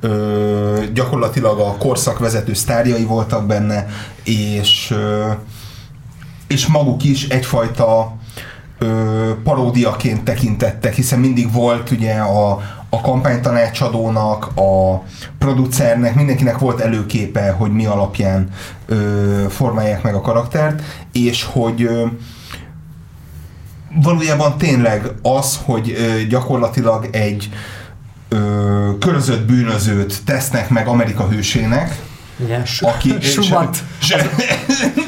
ö, 0.00 0.82
gyakorlatilag 0.94 1.58
a 1.58 1.76
korszak 1.78 2.18
vezető 2.18 2.54
sztárjai 2.54 3.04
voltak 3.04 3.46
benne, 3.46 3.86
és, 4.24 4.90
ö, 4.90 5.26
és 6.46 6.66
maguk 6.66 7.04
is 7.04 7.28
egyfajta 7.28 8.16
ö, 8.78 8.86
paródiaként 9.44 10.22
tekintettek, 10.24 10.94
hiszen 10.94 11.18
mindig 11.18 11.52
volt 11.52 11.90
ugye 11.90 12.14
a, 12.14 12.60
a 12.90 13.00
kampánytanácsadónak, 13.00 14.46
a 14.56 15.02
producernek, 15.38 16.14
mindenkinek 16.14 16.58
volt 16.58 16.80
előképe, 16.80 17.50
hogy 17.50 17.72
mi 17.72 17.86
alapján 17.86 18.48
ö, 18.86 19.44
formálják 19.48 20.02
meg 20.02 20.14
a 20.14 20.20
karaktert, 20.20 20.82
és 21.12 21.44
hogy 21.44 21.82
ö, 21.82 22.06
valójában 24.02 24.58
tényleg 24.58 25.10
az, 25.22 25.60
hogy 25.64 25.94
ö, 25.98 26.22
gyakorlatilag 26.26 27.08
egy 27.12 27.50
ö, 28.28 28.90
körözött 29.00 29.46
bűnözőt 29.46 30.24
tesznek 30.24 30.68
meg 30.68 30.86
Amerika 30.86 31.28
hősének, 31.28 32.07
Igen. 32.44 32.62
Aki, 32.80 33.14
Schumann. 33.30 33.68
se, 33.98 34.30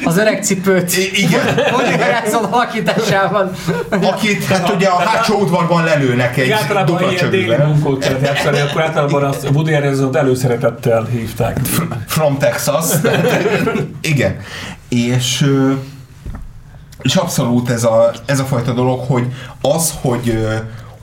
Az 0.04 0.16
öreg 0.18 0.42
cipőt. 0.44 0.96
I- 0.96 1.22
igen. 1.22 1.40
Woody 1.72 1.90
Harrelson 1.90 2.44
alakításában. 2.44 3.50
akit 3.90 4.44
hát 4.44 4.68
ugye 4.74 4.88
a 4.88 4.98
hátsó 4.98 5.40
udvarban 5.40 5.84
lelőnek 5.84 6.36
egy 6.36 6.50
Általában 6.50 6.98
ilyen 7.00 7.08
déli 7.08 7.16
csövűvel. 7.16 7.66
munkót 7.66 8.10
játszani, 8.22 8.60
akkor 8.60 8.82
általában 8.82 9.24
azt 9.24 9.48
Woody 9.52 9.72
Harrelson 9.72 10.16
előszeretettel 10.16 11.04
hívták. 11.04 11.58
From 12.06 12.38
Texas. 12.38 12.84
Igen. 14.00 14.36
És, 14.88 15.46
és 17.02 17.14
abszolút 17.14 17.70
ez 17.70 17.84
a, 17.84 18.10
ez 18.26 18.38
a 18.40 18.44
fajta 18.44 18.72
dolog, 18.72 19.00
hogy 19.06 19.26
az, 19.60 19.94
hogy 20.00 20.46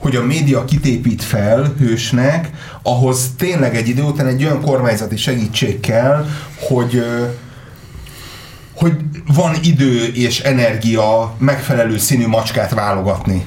hogy 0.08 0.16
a 0.16 0.24
média 0.24 0.64
kitépít 0.64 1.22
fel 1.22 1.74
hősnek, 1.78 2.50
ahhoz 2.82 3.30
tényleg 3.36 3.76
egy 3.76 3.88
idő 3.88 4.02
után 4.02 4.26
egy 4.26 4.44
olyan 4.44 4.60
kormányzati 4.60 5.16
segítség 5.16 5.80
kell, 5.80 6.26
hogy 6.68 7.04
hogy 8.74 8.92
van 9.34 9.54
idő 9.62 10.04
és 10.04 10.40
energia 10.40 11.34
megfelelő 11.38 11.98
színű 11.98 12.26
macskát 12.26 12.74
válogatni. 12.74 13.44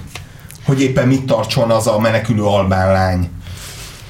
Hogy 0.66 0.82
éppen 0.82 1.08
mit 1.08 1.26
tartson 1.26 1.72
az 1.72 1.88
a 1.88 2.00
menekülő 2.00 2.44
albán 2.44 2.92
lány. 2.92 3.30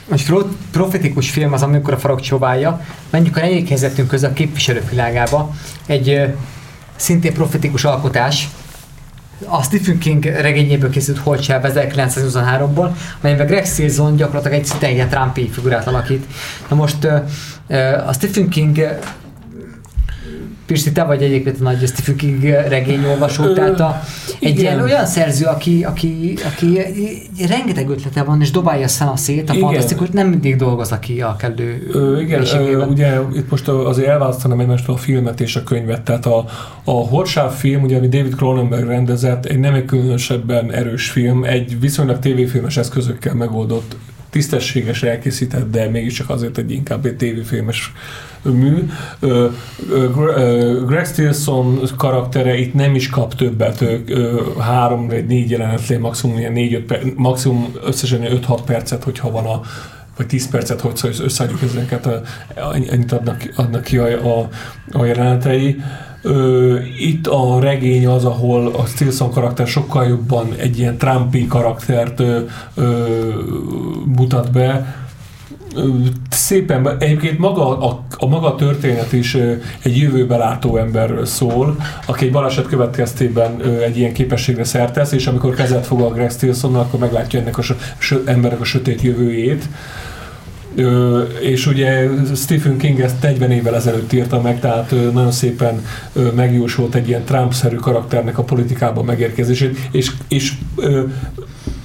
Most 0.09 0.25
pro- 0.25 0.55
profetikus 0.71 1.29
film 1.29 1.53
az, 1.53 1.61
amikor 1.61 1.93
a 1.93 1.99
farok 1.99 2.21
csóválja. 2.21 2.85
Menjünk 3.09 3.37
a 3.37 3.39
negyedik 3.39 3.67
helyzetünk 3.67 4.07
közül 4.07 4.29
a 4.29 4.33
képviselők 4.33 4.89
világába. 4.89 5.55
Egy 5.85 6.33
szintén 6.95 7.33
profetikus 7.33 7.83
alkotás. 7.83 8.49
A 9.45 9.63
Stephen 9.63 9.97
King 9.97 10.23
regényéből 10.23 10.89
készült 10.89 11.17
Holcsáv 11.17 11.63
1923-ból, 11.67 12.89
amelyben 13.21 13.45
Greg 13.45 13.65
Silson 13.65 14.15
gyakorlatilag 14.15 14.57
egy 14.57 14.65
szinte 14.65 14.91
ilyen 14.91 15.09
Trumpi 15.09 15.49
figurát 15.49 15.87
alakít. 15.87 16.25
Na 16.69 16.75
most 16.75 17.03
a 18.07 18.13
Stephen 18.13 18.49
King 18.49 18.77
Pisti, 20.71 20.91
te 20.91 21.03
vagy 21.03 21.23
egyébként 21.23 21.59
a 21.59 21.63
nagy 21.63 21.87
Stephen 21.87 22.15
King 22.15 22.43
regényolvasó, 22.43 23.43
Ö, 23.43 23.53
tehát 23.53 23.79
a, 23.79 24.01
egy 24.39 24.49
igen. 24.49 24.59
ilyen 24.59 24.81
olyan 24.81 25.05
szerző, 25.05 25.45
aki, 25.45 25.83
aki, 25.83 26.33
aki 26.45 26.79
rengeteg 27.47 27.89
ötlete 27.89 28.23
van, 28.23 28.41
és 28.41 28.51
dobálja 28.51 28.85
a 28.85 28.87
szanaszét, 28.87 29.49
a 29.49 29.53
fantasztikus, 29.53 30.09
nem 30.09 30.27
mindig 30.27 30.55
dolgozza 30.55 30.99
ki 30.99 31.21
a 31.21 31.35
kellő 31.35 31.87
Ö, 31.91 32.19
igen, 32.19 32.45
ö, 32.53 32.85
ugye 32.85 33.19
itt 33.33 33.49
most 33.49 33.67
azért 33.67 34.07
elválasztanám 34.07 34.59
egymástól 34.59 34.95
a 34.95 34.97
filmet 34.97 35.41
és 35.41 35.55
a 35.55 35.63
könyvet. 35.63 36.01
Tehát 36.01 36.25
a, 36.25 36.45
a 36.83 36.91
Horsáv 36.91 37.53
film, 37.53 37.83
ugye, 37.83 37.97
ami 37.97 38.07
David 38.07 38.35
Cronenberg 38.35 38.87
rendezett, 38.87 39.45
egy 39.45 39.59
nem 39.59 39.73
egy 39.73 39.85
különösebben 39.85 40.71
erős 40.71 41.09
film, 41.09 41.43
egy 41.43 41.79
viszonylag 41.79 42.19
tévéfilmes 42.19 42.77
eszközökkel 42.77 43.33
megoldott 43.33 43.95
tisztességes, 44.29 45.03
elkészített, 45.03 45.71
de 45.71 45.89
mégiscsak 45.89 46.29
azért 46.29 46.57
egy 46.57 46.71
inkább 46.71 47.05
egy 47.05 47.15
tévéfilmes 47.15 47.91
mű. 48.41 48.89
Greg 50.85 51.05
Stilson 51.05 51.79
karaktere 51.97 52.57
itt 52.57 52.73
nem 52.73 52.95
is 52.95 53.09
kap 53.09 53.35
többet, 53.35 53.85
három 54.59 55.07
vagy 55.07 55.25
négy 55.25 55.49
jelenetlé, 55.49 55.97
maximum 55.97 56.35
négy, 56.53 56.73
öt, 56.73 57.17
maximum 57.17 57.73
összesen 57.85 58.21
5-6 58.21 58.59
percet, 58.65 59.03
hogyha 59.03 59.31
van 59.31 59.45
a 59.45 59.61
vagy 60.17 60.27
10 60.27 60.49
percet, 60.49 60.81
hogy 60.81 60.99
összeadjuk 61.23 61.61
ezeket, 61.61 62.09
ennyit 62.89 63.11
adnak, 63.11 63.53
adnak 63.55 63.83
ki 63.83 63.97
a, 63.97 64.37
a, 64.37 64.49
a 64.91 65.05
jelenetei. 65.05 65.81
Itt 66.97 67.27
a 67.27 67.59
regény 67.59 68.07
az, 68.07 68.25
ahol 68.25 68.67
a 68.67 68.85
Stilson 68.85 69.31
karakter 69.31 69.67
sokkal 69.67 70.07
jobban 70.07 70.53
egy 70.57 70.79
ilyen 70.79 70.97
Trumpi 70.97 71.47
karaktert 71.47 72.19
ö, 72.19 72.39
ö, 72.75 73.29
mutat 74.05 74.51
be, 74.51 74.95
szépen, 76.29 76.95
egyébként 76.99 77.39
maga 77.39 77.79
a, 77.79 78.05
a 78.17 78.27
maga 78.27 78.55
történet 78.55 79.13
is 79.13 79.35
egy 79.83 79.97
jövőbe 79.97 80.37
látó 80.37 80.77
emberről 80.77 81.25
szól, 81.25 81.75
aki 82.05 82.25
egy 82.25 82.31
baleset 82.31 82.67
következtében 82.67 83.61
egy 83.61 83.97
ilyen 83.97 84.13
képességre 84.13 84.63
szertesz, 84.63 85.11
és 85.11 85.27
amikor 85.27 85.53
kezet 85.53 85.85
fog 85.85 86.01
a 86.01 86.09
Greg 86.09 86.31
Stilsonnal, 86.31 86.81
akkor 86.81 86.99
meglátja 86.99 87.39
ennek 87.39 87.57
a 87.57 87.61
sö, 87.97 88.15
emberek 88.25 88.59
a 88.59 88.63
sötét 88.63 89.01
jövőjét. 89.01 89.69
Ö, 90.75 91.21
és 91.21 91.67
ugye 91.67 92.07
Stephen 92.35 92.77
King 92.77 92.99
ezt 92.99 93.21
40 93.21 93.51
évvel 93.51 93.75
ezelőtt 93.75 94.13
írta 94.13 94.41
meg, 94.41 94.59
tehát 94.59 94.91
ö, 94.91 95.11
nagyon 95.11 95.31
szépen 95.31 95.85
ö, 96.13 96.31
megjósolt 96.31 96.95
egy 96.95 97.07
ilyen 97.07 97.23
Trump-szerű 97.23 97.75
karakternek 97.75 98.37
a 98.37 98.43
politikába 98.43 99.03
megérkezését, 99.03 99.77
és, 99.91 100.11
és 100.27 100.53
ö, 100.75 101.03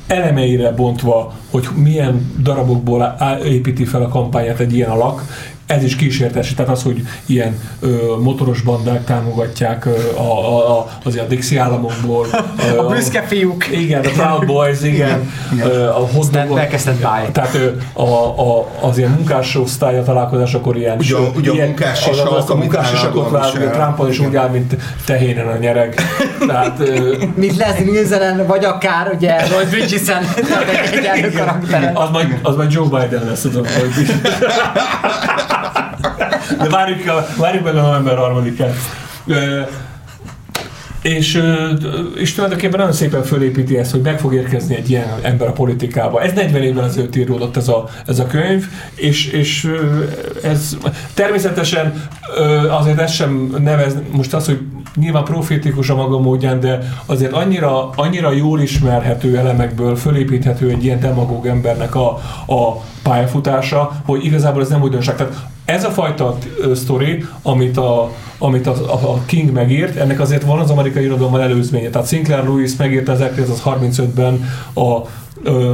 elemeire 0.07 0.73
bontva, 0.73 1.33
hogy 1.51 1.69
milyen 1.75 2.33
darabokból 2.43 3.17
építi 3.45 3.85
fel 3.85 4.03
a 4.03 4.09
kampányát 4.09 4.61
egy 4.61 4.75
ilyen 4.75 4.91
alak, 4.91 5.23
ez 5.67 5.83
is 5.83 5.97
kísértési, 5.97 6.55
tehát 6.55 6.71
az, 6.73 6.83
hogy 6.83 7.03
ilyen 7.27 7.59
ö, 7.81 7.97
motoros 8.23 8.61
bandák 8.61 9.05
támogatják 9.05 9.85
ö, 9.85 9.91
a, 10.17 10.21
a, 10.21 10.79
a, 10.79 10.89
azért 11.05 11.25
a 11.25 11.29
Dixie 11.29 11.61
államokból. 11.61 12.27
ö, 12.75 12.79
A 12.79 12.87
büszke 12.87 13.23
fiúk. 13.23 13.67
Igen, 13.71 14.05
a 14.05 14.09
Proud 14.09 14.47
Boys, 14.47 14.83
igen. 14.83 15.31
Igen. 15.53 15.67
Ö, 15.71 15.87
a 15.89 16.07
hot 16.15 16.31
Nem, 16.31 16.43
dogok. 16.47 16.59
elkezdett 16.59 17.01
báj. 17.01 17.31
Tehát 17.33 17.55
ö, 17.55 17.71
a, 17.93 18.03
a, 18.59 18.69
az 18.81 18.99
ilyen 18.99 19.11
munkás 19.11 19.55
osztálya 19.57 20.03
találkozásakor 20.03 20.77
ilyen... 20.77 20.97
Ugye 20.99 21.17
a- 21.17 21.31
ugye 21.37 21.51
a 21.51 21.55
ilyen- 21.55 21.67
munkás 21.67 22.07
az- 22.07 22.15
sisak, 22.15 22.33
az 22.33 22.51
a 22.51 22.53
amit 22.53 22.73
munkás 22.73 22.91
vágja, 22.93 23.61
visel. 23.61 23.71
Trumpon 23.73 24.09
is 24.11 24.19
úgy 24.19 24.37
áll, 24.37 24.49
mint 24.49 24.77
tehénen 25.05 25.47
a 25.49 25.57
nyereg. 25.57 25.95
Tehát 26.47 26.81
ö, 26.81 27.15
Mint 27.35 27.57
Leslie 27.57 27.91
Nielsen, 27.91 28.47
vagy 28.47 28.65
akár 28.65 29.13
ugye 29.17 29.37
Roy 29.49 29.65
Bridgesen, 29.71 30.23
egy 30.93 30.97
egyenlő 30.99 31.31
karaktere. 31.31 31.93
az 31.95 32.09
majd, 32.13 32.39
az 32.43 32.57
majd 32.57 32.73
Joe 32.73 32.85
Biden 33.01 33.25
lesz, 33.27 33.41
tudom, 33.41 33.63
hogy 33.65 34.07
De 36.59 36.69
várjuk, 36.69 37.09
a, 37.09 37.27
várjuk 37.39 37.65
meg 37.65 37.77
a 37.77 37.83
november 37.83 38.17
harmadikát. 38.17 38.75
És, 41.03 41.43
és 42.15 42.35
tulajdonképpen 42.35 42.79
nagyon 42.79 42.95
szépen 42.95 43.23
fölépíti 43.23 43.79
ezt, 43.79 43.91
hogy 43.91 44.01
meg 44.01 44.19
fog 44.19 44.35
érkezni 44.35 44.77
egy 44.77 44.91
ilyen 44.91 45.09
ember 45.23 45.49
a 45.49 45.53
politikába. 45.53 46.23
Ez 46.23 46.33
40 46.33 46.63
évvel 46.63 46.85
ezelőtt 46.85 47.17
íródott 47.17 47.57
ez 47.57 47.69
a, 47.69 47.89
ez 48.07 48.19
a 48.19 48.27
könyv, 48.27 48.65
és, 48.95 49.27
és 49.27 49.73
ez 50.43 50.77
természetesen 51.15 52.09
azért 52.71 53.01
ez 53.01 53.13
sem 53.13 53.55
nevez, 53.59 53.97
most 54.11 54.35
az, 54.35 54.47
hogy 54.47 54.61
nyilván 54.95 55.25
profétikus 55.25 55.91
a 55.91 55.95
maga 55.95 56.19
módján, 56.19 56.61
de 56.61 56.79
azért 57.07 57.33
annyira, 57.33 57.91
annyira 57.91 58.33
jól 58.33 58.61
ismerhető 58.61 59.37
elemekből 59.37 59.97
fölépíthető 59.97 60.69
egy 60.69 60.85
ilyen 60.85 61.01
demagóg 61.01 61.47
embernek 61.47 61.95
a, 61.95 62.09
a 62.47 62.81
pályafutása, 63.03 64.01
hogy 64.05 64.25
igazából 64.25 64.63
ez 64.63 64.69
nem 64.69 64.83
újdonság. 64.83 65.17
Tehát 65.17 65.37
ez 65.67 65.85
a 65.85 65.91
fajta 65.91 66.39
sztori, 66.75 67.25
amit 67.43 67.77
a, 67.77 68.11
amit 68.39 68.67
a, 68.67 68.73
a, 68.93 69.21
King 69.27 69.53
megírt, 69.53 69.97
ennek 69.97 70.21
azért 70.21 70.43
van 70.43 70.59
az 70.59 70.71
amerikai 70.71 71.05
irodalomban 71.05 71.41
előzménye. 71.41 71.91
Tehát 71.91 72.09
Sinclair 72.09 72.45
Lewis 72.45 72.77
megírta 72.77 73.17
1935-ben 73.19 74.45
a 74.75 75.09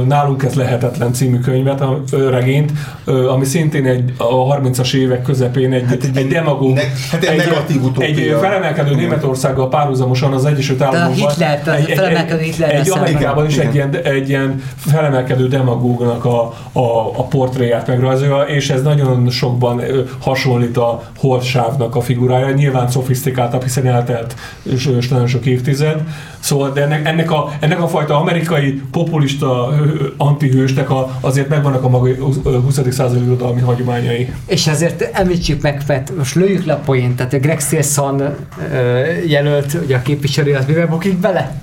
Nálunk 0.07 0.43
ez 0.43 0.53
lehetetlen 0.53 1.13
című 1.13 1.39
könyvet, 1.39 1.81
a 1.81 2.03
regényt, 2.29 2.71
ami 3.05 3.45
szintén 3.45 3.85
egy, 3.85 4.13
a 4.17 4.57
30-as 4.57 4.93
évek 4.93 5.21
közepén 5.21 5.73
egy, 5.73 5.83
hát 5.87 6.03
egy, 6.03 6.17
egy 6.17 6.27
demagóg, 6.27 6.73
ne- 6.73 6.81
hát 7.11 7.23
egy 7.23 7.37
negatív 7.37 7.83
utópia. 7.83 8.07
egy 8.07 8.35
felemelkedő. 8.39 8.95
Németországgal 8.95 9.69
párhuzamosan 9.69 10.33
az 10.33 10.45
Egyesült 10.45 10.81
Államokban. 10.81 11.29
Hitler, 11.29 11.61
egy, 11.65 11.89
egy, 11.89 11.97
felemelkedő 11.97 12.39
egy, 12.39 12.45
Hitlerrel 12.45 12.79
egy 12.79 12.85
szemben. 12.85 13.03
Amerikában 13.03 13.45
is 13.45 13.57
egy 13.57 13.75
ilyen, 13.75 13.95
egy 13.95 14.29
ilyen 14.29 14.61
felemelkedő 14.75 15.47
demagógnak 15.47 16.25
a, 16.25 16.41
a, 16.71 17.17
a 17.17 17.23
portréját 17.23 17.87
megrajzolja, 17.87 18.41
és 18.43 18.69
ez 18.69 18.81
nagyon 18.81 19.29
sokban 19.29 19.81
hasonlít 20.19 20.77
a 20.77 21.03
Horsávnak 21.17 21.95
a 21.95 22.01
figurája. 22.01 22.51
Nyilván 22.51 22.89
szofisztikáltabb, 22.89 23.63
hiszen 23.63 23.87
eltelt 23.87 24.35
és, 24.63 24.85
és 24.85 25.07
nagyon 25.07 25.27
sok 25.27 25.45
évtized. 25.45 26.01
Szóval 26.39 26.71
de 26.71 26.81
ennek, 26.81 27.07
ennek, 27.07 27.31
a, 27.31 27.51
ennek 27.59 27.81
a 27.81 27.87
fajta 27.87 28.19
amerikai 28.19 28.81
populista 28.91 29.52
ö, 29.53 30.07
antihősnek 30.17 30.89
a, 30.89 31.17
azért 31.21 31.49
megvannak 31.49 31.83
a 31.83 31.89
maga 31.89 32.07
ö, 32.43 32.59
20. 32.59 32.79
századi 32.89 33.23
irodalmi 33.23 33.61
hagyományai. 33.61 34.33
És 34.45 34.67
ezért 34.67 35.01
említsük 35.01 35.61
meg, 35.61 35.83
mert 35.87 36.15
most 36.17 36.35
lőjük 36.35 36.65
le 36.65 36.73
a 36.73 36.79
poént, 36.85 37.15
tehát 37.15 37.33
a 37.33 37.37
Greg 37.37 37.59
Stilson 37.59 38.21
ö, 38.21 38.99
jelölt, 39.25 39.73
ugye 39.83 39.95
a 39.95 40.01
képviselő, 40.01 40.55
az 40.55 40.65
mivel 40.65 40.87
bukik 40.87 41.17
bele? 41.17 41.59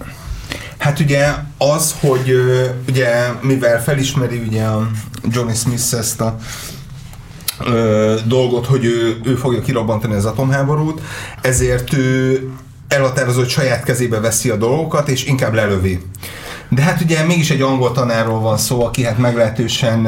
Hát 0.78 1.01
ugye 1.01 1.26
az, 1.59 1.95
hogy 2.01 2.34
ugye 2.88 3.09
mivel 3.43 3.82
felismeri 3.82 4.43
ugye 4.49 4.64
a 4.64 4.91
Johnny 5.30 5.55
Smith 5.55 5.95
ezt 5.99 6.20
a 6.20 6.36
ö, 7.66 8.14
dolgot, 8.26 8.66
hogy 8.66 8.84
ő, 8.84 9.20
ő 9.24 9.34
fogja 9.34 9.61
kirobbantani 9.61 10.14
az 10.14 10.24
atomháborút, 10.24 11.01
ezért 11.43 11.93
ő 11.93 12.41
elhatározó, 12.88 13.38
hogy 13.38 13.49
saját 13.49 13.82
kezébe 13.82 14.20
veszi 14.20 14.51
a 14.51 14.57
dolgokat, 14.57 15.09
és 15.09 15.24
inkább 15.24 15.55
lelövi. 15.55 16.01
De 16.73 16.83
hát 16.83 17.01
ugye 17.01 17.25
mégis 17.25 17.51
egy 17.51 17.61
angol 17.61 17.93
tanárról 17.93 18.41
van 18.41 18.57
szó, 18.57 18.85
aki 18.85 19.05
hát 19.05 19.18
meglehetősen 19.18 20.03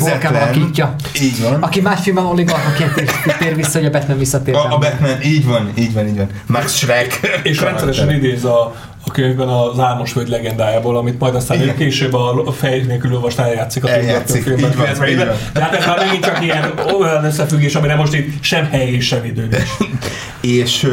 Walken 0.00 0.34
alakítja. 0.34 0.94
Így 1.20 1.42
van. 1.42 1.62
Aki 1.62 1.80
más 1.80 2.00
filmben 2.00 2.24
oligarchaként 2.24 2.94
tér, 2.94 3.36
tér 3.38 3.54
vissza, 3.54 3.78
hogy 3.78 3.86
a 3.86 3.90
Batman 3.90 4.18
visszatért. 4.18 4.56
A, 4.56 4.74
a 4.74 4.78
Batman, 4.78 5.22
így 5.22 5.46
van, 5.46 5.70
így 5.74 5.92
van, 5.92 6.06
így 6.06 6.16
van. 6.16 6.28
Max 6.46 6.74
Schreck. 6.74 7.40
És 7.42 7.60
rendszeresen 7.60 8.10
idéz 8.10 8.44
a, 8.44 8.74
a 9.10 9.12
könyvben 9.12 9.48
az 9.48 9.78
Álmos 9.78 10.12
Völgy 10.12 10.28
legendájából, 10.28 10.96
amit 10.96 11.18
majd 11.18 11.34
aztán 11.34 11.62
Igen. 11.62 11.76
később 11.76 12.14
a 12.14 12.52
fej 12.52 12.80
nélkül 12.80 13.14
olvast 13.14 13.38
eljátszik 13.38 13.84
a 13.84 13.88
filmben. 13.88 14.22
így 14.36 14.60
van, 14.60 14.70
következményben. 14.70 15.26
így 15.26 15.26
van. 15.26 15.36
De 15.52 15.60
hát 15.62 15.74
ez 15.74 15.86
már 15.86 15.98
megint 15.98 16.24
csak 16.24 16.42
ilyen 16.42 16.72
olyan 16.98 17.24
összefüggés, 17.24 17.74
amire 17.74 17.94
most 17.94 18.14
itt 18.14 18.42
sem 18.42 18.70
hely 18.70 18.88
és 18.88 19.06
sem 19.06 19.24
idő 19.24 19.48
és, 20.40 20.88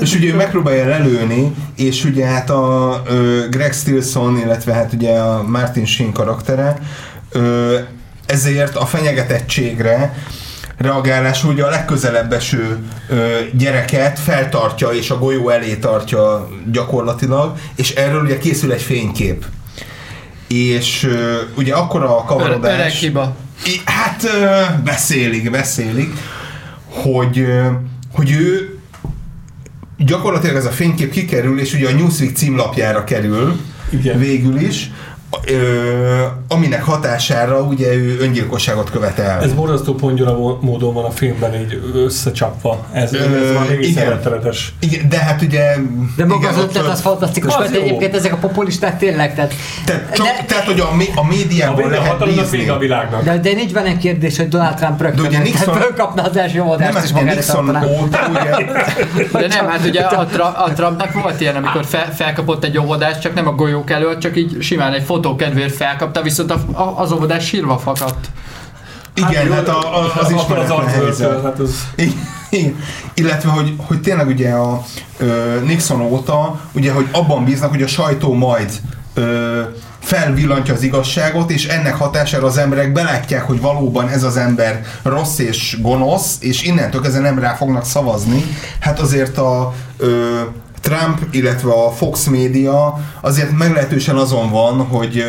és 0.00 0.14
ugye 0.14 0.28
ő 0.28 0.34
megpróbálja 0.34 0.86
lelőni, 0.86 1.54
és 1.76 2.04
ugye 2.04 2.26
hát 2.26 2.50
a 2.50 3.02
Greg 3.50 3.72
Stilson, 3.72 4.38
illetve 4.38 4.72
hát 4.72 4.92
ugye 4.92 5.18
a 5.18 5.42
Martin 5.42 5.86
Sheen 5.86 6.12
karaktere, 6.12 6.78
ezért 8.26 8.76
a 8.76 8.86
fenyegetettségre 8.86 10.14
reagálásul 10.80 11.52
ugye 11.52 11.64
a 11.64 11.70
legközelebb 11.70 12.32
eső 12.32 12.78
ö, 13.08 13.38
gyereket 13.52 14.18
feltartja 14.18 14.88
és 14.88 15.10
a 15.10 15.18
golyó 15.18 15.48
elé 15.48 15.74
tartja 15.76 16.48
gyakorlatilag, 16.72 17.56
és 17.76 17.90
erről 17.94 18.22
ugye 18.22 18.38
készül 18.38 18.72
egy 18.72 18.82
fénykép. 18.82 19.44
És 20.48 21.04
ö, 21.04 21.36
ugye 21.56 21.74
akkor 21.74 22.02
a 22.02 22.04
Öreg, 22.04 22.14
öreg 22.14 22.26
kavarodás... 22.58 23.00
hiba. 23.00 23.36
I- 23.64 23.80
Hát 23.84 24.22
ö, 24.24 24.60
beszélik, 24.84 25.50
beszélik, 25.50 26.12
hogy, 26.86 27.38
ö, 27.38 27.66
hogy 28.12 28.30
ő 28.30 28.78
gyakorlatilag 29.98 30.56
ez 30.56 30.66
a 30.66 30.70
fénykép 30.70 31.10
kikerül, 31.10 31.60
és 31.60 31.74
ugye 31.74 31.88
a 31.88 31.92
Newsweek 31.92 32.36
címlapjára 32.36 33.04
kerül 33.04 33.60
Igen. 33.90 34.18
végül 34.18 34.60
is, 34.60 34.90
ö, 35.46 36.22
aminek 36.48 36.82
hatására 36.84 37.60
ugye 37.60 37.94
ő 37.94 38.18
öngyilkosságot 38.20 38.90
követel. 38.90 39.40
Ez 39.42 39.52
borzasztó 39.52 39.94
pongyora 39.94 40.36
módon 40.60 40.94
van 40.94 41.04
a 41.04 41.10
filmben 41.10 41.54
így 41.54 41.82
összecsapva. 41.94 42.86
Ez, 42.92 43.12
ez 43.12 43.20
Ö, 43.20 43.52
van 43.52 43.66
még 43.66 43.80
igen. 43.82 43.92
szeretetletes. 44.02 44.72
Igen, 44.80 45.08
de 45.08 45.18
hát 45.18 45.42
ugye... 45.42 45.74
De 46.16 46.24
maga 46.26 46.40
igen, 46.40 46.54
az 46.54 46.62
ötlet 46.62 46.86
az 46.86 47.00
fantasztikus, 47.00 47.54
Az 47.54 47.60
mert 47.60 47.74
jó. 47.74 47.80
egyébként 47.80 48.14
ezek 48.14 48.32
a 48.32 48.36
populisták 48.36 48.98
tényleg, 48.98 49.34
tehát... 49.34 49.54
Tehát, 49.84 50.14
csak, 50.14 50.26
de, 50.26 50.44
tehát 50.46 50.64
hogy 50.64 50.80
a, 50.80 50.84
a 50.84 51.20
A 51.20 51.26
médiában 51.26 51.84
a 51.84 51.88
lehet 51.88 52.24
bízni. 52.24 52.68
a 52.68 52.78
világnak. 52.78 53.22
de, 53.24 53.38
de 53.38 53.52
nincs 53.52 53.72
benne 53.72 53.96
kérdés, 53.96 54.36
hogy 54.36 54.48
Donald 54.48 54.74
Trump 54.74 54.98
De 54.98 55.04
rögtön 55.04 55.26
ugye 55.26 55.38
Nixon- 55.38 55.76
fölkapna 55.76 56.22
az 56.22 56.36
első 56.36 56.58
Nem, 56.58 56.68
oldást, 56.68 56.96
ez 56.96 57.04
és 57.04 57.10
ugye 57.10 57.20
magára 57.20 57.36
Nixon 57.36 57.76
óta 57.84 58.18
ugye... 58.30 58.64
De 59.40 59.46
nem, 59.46 59.68
hát 59.68 59.84
ugye 59.86 60.00
a, 60.00 60.26
a 60.64 60.72
Trumpnak 60.72 61.12
volt 61.22 61.40
ilyen, 61.40 61.56
amikor 61.56 61.84
fel, 61.84 62.14
felkapott 62.14 62.64
egy 62.64 62.78
óvodást, 62.78 63.20
csak 63.20 63.34
nem 63.34 63.46
a 63.46 63.52
golyók 63.52 63.90
előtt, 63.90 64.18
csak 64.18 64.36
így 64.36 64.56
simán 64.60 64.92
egy 64.92 65.02
fotó 65.02 65.19
kedvéért 65.36 65.74
felkapta, 65.74 66.22
viszont 66.22 66.50
a, 66.50 66.60
a, 66.72 67.00
az 67.00 67.12
óvodás 67.12 67.46
sírva 67.46 67.78
fakadt. 67.78 68.30
Igen, 69.14 69.52
hát, 69.52 69.68
a, 69.68 70.02
a, 70.02 70.12
az 70.20 70.30
ismeretlen 70.30 70.86
helyzet. 70.86 71.42
hát 71.42 71.58
az... 71.58 71.88
Igen. 72.50 72.76
Illetve, 73.14 73.50
hogy, 73.50 73.74
hogy 73.86 74.00
tényleg 74.00 74.26
ugye 74.26 74.50
a 74.50 74.82
ö, 75.18 75.60
Nixon 75.64 76.00
óta, 76.00 76.60
ugye, 76.72 76.92
hogy 76.92 77.08
abban 77.12 77.44
bíznak, 77.44 77.70
hogy 77.70 77.82
a 77.82 77.86
sajtó 77.86 78.34
majd 78.34 78.70
ö, 79.14 79.60
felvillantja 80.00 80.74
az 80.74 80.82
igazságot, 80.82 81.50
és 81.50 81.66
ennek 81.66 81.94
hatására 81.94 82.46
az 82.46 82.58
emberek 82.58 82.92
belátják, 82.92 83.42
hogy 83.42 83.60
valóban 83.60 84.08
ez 84.08 84.22
az 84.22 84.36
ember 84.36 84.84
rossz 85.02 85.38
és 85.38 85.78
gonosz, 85.80 86.36
és 86.40 86.62
innentől 86.62 87.00
kezdve 87.00 87.20
nem 87.20 87.38
rá 87.38 87.54
fognak 87.54 87.84
szavazni. 87.84 88.44
Hát 88.80 89.00
azért 89.00 89.38
a 89.38 89.74
ö, 89.96 90.40
Trump, 90.80 91.18
illetve 91.30 91.72
a 91.72 91.90
Fox 91.90 92.26
média 92.26 93.00
azért 93.20 93.58
meglehetősen 93.58 94.16
azon 94.16 94.50
van, 94.50 94.86
hogy 94.86 95.24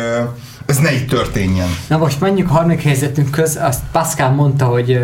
ez 0.66 0.78
ne 0.78 0.92
így 0.92 1.06
történjen. 1.06 1.68
Na 1.88 1.96
most 1.96 2.20
menjünk 2.20 2.50
a 2.50 2.52
harmadik 2.52 2.82
helyzetünk 2.82 3.30
köz, 3.30 3.58
azt 3.60 3.80
Pascal 3.92 4.30
mondta, 4.30 4.64
hogy 4.64 4.98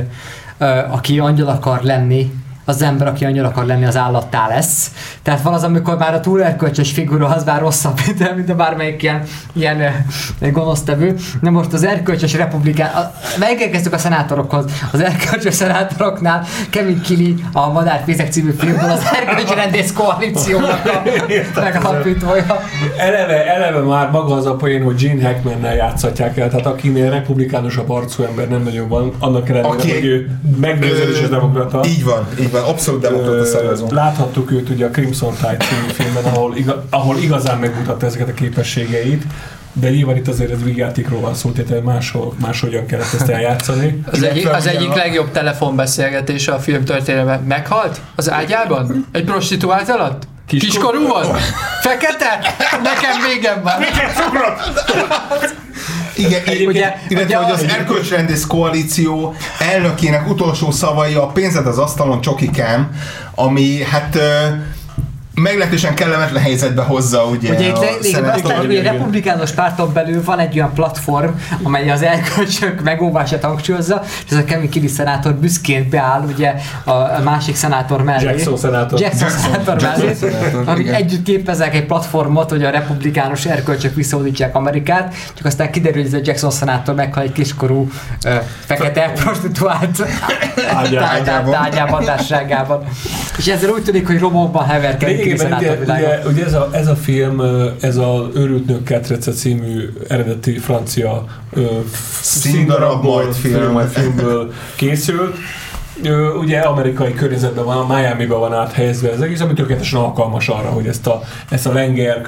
aki 0.90 1.18
angyal 1.18 1.49
akar 1.49 1.82
lenni, 1.82 2.32
az 2.69 2.83
ember, 2.83 3.07
aki 3.07 3.25
angyal 3.25 3.45
akar 3.45 3.64
lenni, 3.64 3.85
az 3.85 3.97
állattá 3.97 4.49
lesz. 4.49 4.91
Tehát 5.23 5.43
van 5.43 5.55
az, 5.55 5.62
amikor 5.62 5.97
már 5.97 6.14
a 6.14 6.21
túl 6.21 6.43
erkölcsös 6.43 6.93
figura 6.93 7.27
az 7.27 7.45
már 7.45 7.61
rosszabb, 7.61 8.01
mint, 8.37 8.51
a 8.51 8.55
bármelyik 8.55 9.03
ilyen, 9.03 9.23
ilyen 9.53 9.81
ö, 10.41 10.51
gonosztevő. 10.51 11.14
Na 11.41 11.51
most 11.51 11.73
az 11.73 11.85
erkölcsös 11.85 12.35
republikán, 12.35 12.95
a, 12.95 13.12
megérkeztük 13.39 13.93
a 13.93 13.99
szenátorokhoz. 13.99 14.64
Az 14.93 15.01
erkölcsös 15.01 15.55
szenátoroknál 15.55 16.45
Kevin 16.71 17.01
Kili 17.01 17.35
a 17.53 17.73
Madárfészek 17.73 18.31
című 18.33 18.51
filmből 18.51 18.91
az 18.91 19.03
erkölcsi 19.14 19.55
rendész 19.55 19.93
koalíciónak 19.93 20.81
a 21.55 21.61
megalapítója. 21.61 22.61
Eleve, 22.99 23.55
eleve 23.55 23.81
már 23.81 24.11
maga 24.11 24.35
az 24.35 24.47
a 24.47 24.55
poén, 24.55 24.83
hogy 24.83 24.95
Gene 24.95 25.23
Hackmannel 25.23 25.75
játszhatják 25.75 26.37
el, 26.37 26.49
tehát 26.49 26.66
akinél 26.66 27.11
republikánusabb 27.11 27.91
arcú 27.91 28.23
ember 28.23 28.49
nem 28.49 28.62
nagyon 28.62 28.89
van, 28.89 29.12
annak 29.19 29.49
ellenére, 29.49 29.75
Aki- 29.75 29.93
hogy 29.93 30.05
ő 30.05 30.31
Ö, 30.62 31.29
demokrata. 31.29 31.81
Így 31.87 32.05
van, 32.05 32.27
így 32.41 32.51
van, 32.51 32.58
abszolút 32.67 33.01
demokrata 33.01 33.45
szavazó. 33.45 33.87
Láthattuk 33.91 34.51
őt 34.51 34.69
ugye 34.69 34.87
a 34.87 34.91
Crimson 34.91 35.35
Tide 35.35 35.57
című 35.57 35.89
filmben, 35.93 36.25
ahol, 36.25 36.57
iga, 36.57 36.85
ahol 36.91 37.17
igazán 37.19 37.59
megmutatta 37.59 38.07
ezeket 38.07 38.29
a 38.29 38.35
képességeit, 38.35 39.23
de 39.73 39.91
nyilván 39.91 40.17
itt 40.17 40.29
azért 40.29 40.51
ez 40.51 40.63
vígjátékról 40.63 41.21
van 41.21 41.35
szó, 41.35 41.51
tehát 41.51 41.83
máshol, 41.83 42.35
máshogyan 42.41 42.87
kellett 42.87 43.13
ezt 43.15 43.29
eljátszani. 43.29 44.03
Az, 44.11 44.23
egyik, 44.23 44.49
az 44.49 44.67
egyik 44.67 44.95
legjobb 44.95 45.31
telefonbeszélgetése 45.31 46.53
a 46.53 46.59
film 46.59 46.85
történelme. 46.85 47.37
Meghalt? 47.37 48.01
Az 48.15 48.31
ágyában? 48.31 49.07
Egy 49.13 49.25
prostituált 49.25 49.89
alatt? 49.89 50.27
Kiskor- 50.47 50.71
Kiskorú 50.71 51.07
volt? 51.07 51.39
Fekete? 51.83 52.55
Nekem 52.83 53.23
végem 53.33 53.63
van. 53.63 53.75
Igen, 56.19 56.43
Ugye- 56.47 56.66
ugye, 56.66 56.95
illetve, 57.09 57.25
ugye 57.25 57.37
hogy 57.37 57.53
az- 57.53 57.62
erkölcsrendész 57.73 58.45
koalíció 58.47 59.35
elnökének 59.73 60.29
utolsó 60.29 60.71
szavai 60.71 61.14
a 61.14 61.27
pénzed 61.27 61.66
az 61.66 61.79
asztalon 61.79 62.21
csokikám, 62.21 62.91
ami 63.35 63.83
hát 63.83 64.19
meglehetősen 65.41 65.95
kellemetlen 65.95 66.43
helyzetbe 66.43 66.82
hozza 66.82 67.24
ugye, 67.24 67.55
Ugye 67.55 67.66
itt 67.68 67.76
a 67.76 67.80
le- 67.80 67.91
lé- 68.01 68.11
szenátort. 68.12 68.45
aztán 68.45 68.66
ugye 68.66 68.78
a 68.89 68.93
republikánus 68.93 69.51
párton 69.51 69.93
belül 69.93 70.24
van 70.24 70.39
egy 70.39 70.55
olyan 70.59 70.72
platform, 70.74 71.30
amely 71.62 71.91
az 71.91 72.03
elkölcsök 72.03 72.82
megóvását 72.82 73.45
hangsúlyozza, 73.45 74.03
és 74.26 74.30
ez 74.32 74.36
a 74.36 74.45
Kevin 74.45 74.70
Kili 74.70 74.86
szenátor 74.86 75.34
büszkén 75.34 75.89
beáll 75.91 76.22
ugye 76.34 76.55
a 76.84 77.20
másik 77.24 77.57
szenátor 77.57 78.03
mellé. 78.03 78.24
Jackson 78.24 78.57
szenátor. 78.57 79.01
Jackson, 79.01 79.28
Jackson- 79.28 79.43
szenátor 79.43 79.80
Jackson 79.82 80.30
mellé, 80.30 80.64
akik 80.64 80.84
igen. 80.84 80.95
együtt 80.95 81.22
képezek 81.22 81.74
egy 81.74 81.86
platformot, 81.86 82.51
hogy 82.51 82.64
a 82.64 82.70
republikánus 82.70 83.45
erkölcsök 83.47 83.95
visszaudítsák 83.95 84.55
Amerikát, 84.55 85.14
csak 85.34 85.47
aztán 85.47 85.70
kiderül, 85.70 86.03
hogy 86.03 86.14
ez 86.14 86.20
a 86.20 86.22
Jackson 86.24 86.51
szenátor 86.51 86.95
meghal 86.95 87.22
egy 87.22 87.32
kiskorú 87.32 87.89
ö, 88.24 88.34
fekete 88.66 89.12
prostituált 89.14 90.03
Ágyában. 90.74 91.09
tárgyában, 91.09 91.51
tárgyában, 91.53 92.05
társaságában. 92.05 92.82
És 93.39 93.47
ezzel 93.47 93.70
úgy 93.70 93.82
tűnik, 93.82 94.07
hogy 94.07 94.18
romokban 94.18 94.66
heverkedik 94.66 95.28
Régebben 95.29 95.59
ugye, 95.59 95.79
ugye, 95.95 96.20
ugye 96.26 96.45
ez, 96.45 96.55
a, 96.55 96.68
ez 96.72 96.87
a 96.87 96.97
film, 96.97 97.43
ez 97.81 97.97
az 97.97 98.20
Őrült 98.35 98.66
Nők 98.66 98.85
Ketrece 98.85 99.33
című 99.33 99.89
eredeti 100.09 100.59
francia 100.59 101.24
Színdarabból, 101.53 101.85
színdarabból, 102.22 103.33
film. 103.33 103.55
film, 103.55 103.72
majd 103.72 103.89
filmből 103.89 104.53
készült. 104.76 105.37
Ö, 106.03 106.35
ugye 106.35 106.61
amerikai 106.61 107.14
környezetben 107.14 107.64
van, 107.64 107.87
Miami-ban 107.87 108.41
van 108.41 108.53
áthelyezve 108.53 109.12
ez 109.12 109.20
egész, 109.20 109.41
ami 109.41 109.53
tökéletesen 109.53 110.01
alkalmas 110.01 110.49
arra, 110.49 110.68
hogy 110.68 110.87
ezt 110.87 111.07
a, 111.07 111.22
ezt 111.51 111.66
a 111.66 111.72
lenge 111.72 112.22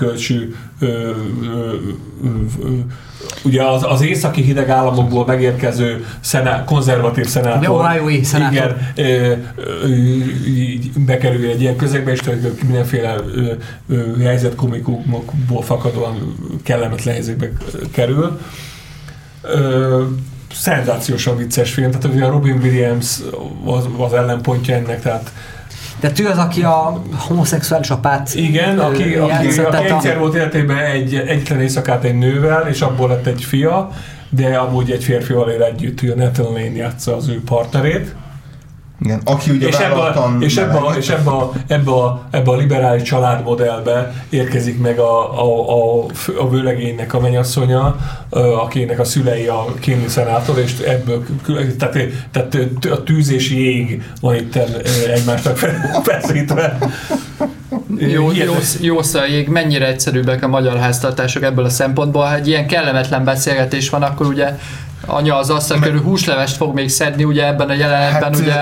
ugye 3.45 3.63
az, 3.63 3.85
az 3.89 4.03
északi 4.03 4.43
hideg 4.43 4.69
államokból 4.69 5.27
megérkező 5.27 6.07
szená, 6.21 6.65
konzervatív 6.65 7.27
szenátor. 7.27 7.81
Ohio-i 7.81 8.23
szenátor. 8.25 8.77
Igen, 8.95 9.07
ö, 9.07 9.33
ö, 9.83 9.87
így 10.47 10.91
bekerül 10.93 11.51
egy 11.51 11.61
ilyen 11.61 11.77
közegbe, 11.77 12.11
és 12.11 12.21
tulajdonképpen 12.21 12.67
mindenféle 12.67 13.17
ö, 13.35 13.53
ö, 13.89 14.23
helyzetkomikumokból 14.23 15.63
fakadóan 15.63 16.35
kellemetlen 16.63 17.15
helyzetbe 17.15 17.51
kerül. 17.91 18.41
Ö, 19.43 20.03
szenzációsan 20.53 21.37
vicces 21.37 21.73
film, 21.73 21.91
tehát 21.91 22.17
ugye 22.17 22.25
a 22.25 22.31
Robin 22.31 22.59
Williams 22.63 23.19
az, 23.65 23.89
az 23.99 24.13
ellenpontja 24.13 24.75
ennek, 24.75 25.03
tehát 25.03 25.33
De 26.01 26.11
ő 26.21 26.27
az, 26.27 26.39
aki 26.39 26.63
a 26.63 27.03
homoszexuális 27.17 27.91
apát 27.91 28.35
igen, 28.35 28.79
aki, 28.79 29.15
aki, 29.15 29.29
játszott, 29.29 29.65
aki 29.65 29.77
tehát 29.77 29.91
a- 29.91 29.95
egyszer 29.95 30.19
volt 30.19 30.35
életében 30.35 30.79
egy, 30.79 31.15
egyetlen 31.15 31.61
éjszakát 31.61 32.05
egy 32.05 32.19
nővel, 32.19 32.69
és 32.69 32.81
abból 32.81 33.09
lett 33.09 33.27
egy 33.27 33.43
fia, 33.45 33.91
de 34.29 34.57
amúgy 34.57 34.91
egy 34.91 35.05
férfival 35.05 35.51
él 35.51 35.63
együtt, 35.63 36.01
hogy 36.01 36.09
a 36.09 36.15
Nathan 36.15 36.53
Lane 36.53 36.73
játsza 36.77 37.17
az 37.17 37.29
ő 37.29 37.43
partnerét. 37.45 38.15
Igen, 39.03 39.21
aki 39.25 39.51
ugye 39.51 39.67
És 39.67 39.77
ebbe, 39.77 39.95
a, 39.95 39.97
vállaltan 39.97 40.43
és 40.43 40.57
ebbe, 40.57 40.79
a, 40.79 40.97
és 40.97 41.09
ebbe, 41.09 41.31
a, 41.31 41.53
ebbe, 41.67 41.91
a, 41.91 42.23
ebbe 42.31 42.51
a 42.51 42.57
liberális 42.57 43.03
családmodellbe 43.03 44.25
érkezik 44.29 44.81
meg 44.81 44.99
a, 44.99 45.43
a, 45.43 45.71
a, 45.71 46.07
a 46.39 46.49
vőlegénynek 46.49 47.15
a 47.15 47.21
mennyasszonya, 47.21 47.97
ö, 48.31 48.53
akinek 48.53 48.99
a 48.99 49.05
szülei 49.05 49.47
a 49.47 49.65
kémi 49.81 50.09
szenátor, 50.09 50.59
és 50.59 50.79
ebből, 50.79 51.25
tehát, 51.79 51.99
tehát 52.31 52.57
a 52.91 53.03
tűz 53.03 53.33
és 53.33 53.51
jég 53.51 54.03
van 54.21 54.35
itt 54.35 54.57
egymásnak 55.15 55.57
fe- 55.57 56.01
feszítve. 56.09 56.79
Jó, 57.99 58.33
jó, 58.33 58.55
jó 58.81 59.03
szaljég, 59.03 59.49
mennyire 59.49 59.87
egyszerűbbek 59.87 60.43
a 60.43 60.49
magyar 60.49 60.79
háztartások 60.79 61.43
ebből 61.43 61.65
a 61.65 61.71
szempontból. 61.71 62.25
Ha 62.25 62.35
egy 62.35 62.49
ilyen 62.49 62.67
kellemetlen 62.67 63.25
beszélgetés 63.25 63.91
van, 63.91 64.03
akkor 64.03 64.27
ugye 64.27 64.59
anya 65.07 65.37
az 65.39 65.51
asztal 65.51 65.79
körül 65.79 66.01
húslevest 66.03 66.57
fog 66.57 66.75
még 66.75 66.89
szedni, 66.89 67.25
ugye 67.25 67.47
ebben 67.47 67.69
a 67.69 67.75
jelenetben, 67.75 68.23
Hát, 68.23 68.37
ugye 68.37 68.55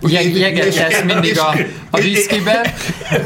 ugye, 0.00 0.20
jeg, 0.22 0.36
jeget 0.38 0.64
és- 0.64 0.74
tesz 0.74 1.02
mindig 1.02 1.38
a, 1.38 1.54
a 1.90 2.00
viszkibe. 2.00 2.74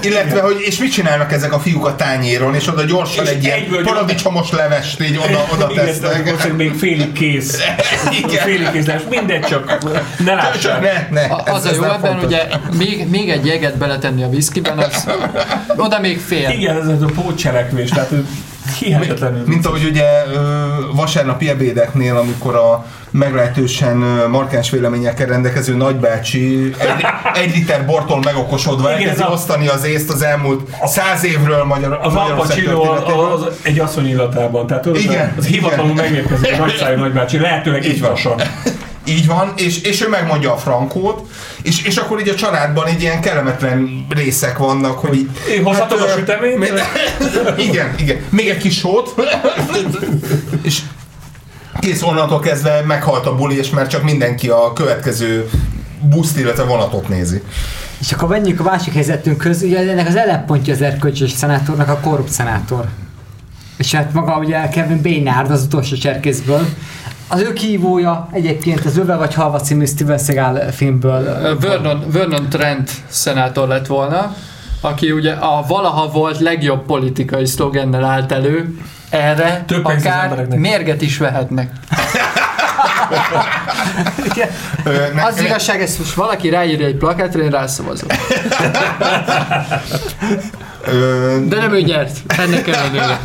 Illetve, 0.03 0.41
hogy 0.41 0.57
és 0.61 0.79
mit 0.79 0.93
csinálnak 0.93 1.33
ezek 1.33 1.53
a 1.53 1.59
fiúk 1.61 1.87
a 1.87 1.97
tányéron, 1.97 2.55
és 2.55 2.69
oda 2.69 2.83
gyorsan 2.85 3.25
És 3.25 3.31
egy 3.31 3.45
ilyen 3.45 3.61
paradicsomos 3.85 4.51
levest 4.51 5.03
így 5.03 5.17
oda, 5.29 5.47
oda 5.53 5.67
tesznek. 5.75 6.31
most 6.31 6.57
még 6.57 6.73
félig 6.75 7.13
kész. 7.13 7.59
Igen. 8.25 8.45
Félig 8.45 8.71
kész, 8.71 8.87
lesz. 8.87 9.03
mindegy, 9.11 9.41
csak 9.45 9.79
ne 10.25 10.35
lássák. 10.35 10.81
ne, 10.81 11.21
ne, 11.21 11.35
A, 11.35 11.43
ez- 11.45 11.55
az 11.55 11.65
a 11.65 11.75
jó 11.75 11.83
ebben, 11.83 12.01
fontos. 12.01 12.25
ugye 12.25 12.43
még, 12.79 13.09
még 13.09 13.31
egy 13.31 13.47
jeget 13.47 13.77
beletenni 13.77 14.23
a 14.23 14.29
viszkiben, 14.29 14.79
az 14.79 15.07
oda 15.77 15.99
még 16.01 16.21
fél. 16.21 16.49
Igen, 16.51 16.77
ez 16.81 16.87
az 16.89 17.03
a 17.03 17.07
pótcselekvés, 17.15 17.91
tehát 17.91 18.11
hihetetlenül. 18.71 19.43
Mint 19.47 19.67
ahogy 19.67 19.85
ugye 19.85 20.05
vasárnapi 20.95 21.49
ebédeknél, 21.49 22.17
amikor 22.17 22.55
a 22.55 22.87
meglehetősen 23.11 23.97
markáns 24.31 24.71
véleményekkel 24.71 25.27
rendelkező 25.27 25.77
nagybácsi 25.77 26.73
egy, 26.79 27.07
egy 27.43 27.55
liter 27.55 27.87
bortól 27.87 28.21
megokosodva 28.25 28.91
elkezdi 28.91 29.11
ez 29.11 29.21
a- 29.29 29.33
osztani 29.33 29.69
az 29.69 29.85
észt 29.85 30.11
az 30.11 30.23
elmúlt 30.23 30.69
száz 30.85 31.25
évről 31.25 31.65
Magyar, 31.65 31.99
Az 32.03 32.13
Magyarország 32.13 32.57
történetében. 32.65 33.19
az, 33.19 33.47
egy 33.63 33.79
asszony 33.79 34.09
illatában, 34.09 34.67
tehát 34.67 34.83
tudod, 34.83 35.01
Igen, 35.01 35.35
az 35.39 35.47
hivatalul 35.47 35.91
igen. 35.91 36.05
megérkezik 36.05 36.53
a 36.53 36.57
nagyszájú 36.57 36.99
nagybácsi, 36.99 37.39
lehetőleg 37.39 37.85
Így 37.85 37.93
így 37.95 38.01
van. 38.01 38.41
Így 39.09 39.27
van, 39.27 39.53
és, 39.57 39.81
és 39.81 40.03
ő 40.03 40.09
megmondja 40.09 40.53
a 40.53 40.57
frankót, 40.57 41.29
és, 41.63 41.83
és 41.83 41.97
akkor 41.97 42.21
így 42.21 42.29
a 42.29 42.35
családban 42.35 42.89
így 42.89 43.01
ilyen 43.01 43.21
kellemetlen 43.21 44.07
részek 44.09 44.59
vannak, 44.59 44.99
hogy 44.99 45.15
így... 45.15 45.31
Én 45.51 45.65
hozhatom 45.65 46.01
a 46.01 46.05
ö, 46.05 46.19
süteményt? 46.19 46.59
mi- 46.59 46.67
igen, 47.69 47.95
igen. 47.99 48.25
Még 48.29 48.49
egy 48.49 48.59
kis 48.59 48.79
sót, 48.79 49.15
és 50.63 50.81
kész 51.81 52.03
onnantól 52.03 52.41
kezdve 52.41 52.83
meghalt 52.87 53.27
a 53.27 53.37
buli, 53.37 53.59
és 53.59 53.71
már 53.71 53.87
csak 53.87 54.03
mindenki 54.03 54.49
a 54.49 54.73
következő 54.73 55.49
buszt, 56.01 56.39
illetve 56.39 56.63
vonatot 56.63 57.09
nézi. 57.09 57.43
És 58.01 58.13
akkor 58.13 58.29
menjünk 58.29 58.61
a 58.61 58.63
másik 58.63 58.93
helyzetünkhöz, 58.93 59.63
ugye 59.63 59.91
ennek 59.91 60.09
az 60.09 60.17
ellenpontja 60.17 60.75
az 60.75 60.83
erkölcsös 60.83 61.31
szenátornak 61.31 61.89
a 61.89 61.99
korrupt 62.03 62.31
szenátor. 62.31 62.85
És 63.77 63.95
hát 63.95 64.13
maga 64.13 64.39
ugye 64.39 64.69
Kevin 64.69 65.03
Baynard 65.03 65.51
az 65.51 65.63
utolsó 65.63 65.97
cserkészből. 65.97 66.69
Az 67.29 67.41
ő 67.41 67.53
kívója 67.53 68.29
egyébként 68.33 68.85
az 68.85 68.99
Öve 68.99 69.17
vagy 69.17 69.35
Halva 69.35 69.61
című 69.61 69.87
Steven 69.87 70.19
Seagal 70.19 70.71
filmből. 70.71 71.59
Vernon, 71.61 72.05
Vernon 72.13 72.49
Trent 72.49 72.91
szenátor 73.09 73.69
lett 73.69 73.87
volna, 73.87 74.35
aki 74.81 75.13
ugye 75.13 75.33
a 75.33 75.65
valaha 75.69 76.09
volt 76.11 76.39
legjobb 76.39 76.87
politikai 76.87 77.47
szlogennel 77.47 78.05
állt 78.05 78.33
elő, 78.33 78.79
erre 79.11 79.65
Több 79.67 79.85
akár 79.85 80.47
mérget 80.47 81.03
is 81.03 81.19
vehetnek. 81.19 81.71
Az 85.29 85.41
igazság, 85.41 85.81
ezt 85.81 85.99
most 85.99 86.15
valaki 86.15 86.49
ráírja 86.49 86.87
egy 86.87 86.97
plakátra, 86.97 87.43
én 87.43 87.51
rászavazok. 87.51 88.11
De 91.49 91.57
nem 91.57 91.73
ő 91.73 91.81
nyert, 91.81 92.17
ennek 92.27 92.69
ellenére. 92.69 93.21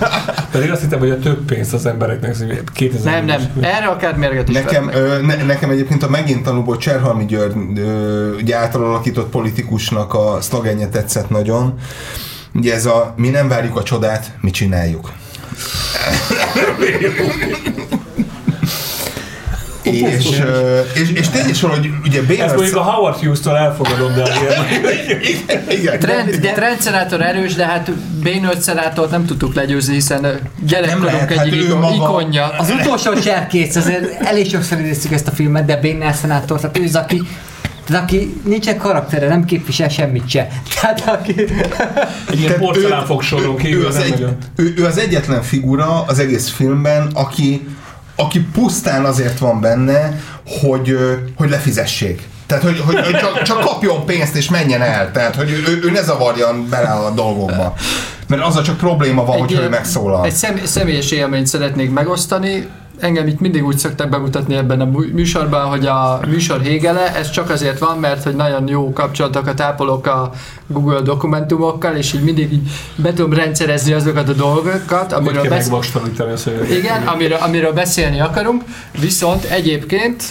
Pedig 0.51 0.71
azt 0.71 0.81
hittem, 0.81 0.99
hogy 0.99 1.09
a 1.09 1.19
több 1.19 1.45
pénzt 1.45 1.73
az 1.73 1.85
embereknek 1.85 2.35
2000 2.73 3.13
Nem, 3.13 3.25
nem, 3.25 3.41
erre 3.61 3.85
akár 3.85 4.17
mérget 4.17 4.49
is 4.49 4.55
Nekem, 4.55 4.89
ö, 4.93 5.21
ne, 5.21 5.35
nekem 5.35 5.69
egyébként 5.69 6.03
a 6.03 6.09
megint 6.09 6.43
tanúból 6.43 6.77
Cserhalmi 6.77 7.25
György 7.25 7.79
ö, 7.79 8.35
ugye 8.35 8.55
által 8.55 8.83
alakított 8.83 9.29
politikusnak 9.29 10.13
a 10.13 10.37
szlogenje 10.41 10.87
tetszett 10.87 11.29
nagyon. 11.29 11.79
Ugye 12.53 12.73
ez 12.73 12.85
a 12.85 13.13
mi 13.17 13.29
nem 13.29 13.47
várjuk 13.47 13.77
a 13.77 13.83
csodát, 13.83 14.31
mi 14.41 14.51
csináljuk. 14.51 15.11
és, 19.93 20.41
és, 20.93 21.09
és 21.13 21.29
tényleg 21.29 21.53
sor, 21.53 21.69
hogy 21.69 21.89
ugye 22.05 22.17
Ezt 22.17 22.27
Bénard... 22.27 22.55
mondjuk 22.55 22.75
a 22.77 22.81
Howard 22.81 23.17
Hughes-tól 23.19 23.57
elfogadom, 23.57 24.13
de 24.13 24.23
igen, 25.79 25.99
Trend, 25.99 26.39
Trend 26.55 26.81
szenátor 26.81 27.21
erős, 27.21 27.53
de 27.53 27.65
hát 27.65 27.91
Baynard 28.23 28.61
szenátort 28.61 29.11
nem 29.11 29.25
tudtuk 29.25 29.53
legyőzni, 29.53 29.93
hiszen 29.93 30.39
gyerekkorunk 30.65 31.09
hát 31.09 31.31
egyik 31.31 31.73
maga- 31.73 31.95
ikonja. 31.95 32.47
Az 32.57 32.73
utolsó 32.79 33.13
cserkész, 33.19 33.75
azért 33.75 34.21
elég 34.21 34.49
sokszor 34.49 34.79
idéztük 34.79 35.11
ezt 35.11 35.27
a 35.27 35.31
filmet, 35.31 35.65
de 35.65 35.77
Baynard 35.81 36.15
szenátor, 36.15 36.59
tehát 36.59 36.77
ő 36.77 36.83
az, 36.83 36.95
aki 36.95 37.21
tehát 37.87 38.03
aki 38.03 38.33
nincsen 38.43 38.77
karaktere, 38.77 39.27
nem 39.27 39.45
képvisel 39.45 39.89
semmit 39.89 40.29
se. 40.29 40.47
Tehát 40.81 41.03
aki... 41.07 41.33
egy 42.29 42.39
ilyen 42.39 42.45
Tehát 42.45 42.57
porcelán 42.57 43.05
ő- 43.09 43.35
ő, 43.37 43.55
kívül 43.55 43.85
az 43.85 43.95
egy, 43.95 44.25
ő, 44.55 44.73
ő 44.77 44.85
az 44.85 44.97
egyetlen 44.97 45.41
figura 45.41 46.03
az 46.07 46.19
egész 46.19 46.49
filmben, 46.49 47.09
aki, 47.13 47.67
aki 48.15 48.39
pusztán 48.39 49.05
azért 49.05 49.39
van 49.39 49.61
benne, 49.61 50.19
hogy, 50.61 50.97
hogy 51.35 51.49
lefizessék. 51.49 52.27
Tehát, 52.45 52.63
hogy, 52.63 52.79
hogy, 52.79 53.05
hogy 53.05 53.15
csak, 53.15 53.41
csak 53.41 53.59
kapjon 53.59 54.05
pénzt 54.05 54.35
és 54.35 54.49
menjen 54.49 54.81
el. 54.81 55.11
Tehát, 55.11 55.35
hogy 55.35 55.49
ő, 55.51 55.79
ő 55.83 55.91
ne 55.91 56.01
zavarjan 56.01 56.69
bele 56.69 56.89
a 56.89 57.09
dolgokba. 57.09 57.73
Mert 58.27 58.43
az 58.43 58.55
a 58.55 58.61
csak 58.61 58.77
probléma 58.77 59.25
van, 59.25 59.39
hogy 59.39 59.51
ő 59.51 59.69
megszólal. 59.69 60.25
Egy 60.25 60.33
szem, 60.33 60.65
személyes 60.65 61.11
élményt 61.11 61.47
szeretnék 61.47 61.91
megosztani. 61.91 62.67
Engem 63.03 63.27
itt 63.27 63.39
mindig 63.39 63.65
úgy 63.65 63.77
szoktak 63.77 64.09
bemutatni 64.09 64.55
ebben 64.55 64.81
a 64.81 64.85
mű- 64.85 65.13
műsorban, 65.13 65.65
hogy 65.65 65.85
a 65.85 66.19
műsor 66.27 66.61
hégele, 66.61 67.15
ez 67.15 67.29
csak 67.29 67.49
azért 67.49 67.79
van, 67.79 67.97
mert 67.97 68.23
hogy 68.23 68.35
nagyon 68.35 68.67
jó 68.67 68.93
kapcsolatokat 68.93 69.61
ápolok 69.61 70.07
a 70.07 70.31
Google 70.67 71.01
dokumentumokkal, 71.01 71.95
és 71.95 72.13
így 72.13 72.23
mindig 72.23 72.53
így 72.53 72.69
be 72.95 73.13
tudom 73.13 73.33
rendszerezni 73.33 73.93
azokat 73.93 74.29
a 74.29 74.33
dolgokat, 74.33 75.13
amiről 75.13 75.41
besz... 75.49 75.69
Igen, 76.71 77.07
amiről, 77.07 77.37
amiről 77.37 77.73
beszélni 77.73 78.19
akarunk, 78.19 78.63
viszont 78.99 79.43
egyébként 79.43 80.23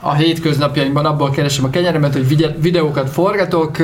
a 0.00 0.14
hétköznapjaimban 0.14 1.04
abból 1.04 1.30
keresem 1.30 1.64
a 1.64 1.70
kenyeremet, 1.70 2.12
hogy 2.12 2.28
vide- 2.28 2.56
videókat 2.60 3.10
forgatok 3.10 3.76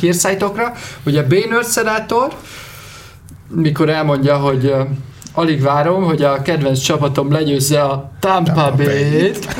hírszájtokra, 0.00 0.72
hogy 1.02 1.16
a 1.16 1.24
szenátor, 1.62 2.32
mikor 3.48 3.88
elmondja, 3.88 4.36
hogy 4.36 4.74
alig 5.34 5.62
várom, 5.62 6.04
hogy 6.04 6.22
a 6.22 6.42
kedvenc 6.42 6.78
csapatom 6.78 7.32
legyőzze 7.32 7.82
a 7.82 8.10
Tampa 8.20 8.74
Bay-t. 8.76 9.56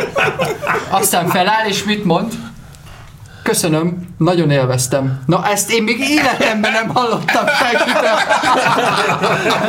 Aztán 1.00 1.28
feláll, 1.28 1.66
és 1.68 1.84
mit 1.84 2.04
mond? 2.04 2.32
Köszönöm, 3.42 4.14
nagyon 4.18 4.50
élveztem. 4.50 5.22
Na 5.26 5.46
ezt 5.46 5.70
én 5.70 5.82
még 5.82 5.98
életemben 5.98 6.72
nem 6.72 6.88
hallottam 6.88 7.44
senkitől. 7.46 8.18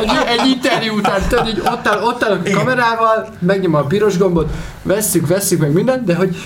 Egy, 0.00 0.38
egy 0.38 0.46
interjú 0.46 0.96
után, 0.96 1.20
tudod, 1.28 1.48
így 1.48 1.62
ott 1.64 1.88
áll, 1.88 2.02
ott 2.02 2.24
áll 2.24 2.40
a 2.44 2.50
kamerával, 2.54 3.28
megnyom 3.38 3.74
a 3.74 3.80
piros 3.80 4.18
gombot, 4.18 4.50
vesszük, 4.82 5.26
vesszük 5.26 5.60
meg 5.60 5.72
mindent, 5.72 6.04
de 6.04 6.14
hogy 6.14 6.36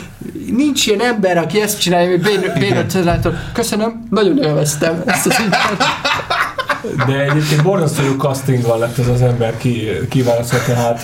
nincs 0.56 0.86
ilyen 0.86 1.00
ember, 1.00 1.38
aki 1.38 1.60
ezt 1.60 1.80
csinálja, 1.80 2.10
hogy 2.10 2.86
Szenátor. 2.88 3.34
Köszönöm, 3.52 4.06
nagyon 4.10 4.38
élveztem 4.38 5.02
ezt 5.06 5.26
az 5.26 5.40
interjút. 5.40 5.84
De 7.06 7.20
egyébként 7.20 7.62
borzasztó 7.62 8.02
jó 8.04 8.12
castinggal 8.16 8.78
lett 8.78 8.98
ez 8.98 9.08
az 9.08 9.22
ember 9.22 9.56
ki, 9.56 9.88
kiválasztva, 10.08 10.58
tehát, 10.66 11.00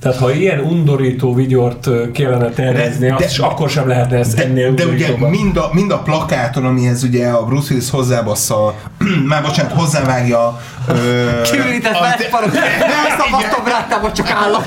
tehát 0.00 0.18
ha 0.18 0.32
ilyen 0.32 0.60
undorító 0.60 1.34
vigyort 1.34 1.88
kellene 2.12 2.48
tervezni, 2.48 3.08
De- 3.08 3.14
de- 3.18 3.24
azt, 3.24 3.38
akkor 3.38 3.70
sem 3.70 3.88
lehetne 3.88 4.18
ezt 4.18 4.38
ennél 4.38 4.74
De 4.74 4.84
ugye 4.86 5.08
mind 5.16 5.56
a, 5.56 5.70
mind 5.72 5.90
a 5.90 5.98
plakáton, 5.98 6.64
amihez 6.64 7.02
ugye 7.02 7.28
a 7.28 7.44
Bruce 7.44 7.66
Willis 7.74 7.90
hozzábassza, 7.90 8.74
már 9.28 9.42
bocsánat, 9.42 9.72
hozzávágja... 9.72 10.60
Kiürített 11.50 11.94
a- 11.94 12.00
vártparok, 12.00 12.52
nem 12.52 13.18
szabadtom 13.18 13.64
rá, 13.64 14.10
csak 14.12 14.30
állat. 14.30 14.66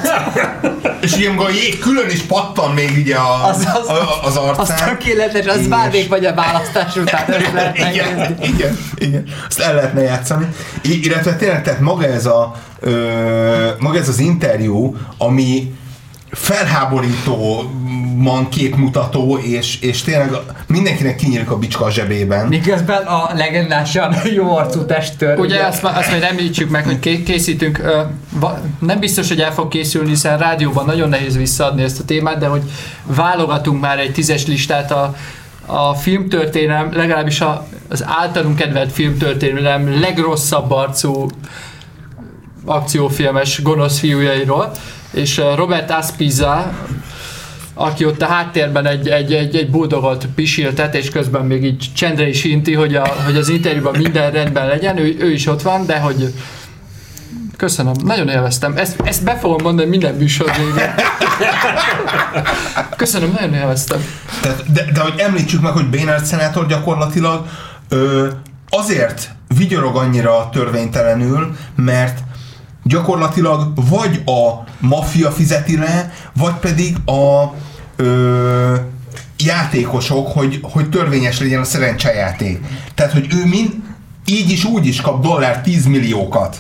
És 1.01 1.13
ugye 1.15 1.29
a 1.37 1.49
jég 1.49 1.79
külön 1.79 2.09
is 2.09 2.21
pattan 2.21 2.71
még 2.73 2.97
így 2.97 3.11
a, 3.11 3.47
Az- 3.47 3.67
az- 3.73 3.87
a, 3.89 4.19
az 4.23 4.35
Az 4.35 4.37
arcán. 4.37 4.89
tökéletes, 4.89 5.45
az 5.45 5.67
bármelyik 5.67 6.09
vagy 6.09 6.25
a 6.25 6.33
választás 6.33 6.95
után, 6.95 7.25
igen, 7.73 8.37
igen, 8.41 8.77
igen, 8.95 9.23
azt 9.47 9.59
el 9.59 9.75
lehetne 9.75 10.01
játszani. 10.01 10.44
I- 10.81 11.05
illetve 11.05 11.35
tényleg, 11.35 11.63
tehát 11.63 11.79
maga 11.79 12.05
ez, 12.05 12.25
a, 12.25 12.55
ö, 12.79 13.69
maga 13.79 13.97
ez 13.97 14.09
az 14.09 14.19
interjú, 14.19 14.95
ami 15.17 15.73
felháborító 16.31 17.63
man 18.17 18.49
képmutató, 18.49 19.37
és, 19.37 19.79
és 19.81 20.01
tényleg 20.01 20.29
mindenkinek 20.67 21.15
kinyílik 21.15 21.51
a 21.51 21.57
bicska 21.57 21.85
a 21.85 21.91
zsebében. 21.91 22.47
Miközben 22.47 23.03
a 23.03 23.29
legendásan 23.33 24.15
jó 24.35 24.55
arcú 24.55 24.85
testőr. 24.85 25.39
Ugye 25.39 25.63
azt, 25.65 25.81
ma- 25.81 25.89
azt 25.89 26.09
majd 26.09 26.23
említsük 26.23 26.69
meg, 26.69 26.85
hogy 26.85 26.99
ké- 26.99 27.23
készítünk, 27.23 27.77
ö, 27.77 28.01
va, 28.31 28.59
nem 28.79 28.99
biztos, 28.99 29.27
hogy 29.27 29.39
el 29.41 29.53
fog 29.53 29.67
készülni, 29.67 30.09
hiszen 30.09 30.37
rádióban 30.37 30.85
nagyon 30.85 31.09
nehéz 31.09 31.37
visszaadni 31.37 31.83
ezt 31.83 31.99
a 31.99 32.03
témát, 32.05 32.37
de 32.37 32.47
hogy 32.47 32.61
válogatunk 33.03 33.81
már 33.81 33.99
egy 33.99 34.11
tízes 34.11 34.45
listát 34.45 34.91
a, 34.91 35.15
a 35.66 35.93
filmtörténelem, 35.93 36.93
legalábbis 36.93 37.41
a, 37.41 37.68
az 37.89 38.03
általunk 38.07 38.55
kedvelt 38.55 38.91
filmtörténelem 38.91 39.99
legrosszabb 39.99 40.72
arcú 40.72 41.28
akciófilmes 42.66 43.61
gonosz 43.61 43.99
fiújairól, 43.99 44.72
és 45.11 45.38
ö, 45.38 45.55
Robert 45.55 45.91
Aspiza, 45.91 46.74
aki 47.74 48.05
ott 48.05 48.22
a 48.22 48.26
háttérben 48.26 48.86
egy, 48.86 49.07
egy, 49.07 49.34
egy, 49.34 49.55
egy 49.55 49.70
buldogot 49.70 50.26
pisiltet, 50.36 50.95
és 50.95 51.09
közben 51.09 51.45
még 51.45 51.63
így 51.63 51.86
csendre 51.95 52.28
is 52.28 52.43
inti, 52.43 52.74
hogy, 52.74 52.95
a, 52.95 53.07
hogy 53.26 53.36
az 53.36 53.49
interjúban 53.49 53.95
minden 53.97 54.32
rendben 54.32 54.68
legyen, 54.68 54.97
ő, 54.97 55.16
ő 55.20 55.32
is 55.32 55.47
ott 55.47 55.61
van, 55.61 55.86
de 55.86 55.99
hogy 55.99 56.34
Köszönöm, 57.57 57.93
nagyon 58.03 58.29
élveztem. 58.29 58.77
Ezt, 58.77 59.01
ezt 59.03 59.23
be 59.23 59.37
fogom 59.37 59.61
mondani 59.63 59.89
minden 59.89 60.15
műsor 60.15 60.51
végén. 60.57 60.93
Köszönöm, 62.97 63.31
nagyon 63.31 63.53
élveztem. 63.53 64.05
Tehát, 64.41 64.71
de, 64.71 64.91
de 64.93 64.99
hogy 64.99 65.13
említsük 65.17 65.61
meg, 65.61 65.71
hogy 65.71 65.89
Bénard 65.89 66.25
szenátor 66.25 66.67
gyakorlatilag 66.67 67.45
ö, 67.89 68.27
azért 68.69 69.29
vigyorog 69.57 69.95
annyira 69.95 70.49
törvénytelenül, 70.51 71.55
mert 71.75 72.19
gyakorlatilag 72.83 73.71
vagy 73.89 74.21
a 74.25 74.69
maffia 74.79 75.31
fizeti 75.31 75.77
le, 75.77 76.13
vagy 76.33 76.53
pedig 76.53 76.97
a 77.05 77.53
ö, 77.95 78.75
játékosok, 79.37 80.27
hogy, 80.27 80.59
hogy 80.61 80.89
törvényes 80.89 81.39
legyen 81.39 81.59
a 81.59 81.63
szerencsejáték. 81.63 82.59
Tehát, 82.95 83.11
hogy 83.11 83.27
ő 83.33 83.45
mind 83.45 83.73
így 84.25 84.49
is 84.49 84.63
úgy 84.63 84.85
is 84.85 85.01
kap 85.01 85.21
dollár 85.23 85.61
10 85.61 85.85
milliókat. 85.85 86.57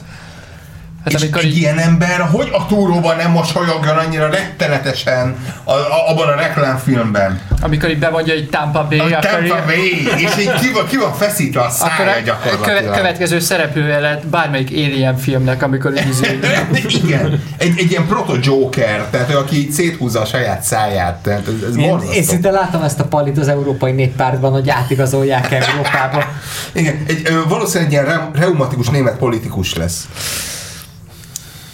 Hát 1.05 1.13
és 1.13 1.21
amikor 1.21 1.41
egy 1.41 1.47
így- 1.49 1.57
ilyen 1.57 1.77
ember, 1.77 2.19
hogy 2.31 2.49
a 2.51 2.65
túróban 2.65 3.15
nem 3.17 3.31
mosolyogjon 3.31 3.97
annyira 3.97 4.29
rettenetesen 4.29 5.35
a, 5.63 5.71
a, 5.71 6.09
abban 6.09 6.27
a 6.27 6.35
reklámfilmben. 6.35 7.41
Amikor 7.61 7.89
így 7.89 7.99
bemondja, 7.99 8.33
hogy 8.33 8.49
Tampa 8.49 8.87
Bay, 8.89 8.99
A 8.99 9.03
akkor, 9.03 9.19
Tampa 9.19 9.63
Bay, 9.65 10.07
és 10.17 10.37
így 10.39 10.53
ki 10.53 10.71
van, 10.73 10.87
ki 10.87 10.97
van 10.97 11.13
feszítve 11.13 11.59
a 11.61 11.63
akkor 11.63 11.73
szája 12.05 12.15
a 12.15 12.19
gyakorlatilag. 12.19 12.79
köve, 12.83 12.95
következő 12.97 13.39
szereplője 13.39 13.99
lett 13.99 14.25
bármelyik 14.27 14.69
Alien 14.69 15.17
filmnek, 15.17 15.63
amikor 15.63 15.91
így 15.97 16.07
izé- 16.09 16.45
Igen, 17.03 17.43
egy, 17.57 17.73
egy 17.77 17.91
ilyen 17.91 18.07
proto-joker, 18.07 19.05
tehát 19.11 19.33
aki 19.33 19.67
széthúzza 19.71 20.21
a 20.21 20.25
saját 20.25 20.61
száját, 20.61 21.15
tehát 21.15 21.47
ez, 21.47 21.69
ez 21.69 21.75
Én, 21.77 21.89
borzasztó. 21.89 22.13
én 22.15 22.23
szinte 22.23 22.51
látom 22.51 22.81
ezt 22.81 22.99
a 22.99 23.03
palit 23.05 23.37
az 23.37 23.47
Európai 23.47 23.91
Néppártban, 23.91 24.51
hogy 24.51 24.69
átigazolják 24.69 25.51
Európába. 25.51 26.23
Igen, 26.71 27.03
egy, 27.07 27.29
valószínűleg 27.47 27.87
egy 27.87 27.91
ilyen 27.93 28.05
re- 28.05 28.29
reumatikus 28.41 28.89
német 28.89 29.17
politikus 29.17 29.73
lesz. 29.75 30.07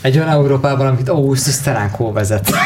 Egy 0.02 0.18
olyan 0.18 0.30
Európában, 0.30 0.88
amit 0.88 1.10
Augustus 1.10 1.54
Steránkó 1.54 2.12
vezet. 2.12 2.50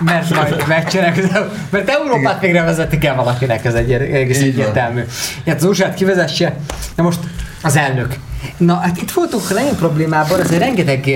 mert 0.00 0.34
majd 0.34 0.64
megcsinálják, 0.68 1.32
mert 1.70 1.88
Európát 1.88 2.40
végre 2.40 2.62
vezetni 2.62 2.98
kell 2.98 3.14
valakinek, 3.14 3.64
ez 3.64 3.74
egy 3.74 3.92
egész 3.92 4.40
egyértelmű. 4.40 5.02
Hát 5.46 5.56
az 5.56 5.64
usa 5.64 5.90
kivezesse, 5.90 6.56
na 6.94 7.02
most 7.02 7.18
az 7.62 7.76
elnök. 7.76 8.14
Na 8.56 8.74
hát 8.74 9.00
itt 9.00 9.10
voltunk 9.10 9.54
nagyon 9.54 9.76
problémában, 9.76 10.40
egy 10.40 10.58
rengeteg 10.58 11.10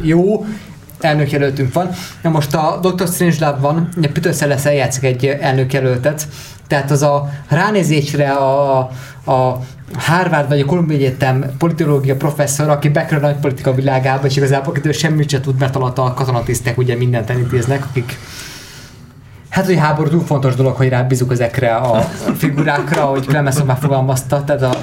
jó 0.00 0.46
elnökjelöltünk 1.00 1.72
van. 1.72 1.90
Na 2.22 2.30
most 2.30 2.54
a 2.54 2.78
Dr. 2.82 3.08
Strangelove-ban, 3.08 3.88
ugye 3.96 4.08
Peter 4.08 4.34
Sellers 4.34 4.64
eljátszik 4.64 5.02
egy 5.02 5.26
elnökjelöltet, 5.26 6.26
tehát 6.66 6.90
az 6.90 7.02
a 7.02 7.30
ránézésre 7.48 8.30
a, 8.30 8.90
a 9.26 9.52
Harvard 9.96 10.48
vagy 10.48 10.60
a 10.60 10.64
Columbia 10.64 10.96
Egyetem 10.96 11.44
politológia 11.58 12.16
professzor, 12.16 12.68
aki 12.68 12.88
bekerül 12.88 13.24
a 13.24 13.26
nagypolitika 13.26 13.74
világába, 13.74 14.26
és 14.26 14.36
igazából 14.36 14.72
akitől 14.72 14.92
semmit 14.92 15.30
se 15.30 15.40
tud, 15.40 15.58
mert 15.58 15.76
alatt 15.76 15.98
a 15.98 16.14
katonatisztek 16.14 16.78
ugye 16.78 16.96
mindent 16.96 17.30
elintéznek, 17.30 17.84
akik 17.84 18.18
Hát, 19.54 19.66
hogy 19.66 19.78
háború 19.78 20.08
túl 20.08 20.24
fontos 20.24 20.54
dolog, 20.54 20.76
hogy 20.76 20.88
rábízunk 20.88 21.32
ezekre 21.32 21.74
a 21.74 22.00
figurákra, 22.36 23.04
hogy 23.04 23.26
Clemenson 23.26 23.66
már 23.66 23.78
fogalmazta, 23.80 24.44
tehát 24.44 24.62
a 24.62 24.76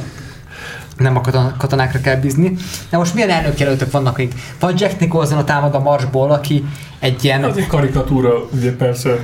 nem 0.97 1.17
a 1.17 1.21
katon- 1.21 1.57
katonákra 1.57 1.99
kell 2.01 2.15
bízni. 2.15 2.55
Na 2.89 2.97
most 2.97 3.13
milyen 3.13 3.29
elnökjelöltök 3.29 3.91
vannak, 3.91 4.13
akik? 4.13 4.33
Van 4.59 4.73
Jack 4.77 4.99
Nicholson 4.99 5.37
a 5.37 5.43
támad 5.43 5.75
a 5.75 5.79
Marsból, 5.79 6.31
aki 6.31 6.65
egy 6.99 7.23
ilyen 7.23 7.43
Az 7.43 7.57
egy 7.57 7.67
karikatúra, 7.67 8.33
ugye 8.51 8.75
persze. 8.75 9.17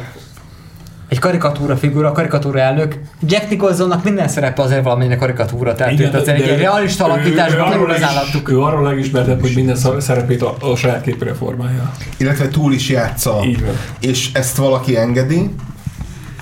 Egy 1.07 1.19
karikatúra 1.19 1.77
figura, 1.77 2.11
karikatúra 2.11 2.59
elnök. 2.59 2.99
Jack 3.27 3.49
Nicholsonnak 3.49 4.03
minden 4.03 4.27
szerepe 4.27 4.61
azért 4.61 4.83
valamennyire 4.83 5.15
karikatúra, 5.15 5.75
tehát 5.75 5.93
Igen, 5.93 6.07
őt 6.07 6.21
azért 6.21 6.39
egy 6.39 6.57
realista 6.57 7.05
alakításban 7.05 7.87
láttuk. 7.99 8.49
Ő 8.49 8.61
arról 8.61 8.83
legismertebb, 8.83 9.41
hogy 9.41 9.51
minden 9.55 9.75
szerepét 9.99 10.41
a, 10.41 10.55
a 10.59 10.75
saját 10.75 11.01
képére 11.01 11.33
formálja. 11.33 11.91
Illetve 12.17 12.47
túl 12.47 12.73
is 12.73 12.89
játsza. 12.89 13.41
Így 13.45 13.65
van. 13.65 13.73
És 13.99 14.29
ezt 14.33 14.57
valaki 14.57 14.97
engedi, 14.97 15.49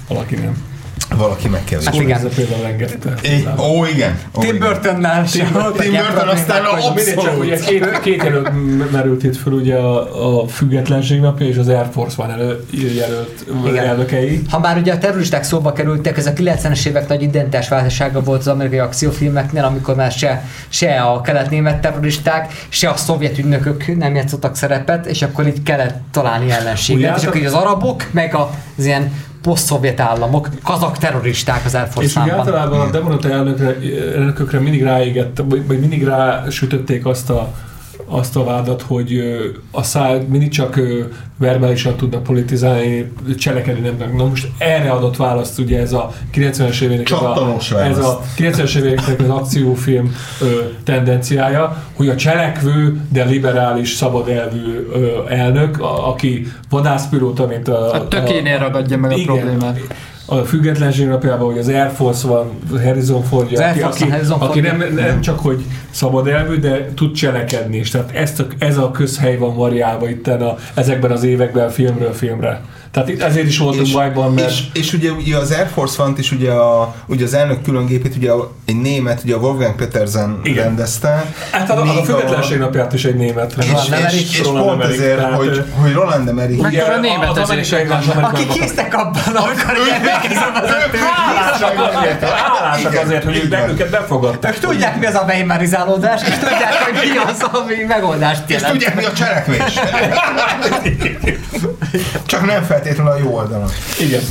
Valaki 0.08 0.36
nem. 0.36 0.75
Valaki 1.18 1.48
meg 1.48 1.64
kell. 1.64 1.80
Hát 1.86 1.94
igen. 1.96 2.26
Ez 2.26 2.36
például 2.36 2.66
engedte. 2.66 3.14
Ó, 3.60 3.86
igen. 3.86 4.20
Tim. 4.40 4.60
Burtonnál 4.60 5.26
sem 5.26 5.48
Tim 5.78 5.92
Burton 5.92 6.28
aztán 6.28 6.62
problémák, 6.62 6.68
a- 6.68 6.88
hogy- 6.88 6.96
Mindegy, 6.96 7.16
csak 7.24 7.40
ugye 7.40 7.58
két, 7.60 8.00
két 8.04 8.24
jelölt 8.24 8.52
merült 8.92 9.24
itt 9.24 9.36
föl 9.38 9.54
ugye 9.54 9.76
a, 9.76 10.42
a 10.42 10.48
függetlenség 10.48 11.20
napja 11.20 11.48
és 11.48 11.58
az 11.58 11.68
Air 11.68 11.86
Force 11.94 12.24
One 12.24 12.34
elő, 12.34 12.66
jelölt 12.96 13.46
elnökei. 13.78 14.42
Ha 14.50 14.60
már 14.60 14.78
ugye 14.78 14.94
a 14.94 14.98
terroristák 14.98 15.44
szóba 15.44 15.74
kerültek, 15.74 16.18
ez 16.18 16.26
a 16.26 16.34
90-es 16.34 16.86
évek 16.86 17.08
nagy 17.08 17.22
identitásválsága 17.22 18.22
volt 18.22 18.40
az 18.40 18.48
amerikai 18.48 18.80
akciófilmeknél, 18.80 19.64
amikor 19.64 19.96
már 19.96 20.12
se, 20.12 20.44
se 20.70 21.02
a 21.02 21.22
kelet-német 21.22 21.82
terroristák, 21.82 22.54
se 22.70 22.90
a 22.90 22.96
szovjet 22.96 23.38
ügynökök 23.38 23.98
nem 23.98 24.16
játszottak 24.16 24.56
szerepet, 24.56 25.06
és 25.06 25.22
akkor 25.22 25.48
így 25.48 25.64
kellett 25.64 26.02
találni 26.12 26.52
ellenséget. 26.52 27.18
És 27.18 27.24
akkor 27.24 27.38
így 27.40 27.46
az 27.46 27.54
arabok, 27.54 28.04
meg 28.12 28.36
az 28.78 28.86
ilyen 28.86 29.12
poszt-szovjet 29.46 30.00
államok, 30.00 30.50
kazak 30.64 30.98
terroristák 30.98 31.66
az 31.66 31.76
Air 31.76 31.88
Force 31.88 32.10
És 32.10 32.16
One-ban. 32.16 32.40
általában 32.40 32.80
a 32.80 32.90
demokrata 32.92 33.30
elnökre, 33.30 33.76
elnökökre 34.16 34.60
mindig 34.60 34.84
ráégett, 34.84 35.42
vagy 35.68 35.80
mindig 35.80 36.04
rásütötték 36.04 37.06
azt 37.06 37.30
a, 37.30 37.54
azt 38.06 38.36
a 38.36 38.44
vádat, 38.44 38.82
hogy 38.82 39.22
a 39.72 39.84
száj 39.84 40.26
mindig 40.30 40.50
csak 40.50 40.80
verbálisan 41.38 41.96
tudnak 41.96 42.24
politizálni, 42.24 43.12
cselekedni 43.38 43.82
nem 43.82 43.98
tudnak. 43.98 44.18
Na 44.18 44.26
most 44.26 44.48
erre 44.58 44.90
adott 44.90 45.16
választ 45.16 45.60
ugye 45.60 45.80
ez 45.80 45.94
a 45.94 46.12
90-es 46.34 46.82
éveknek 46.82 47.12
ez 47.12 47.22
a, 47.22 47.80
ez 47.84 47.98
a 47.98 48.22
90-es 48.38 48.76
éveknek 48.76 49.20
az 49.20 49.30
akciófilm 49.30 50.16
ö, 50.42 50.46
tendenciája, 50.84 51.84
hogy 51.96 52.10
a 52.10 52.16
cselekvő, 52.16 53.02
de 53.12 53.24
liberális, 53.24 53.94
szabad 53.94 54.28
elvű 54.30 54.88
ö, 54.94 55.20
elnök, 55.30 55.80
a, 55.80 56.10
aki 56.10 56.48
vadászpilóta, 56.70 57.46
mint 57.46 57.68
a... 57.68 57.92
A 57.92 58.08
tökénél 58.08 58.58
ragadja 58.58 58.98
meg 58.98 59.12
a 59.12 59.16
igen, 59.16 59.26
problémát. 59.26 59.80
A 60.26 60.36
függetlenség 60.36 61.08
napjában, 61.08 61.46
hogy 61.46 61.58
az 61.58 61.68
Air 61.68 61.92
Force 61.96 62.28
van, 62.28 62.50
Harrison 62.84 63.24
Ford, 63.24 63.52
Az 63.52 63.60
aki, 63.60 63.80
Force 63.80 64.04
aki, 64.04 64.12
Harrison 64.12 64.40
aki 64.42 64.60
nem, 64.60 64.84
nem 64.96 65.22
csak 65.22 65.40
hogy 65.40 65.66
szabad 65.90 66.28
elvű, 66.28 66.60
de 66.60 66.90
tud 66.96 67.14
cselekedni 67.14 67.78
is. 67.78 67.90
Tehát 67.90 68.12
ezt 68.12 68.40
a, 68.40 68.46
ez 68.58 68.78
a 68.78 68.92
közhely 68.92 69.38
van 69.38 69.56
variálva 69.56 70.10
itt 70.10 70.28
a, 70.28 70.58
ezekben 70.74 71.12
az 71.12 71.24
években 71.24 71.70
filmről 71.70 72.14
filmre. 72.14 72.62
Tehát 72.96 73.10
itt 73.10 73.22
ezért 73.22 73.48
is 73.48 73.58
voltunk 73.58 73.92
bajban, 73.92 74.34
mert 74.34 74.50
és, 74.50 74.64
és 74.74 74.94
ugye, 74.94 75.12
ugye 75.12 75.38
az 75.38 75.52
Air 75.52 75.68
Force 75.74 76.04
One-t 76.04 76.18
is 76.20 76.32
ugye, 76.32 76.52
a, 76.52 76.96
ugye 77.06 77.26
az 77.26 77.34
elnök 77.34 77.62
különgépét 77.62 78.16
ugye 78.16 78.32
a- 78.32 78.52
egy 78.66 78.76
német, 78.76 79.22
ugye 79.24 79.36
a 79.36 79.38
Wolfgang 79.38 79.76
Petersen 79.76 80.40
Igen. 80.44 80.64
rendezte. 80.64 81.26
hát 81.52 81.70
a, 81.70 81.80
a 81.80 81.84
Míg 81.84 82.04
függetlenség 82.06 82.58
napját 82.58 82.94
is 82.94 83.06
egy 83.06 83.16
német. 83.16 83.54
És, 83.60 83.66
és, 83.66 83.92
Emmerich, 83.92 84.40
és, 84.40 84.42
Roland 84.44 84.66
pont 84.66 84.82
Emmerich, 84.82 85.02
ezért, 85.02 85.18
tehát, 85.18 85.34
hogy, 85.36 85.64
hogy 85.82 85.94
Roland 85.94 86.28
Emmerich 86.28 86.62
Meg- 86.62 86.84
a 86.90 87.00
német 87.00 87.30
az 87.30 87.50
ezért 87.50 87.72
amerikai 87.72 88.00
is 88.00 88.06
megvan. 88.06 88.24
Akik 88.24 88.48
késztek 88.48 88.94
abban, 88.94 89.36
amikor 89.36 89.78
emlékezem 89.94 90.54
az 90.64 90.70
Hálásak 92.46 93.04
azért, 93.04 93.24
hogy 93.24 93.36
ők 93.36 93.70
őket 93.70 93.90
befogadták. 93.90 94.54
Ők 94.54 94.60
tudják, 94.60 95.00
mi 95.00 95.06
az 95.06 95.16
a 95.16 95.24
weimarizálódás, 95.28 96.22
és 96.22 96.34
tudják, 96.34 96.74
hogy 96.84 96.94
mi 96.94 97.18
az, 97.32 97.42
ami 97.52 97.84
megoldást 97.88 98.44
és 98.48 98.54
jelent. 98.54 98.72
tudják 98.72 98.96
mi 98.96 99.04
a 99.04 99.14
cselekvés. 99.14 99.74
Csak 102.26 102.46
nem 102.46 102.64
feltétlenül 102.64 102.85
a 102.86 103.18
jó 103.18 103.36
oldalon. 103.36 103.70
Igen. 104.00 104.22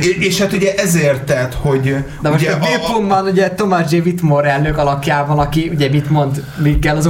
És, 0.00 0.06
és 0.06 0.38
hát 0.38 0.52
ugye 0.52 0.74
ezért 0.74 1.22
tehát, 1.22 1.54
hogy 1.54 1.94
De 2.22 2.30
most 2.30 2.42
ugye 2.42 2.52
a 2.52 2.58
Bill 2.58 2.92
Pullman, 2.92 3.26
ugye 3.26 3.50
Thomas 3.50 3.92
J. 3.92 3.96
Whitmore 3.96 4.50
elnök 4.50 4.78
alakjában, 4.78 5.38
aki 5.38 5.70
ugye 5.74 5.88
mit 5.88 6.10
mond, 6.10 6.44
mi 6.62 6.78
kell 6.78 6.96
az? 6.96 7.06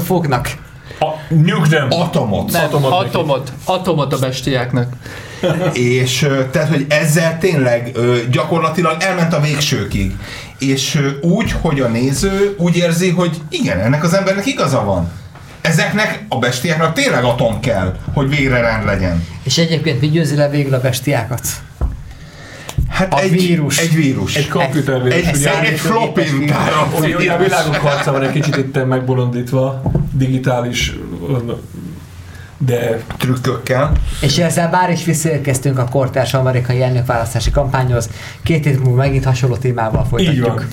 A, 1.00 1.34
nyugd 1.34 1.70
nem! 1.70 1.86
atomot. 1.90 2.52
Nem, 2.52 2.64
Atomot 2.64 2.92
atomot, 2.92 3.52
atomot 3.64 4.12
a 4.12 4.18
bestiáknak. 4.18 4.92
És 5.72 6.28
tehát, 6.50 6.68
hogy 6.68 6.86
ezzel 6.88 7.38
tényleg 7.38 7.96
gyakorlatilag 8.30 8.96
elment 8.98 9.32
a 9.32 9.40
végsőkig. 9.40 10.16
És 10.58 11.00
úgy, 11.20 11.54
hogy 11.60 11.80
a 11.80 11.88
néző 11.88 12.54
úgy 12.58 12.76
érzi, 12.76 13.10
hogy 13.10 13.36
igen, 13.48 13.78
ennek 13.78 14.04
az 14.04 14.14
embernek 14.14 14.46
igaza 14.46 14.84
van. 14.84 15.10
Ezeknek 15.70 16.24
a 16.28 16.38
bestiáknak 16.38 16.92
tényleg 16.94 17.24
atom 17.24 17.60
kell, 17.60 17.96
hogy 18.12 18.28
végre 18.28 18.60
rend 18.60 18.84
legyen. 18.84 19.26
És 19.42 19.58
egyébként 19.58 20.00
mi 20.00 20.08
győzi 20.08 20.36
le 20.36 20.48
végül 20.48 20.74
a 20.74 20.80
bestiákat? 20.80 21.40
Hát 22.88 23.12
A 23.12 23.20
egy 23.20 23.30
vírus. 23.30 23.78
Egy 23.78 23.94
vírus. 23.94 24.34
Egy 24.34 24.48
komputervírus. 24.48 25.26
egy, 25.26 25.36
ugye? 25.36 25.60
egy, 25.60 25.66
egy 25.66 25.78
floppy 25.78 26.44
tárom 26.44 26.92
Ugye, 26.98 27.32
a 27.32 27.38
világok 27.38 27.74
harca 27.74 28.12
van 28.12 28.22
egy 28.22 28.30
kicsit 28.30 28.56
itt 28.56 28.86
megbolondítva, 28.86 29.82
digitális, 30.12 30.94
de 32.58 33.02
trükkökkel. 33.18 33.92
És 34.20 34.38
ezzel 34.38 34.70
bár 34.70 34.90
is 34.90 35.04
visszaérkeztünk 35.04 35.78
a 35.78 35.84
kortárs 35.84 36.34
amerikai 36.34 36.82
elnökválasztási 36.82 37.50
kampányhoz, 37.50 38.08
két 38.42 38.64
hét 38.64 38.84
múlva 38.84 38.96
megint 38.96 39.24
hasonló 39.24 39.56
témával 39.56 40.04
folytatjuk. 40.04 40.34
így 40.34 40.40
van. 40.40 40.66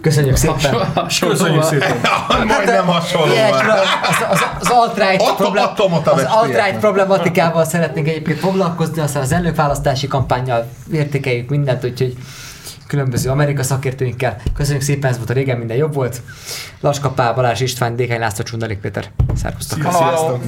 Köszönjük 0.00 0.36
szépen! 0.36 0.92
Köszönjük 1.20 1.62
szépen. 1.72 2.00
Majdnem 2.46 2.86
hasonló. 2.86 3.32
Ilyes, 3.32 3.50
van. 3.50 3.70
az, 3.70 4.26
az, 4.30 4.44
az 4.60 4.68
alt-right, 4.68 5.20
a 5.20 6.10
az 6.10 6.24
alt-right 6.24 6.78
problematikával 6.78 7.64
szeretnénk 7.64 8.08
egyébként 8.08 8.38
foglalkozni, 8.38 9.02
aztán 9.02 9.22
az 9.22 9.32
elnökválasztási 9.32 10.06
kampányjal 10.06 10.68
értékeljük 10.92 11.48
mindent, 11.48 11.84
úgyhogy 11.84 12.16
különböző 12.86 13.30
Amerika 13.30 13.62
szakértőinkkel. 13.62 14.36
Köszönjük 14.54 14.82
szépen, 14.82 15.10
ez 15.10 15.16
volt 15.16 15.30
a 15.30 15.32
régen 15.32 15.58
minden 15.58 15.76
jobb 15.76 15.94
volt. 15.94 16.22
Laskapá, 16.80 17.32
Balázs 17.32 17.60
István, 17.60 17.96
Dékány 17.96 18.18
László, 18.18 18.44
Csundalik 18.44 18.78
Péter. 18.78 19.04
Szervusztok! 19.34 19.78
Sziasztok! 19.80 20.40